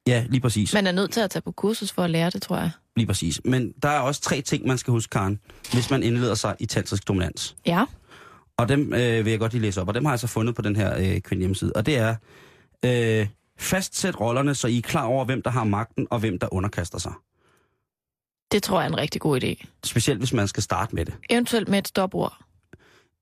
Ja, 0.07 0.25
lige 0.29 0.41
præcis. 0.41 0.75
Man 0.75 0.87
er 0.87 0.93
nødt 0.93 1.12
til 1.12 1.21
at 1.21 1.31
tage 1.31 1.43
på 1.43 1.53
kursus 1.53 1.93
for 1.93 2.03
at 2.03 2.11
lære 2.11 2.31
det, 2.31 2.43
tror 2.43 2.57
jeg. 2.57 2.71
Lige 2.97 3.07
præcis. 3.07 3.41
Men 3.45 3.73
der 3.83 3.89
er 3.89 4.01
også 4.01 4.21
tre 4.21 4.41
ting, 4.41 4.67
man 4.67 4.79
skal 4.79 4.91
huske, 4.91 5.11
Karen, 5.11 5.41
hvis 5.73 5.91
man 5.91 6.03
indleder 6.03 6.35
sig 6.35 6.57
i 6.61 6.67
tantrisk 6.67 7.09
dominans. 7.09 7.57
Ja. 7.67 7.85
Og 8.59 8.68
dem 8.68 8.92
øh, 8.92 9.24
vil 9.24 9.30
jeg 9.30 9.38
godt 9.38 9.52
lige 9.52 9.62
læse 9.62 9.80
op, 9.80 9.88
og 9.88 9.94
dem 9.94 10.05
har 10.05 10.12
jeg 10.12 10.20
så 10.20 10.26
fundet 10.26 10.55
på 10.55 10.62
den 10.62 10.76
her 10.76 10.96
øh, 10.98 11.20
kvindehjemmeside. 11.20 11.72
Og 11.74 11.86
det 11.86 11.96
er, 11.96 12.16
øh, 12.84 13.28
fastsæt 13.59 14.20
rollerne, 14.20 14.55
så 14.55 14.68
I 14.68 14.78
er 14.78 14.82
klar 14.82 15.05
over, 15.05 15.24
hvem 15.24 15.42
der 15.42 15.50
har 15.50 15.64
magten, 15.64 16.07
og 16.11 16.18
hvem 16.18 16.38
der 16.38 16.55
underkaster 16.55 16.98
sig. 16.98 17.12
Det 18.52 18.62
tror 18.62 18.80
jeg 18.80 18.86
er 18.86 18.92
en 18.92 18.98
rigtig 18.98 19.20
god 19.20 19.44
idé. 19.44 19.66
Specielt 19.84 20.20
hvis 20.20 20.32
man 20.32 20.48
skal 20.48 20.62
starte 20.62 20.94
med 20.94 21.05
det. 21.05 21.14
Eventuelt 21.30 21.68
med 21.68 21.78
et 21.78 21.88
stopord. 21.88 22.44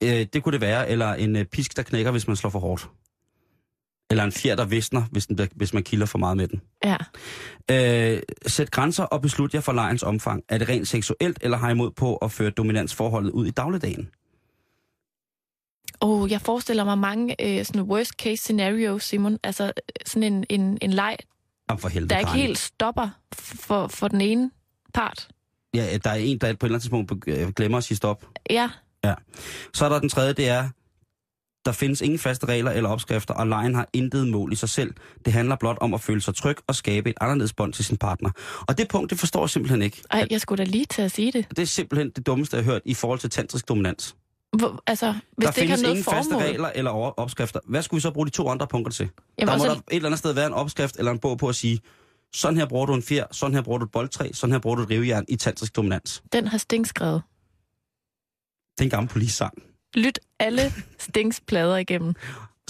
Øh, 0.02 0.26
det 0.32 0.42
kunne 0.42 0.52
det 0.52 0.60
være, 0.60 0.88
eller 0.88 1.14
en 1.14 1.36
øh, 1.36 1.44
pisk, 1.44 1.76
der 1.76 1.82
knækker, 1.82 2.10
hvis 2.10 2.26
man 2.26 2.36
slår 2.36 2.50
for 2.50 2.58
hårdt. 2.58 2.88
Eller 4.10 4.24
en 4.24 4.32
fjer, 4.32 4.56
der 4.56 4.64
visner, 4.64 5.02
hvis, 5.10 5.26
den, 5.26 5.48
hvis 5.54 5.74
man 5.74 5.82
kilder 5.82 6.06
for 6.06 6.18
meget 6.18 6.36
med 6.36 6.48
den. 6.48 6.60
Ja. 6.84 6.96
Øh, 8.14 8.22
sæt 8.46 8.70
grænser 8.70 9.04
og 9.04 9.22
beslut 9.22 9.54
jer 9.54 9.60
for 9.60 9.72
lejens 9.72 10.02
omfang. 10.02 10.42
Er 10.48 10.58
det 10.58 10.68
rent 10.68 10.88
seksuelt, 10.88 11.38
eller 11.40 11.58
har 11.58 11.68
I 11.68 11.72
imod 11.72 11.90
på 11.90 12.16
at 12.16 12.32
føre 12.32 12.50
dominansforholdet 12.50 13.30
ud 13.30 13.46
i 13.46 13.50
dagligdagen? 13.50 14.10
Oh, 16.02 16.30
jeg 16.30 16.40
forestiller 16.40 16.84
mig 16.84 16.98
mange 16.98 17.36
øh, 17.40 17.64
sådan 17.64 17.82
worst 17.82 18.10
case 18.10 18.42
scenarios, 18.42 19.04
Simon. 19.04 19.38
Altså 19.42 19.64
øh, 19.64 19.70
sådan 20.06 20.32
en, 20.32 20.44
en, 20.48 20.78
en 20.80 20.90
leg, 20.90 21.16
Jamen 21.70 21.80
for 21.80 21.88
helvede, 21.88 22.10
der 22.10 22.18
ikke 22.18 22.32
helt 22.32 22.58
stopper 22.58 23.08
for, 23.34 23.88
for 23.88 24.08
den 24.08 24.20
ene 24.20 24.50
part. 24.94 25.28
Ja, 25.74 25.98
der 26.04 26.10
er 26.10 26.14
en, 26.14 26.38
der 26.38 26.46
på 26.46 26.46
et 26.46 26.68
eller 26.68 26.74
andet 26.74 26.82
tidspunkt 26.82 27.28
øh, 27.28 27.48
glemmer 27.48 27.78
at 27.78 27.84
sige 27.84 27.96
stop. 27.96 28.26
Ja, 28.50 28.70
Så 29.74 29.84
er 29.84 29.88
der 29.88 30.00
den 30.00 30.08
tredje, 30.08 30.32
det 30.32 30.48
er, 30.48 30.68
der 31.64 31.72
findes 31.72 32.00
ingen 32.00 32.18
faste 32.18 32.46
regler 32.46 32.70
eller 32.70 32.90
opskrifter, 32.90 33.34
og 33.34 33.46
lejen 33.46 33.74
har 33.74 33.88
intet 33.92 34.28
mål 34.28 34.52
i 34.52 34.56
sig 34.56 34.68
selv. 34.68 34.94
Det 35.24 35.32
handler 35.32 35.56
blot 35.56 35.78
om 35.80 35.94
at 35.94 36.00
føle 36.00 36.20
sig 36.20 36.34
tryg 36.34 36.56
og 36.66 36.74
skabe 36.74 37.10
et 37.10 37.16
anderledes 37.20 37.52
bånd 37.52 37.72
til 37.72 37.84
sin 37.84 37.96
partner. 37.96 38.30
Og 38.68 38.78
det 38.78 38.88
punkt, 38.88 39.10
det 39.10 39.18
forstår 39.18 39.42
jeg 39.42 39.50
simpelthen 39.50 39.82
ikke. 39.82 40.02
Ej, 40.10 40.26
jeg 40.30 40.40
skulle 40.40 40.64
da 40.64 40.70
lige 40.70 40.84
til 40.84 41.02
at 41.02 41.10
sige 41.10 41.32
det. 41.32 41.46
Det 41.50 41.58
er 41.58 41.66
simpelthen 41.66 42.10
det 42.10 42.26
dummeste, 42.26 42.56
jeg 42.56 42.64
har 42.64 42.72
hørt 42.72 42.82
i 42.84 42.94
forhold 42.94 43.18
til 43.18 43.30
tantrisk 43.30 43.68
dominans. 43.68 44.16
Hvor, 44.58 44.82
altså, 44.86 45.12
hvis 45.12 45.46
der 45.46 45.52
det 45.52 45.60
ikke 45.60 45.70
har 45.70 45.76
findes 45.76 45.90
ingen 45.90 46.04
formål. 46.04 46.18
faste 46.18 46.36
regler 46.36 46.70
eller 46.74 46.90
opskrifter. 46.90 47.60
Hvad 47.64 47.82
skulle 47.82 47.98
vi 47.98 48.02
så 48.02 48.10
bruge 48.10 48.26
de 48.26 48.30
to 48.30 48.48
andre 48.48 48.66
punkter 48.66 48.92
til? 48.92 49.08
Jamen, 49.38 49.52
der 49.52 49.58
må 49.58 49.64
også, 49.64 49.74
der 49.74 49.80
et 49.90 49.96
eller 49.96 50.08
andet 50.08 50.18
sted 50.18 50.32
være 50.32 50.46
en 50.46 50.52
opskrift 50.52 50.96
eller 50.96 51.12
en 51.12 51.18
bog 51.18 51.38
på 51.38 51.48
at 51.48 51.54
sige, 51.54 51.80
sådan 52.34 52.56
her 52.58 52.66
bruger 52.66 52.86
du 52.86 52.94
en 52.94 53.02
fjer, 53.02 53.24
sådan 53.30 53.54
her 53.54 53.62
bruger 53.62 53.78
du 53.78 53.84
et 53.84 53.90
boldtræ, 53.92 54.30
sådan 54.32 54.52
her 54.52 54.60
bruger 54.60 54.76
du 54.76 54.82
et 54.82 54.90
rivejern 54.90 55.24
i 55.28 55.36
tantrisk 55.36 55.76
dominans. 55.76 56.22
Den 56.32 56.48
har 56.48 56.58
Sting 56.58 56.86
skrevet. 56.86 57.22
Det 58.78 58.80
er 58.80 58.84
en 58.84 58.90
gammel 58.90 59.08
polissang. 59.10 59.62
Lyt 59.94 60.18
alle 60.38 60.62
Stings 60.98 61.40
plader 61.40 61.76
igennem 61.76 62.14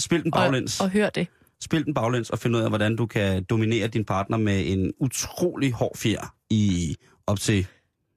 Spil 0.01 0.23
den 0.23 0.33
og, 0.33 0.37
baglæns. 0.39 0.81
og 0.81 0.89
hør 0.89 1.09
det. 1.09 1.27
Spil 1.61 1.85
den 1.85 1.93
baglæns 1.93 2.29
og 2.29 2.39
find 2.39 2.55
ud 2.55 2.61
af, 2.61 2.69
hvordan 2.69 2.95
du 2.95 3.05
kan 3.05 3.43
dominere 3.43 3.87
din 3.87 4.05
partner 4.05 4.37
med 4.37 4.71
en 4.71 4.93
utrolig 4.99 5.71
hård 5.71 5.97
fjer 5.97 6.35
i 6.49 6.95
op 7.27 7.39
til, 7.39 7.67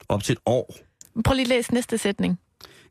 op 0.09 0.23
til 0.23 0.33
et 0.33 0.39
år. 0.47 0.75
Prøv 1.25 1.35
lige 1.35 1.45
at 1.45 1.49
læse 1.49 1.75
næste 1.75 1.99
sætning. 1.99 2.39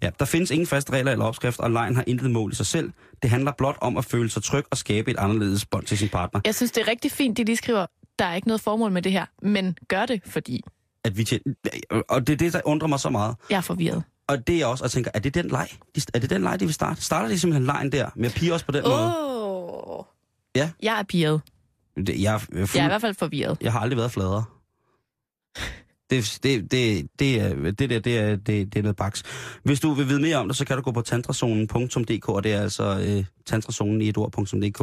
Ja, 0.03 0.09
der 0.19 0.25
findes 0.25 0.51
ingen 0.51 0.67
faste 0.67 0.91
regler 0.91 1.11
eller 1.11 1.25
opskrifter, 1.25 1.63
og 1.63 1.71
lejen 1.71 1.95
har 1.95 2.03
intet 2.07 2.31
mål 2.31 2.51
i 2.51 2.55
sig 2.55 2.65
selv. 2.65 2.91
Det 3.21 3.29
handler 3.29 3.51
blot 3.57 3.77
om 3.81 3.97
at 3.97 4.05
føle 4.05 4.29
sig 4.29 4.43
tryg 4.43 4.65
og 4.71 4.77
skabe 4.77 5.11
et 5.11 5.17
anderledes 5.17 5.65
bånd 5.65 5.85
til 5.85 5.97
sin 5.97 6.09
partner. 6.09 6.41
Jeg 6.45 6.55
synes, 6.55 6.71
det 6.71 6.81
er 6.81 6.87
rigtig 6.87 7.11
fint, 7.11 7.37
de 7.37 7.43
lige 7.43 7.57
skriver, 7.57 7.85
der 8.19 8.25
er 8.25 8.35
ikke 8.35 8.47
noget 8.47 8.61
formål 8.61 8.91
med 8.91 9.01
det 9.01 9.11
her, 9.11 9.25
men 9.41 9.77
gør 9.87 10.05
det, 10.05 10.21
fordi 10.25 10.61
At 11.03 11.17
vi 11.17 11.23
tjener, 11.23 11.53
og 12.09 12.27
det 12.27 12.33
er 12.33 12.37
det, 12.37 12.53
der 12.53 12.61
undrer 12.65 12.87
mig 12.87 12.99
så 12.99 13.09
meget. 13.09 13.35
jeg 13.49 13.57
er 13.57 13.61
forvirret. 13.61 14.03
Og 14.27 14.47
det 14.47 14.61
er 14.61 14.65
også, 14.65 14.83
at 14.83 14.85
jeg 14.85 14.91
tænker, 14.91 15.11
er 15.13 15.19
det 15.19 15.33
den 15.33 15.47
leg? 15.47 15.67
Er 16.13 16.19
det 16.19 16.29
den 16.29 16.41
leg, 16.41 16.59
de 16.59 16.65
vil 16.65 16.73
starte? 16.73 17.01
Starter 17.01 17.27
de 17.27 17.39
simpelthen 17.39 17.65
lejen 17.65 17.91
der, 17.91 18.09
med 18.15 18.25
at 18.29 18.35
pige 18.35 18.53
os 18.53 18.63
på 18.63 18.71
den 18.71 18.83
måde? 18.83 19.13
Oh. 19.97 20.03
Ja. 20.55 20.69
Jeg 20.81 20.99
er 20.99 21.03
pirret. 21.03 21.41
Det, 21.97 22.21
jeg, 22.21 22.33
er 22.33 22.37
fuld, 22.37 22.69
Jeg 22.75 22.81
er 22.81 22.85
i 22.85 22.87
hvert 22.87 23.01
fald 23.01 23.13
forvirret. 23.15 23.57
jeg 23.61 23.71
har 23.71 23.79
aldrig 23.79 23.97
været 23.97 24.11
fladere. 24.11 24.43
Det, 26.09 26.39
det, 26.43 26.71
det, 26.71 27.07
det, 27.19 27.41
er, 27.41 27.71
det 27.71 27.89
der, 27.89 27.99
det 27.99 28.17
er, 28.17 28.35
det, 28.35 28.45
det 28.45 28.75
er 28.75 28.81
noget 28.81 28.95
baks. 28.95 29.23
Hvis 29.63 29.79
du 29.79 29.93
vil 29.93 30.07
vide 30.07 30.21
mere 30.21 30.37
om 30.37 30.47
det, 30.47 30.57
så 30.57 30.65
kan 30.65 30.75
du 30.75 30.81
gå 30.81 30.91
på 30.91 31.01
tantrazonen.dk, 31.01 32.29
og 32.29 32.43
det 32.43 32.53
er 32.53 32.61
altså 32.61 33.03
øh, 33.07 33.25
tantrazonen 33.45 34.01
i 34.01 34.09
et 34.09 34.17
ord.dk. 34.17 34.81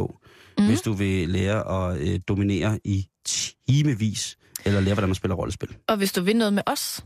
Mm. 0.57 0.65
Hvis 0.65 0.81
du 0.81 0.93
vil 0.93 1.29
lære 1.29 1.91
at 1.91 2.01
øh, 2.01 2.19
dominere 2.27 2.79
i 2.83 3.07
timevis, 3.25 4.37
eller 4.65 4.81
lære, 4.81 4.93
hvordan 4.93 5.09
man 5.09 5.15
spiller 5.15 5.35
rollespil. 5.35 5.75
Og 5.87 5.97
hvis 5.97 6.11
du 6.11 6.21
vil 6.21 6.35
noget 6.35 6.53
med 6.53 6.63
os, 6.65 7.05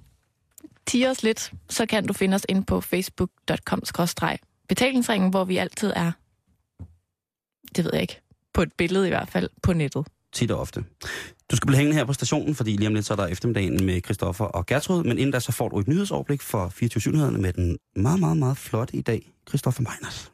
tige 0.86 1.10
os 1.10 1.24
lidt, 1.24 1.54
så 1.70 1.86
kan 1.86 2.08
du 2.08 2.14
finde 2.14 2.36
os 2.36 2.46
ind 2.50 2.66
på 2.66 2.82
facebook.com-betalingsringen, 2.82 5.30
hvor 5.30 5.44
vi 5.44 5.58
altid 5.58 5.94
er, 5.96 6.12
det 7.76 7.86
ved 7.86 7.92
jeg 7.94 8.02
ikke, 8.02 8.22
på 8.54 8.62
et 8.62 8.74
billede 8.78 9.08
i 9.08 9.10
hvert 9.10 9.30
fald, 9.30 9.50
på 9.64 9.74
nettet. 9.74 10.08
Tit 10.34 10.52
og 10.52 10.60
ofte. 10.60 10.84
Du 11.52 11.56
skal 11.56 11.68
blive 11.68 11.78
hængende 11.78 11.98
her 11.98 12.06
på 12.06 12.14
stationen, 12.14 12.56
fordi 12.56 12.72
lige 12.72 12.88
om 12.88 12.94
lidt 12.94 13.06
så 13.06 13.14
er 13.14 13.16
der 13.16 13.28
eftermiddagen 13.28 13.86
med 13.86 14.02
Christoffer 14.06 14.46
og 14.46 14.66
Gertrud, 14.66 15.04
men 15.04 15.18
inden 15.18 15.32
da 15.32 15.40
så 15.40 15.52
får 15.52 15.70
du 15.70 15.80
et 15.80 15.88
nyhedsoverblik 15.88 16.42
for 16.42 16.70
24 16.70 17.32
med 17.32 17.54
den 17.54 17.78
meget, 17.96 18.20
meget, 18.20 18.38
meget 18.38 18.58
flotte 18.58 18.96
i 18.96 19.02
dag, 19.02 19.32
Christoffer 19.50 19.82
Meiners. 19.82 20.32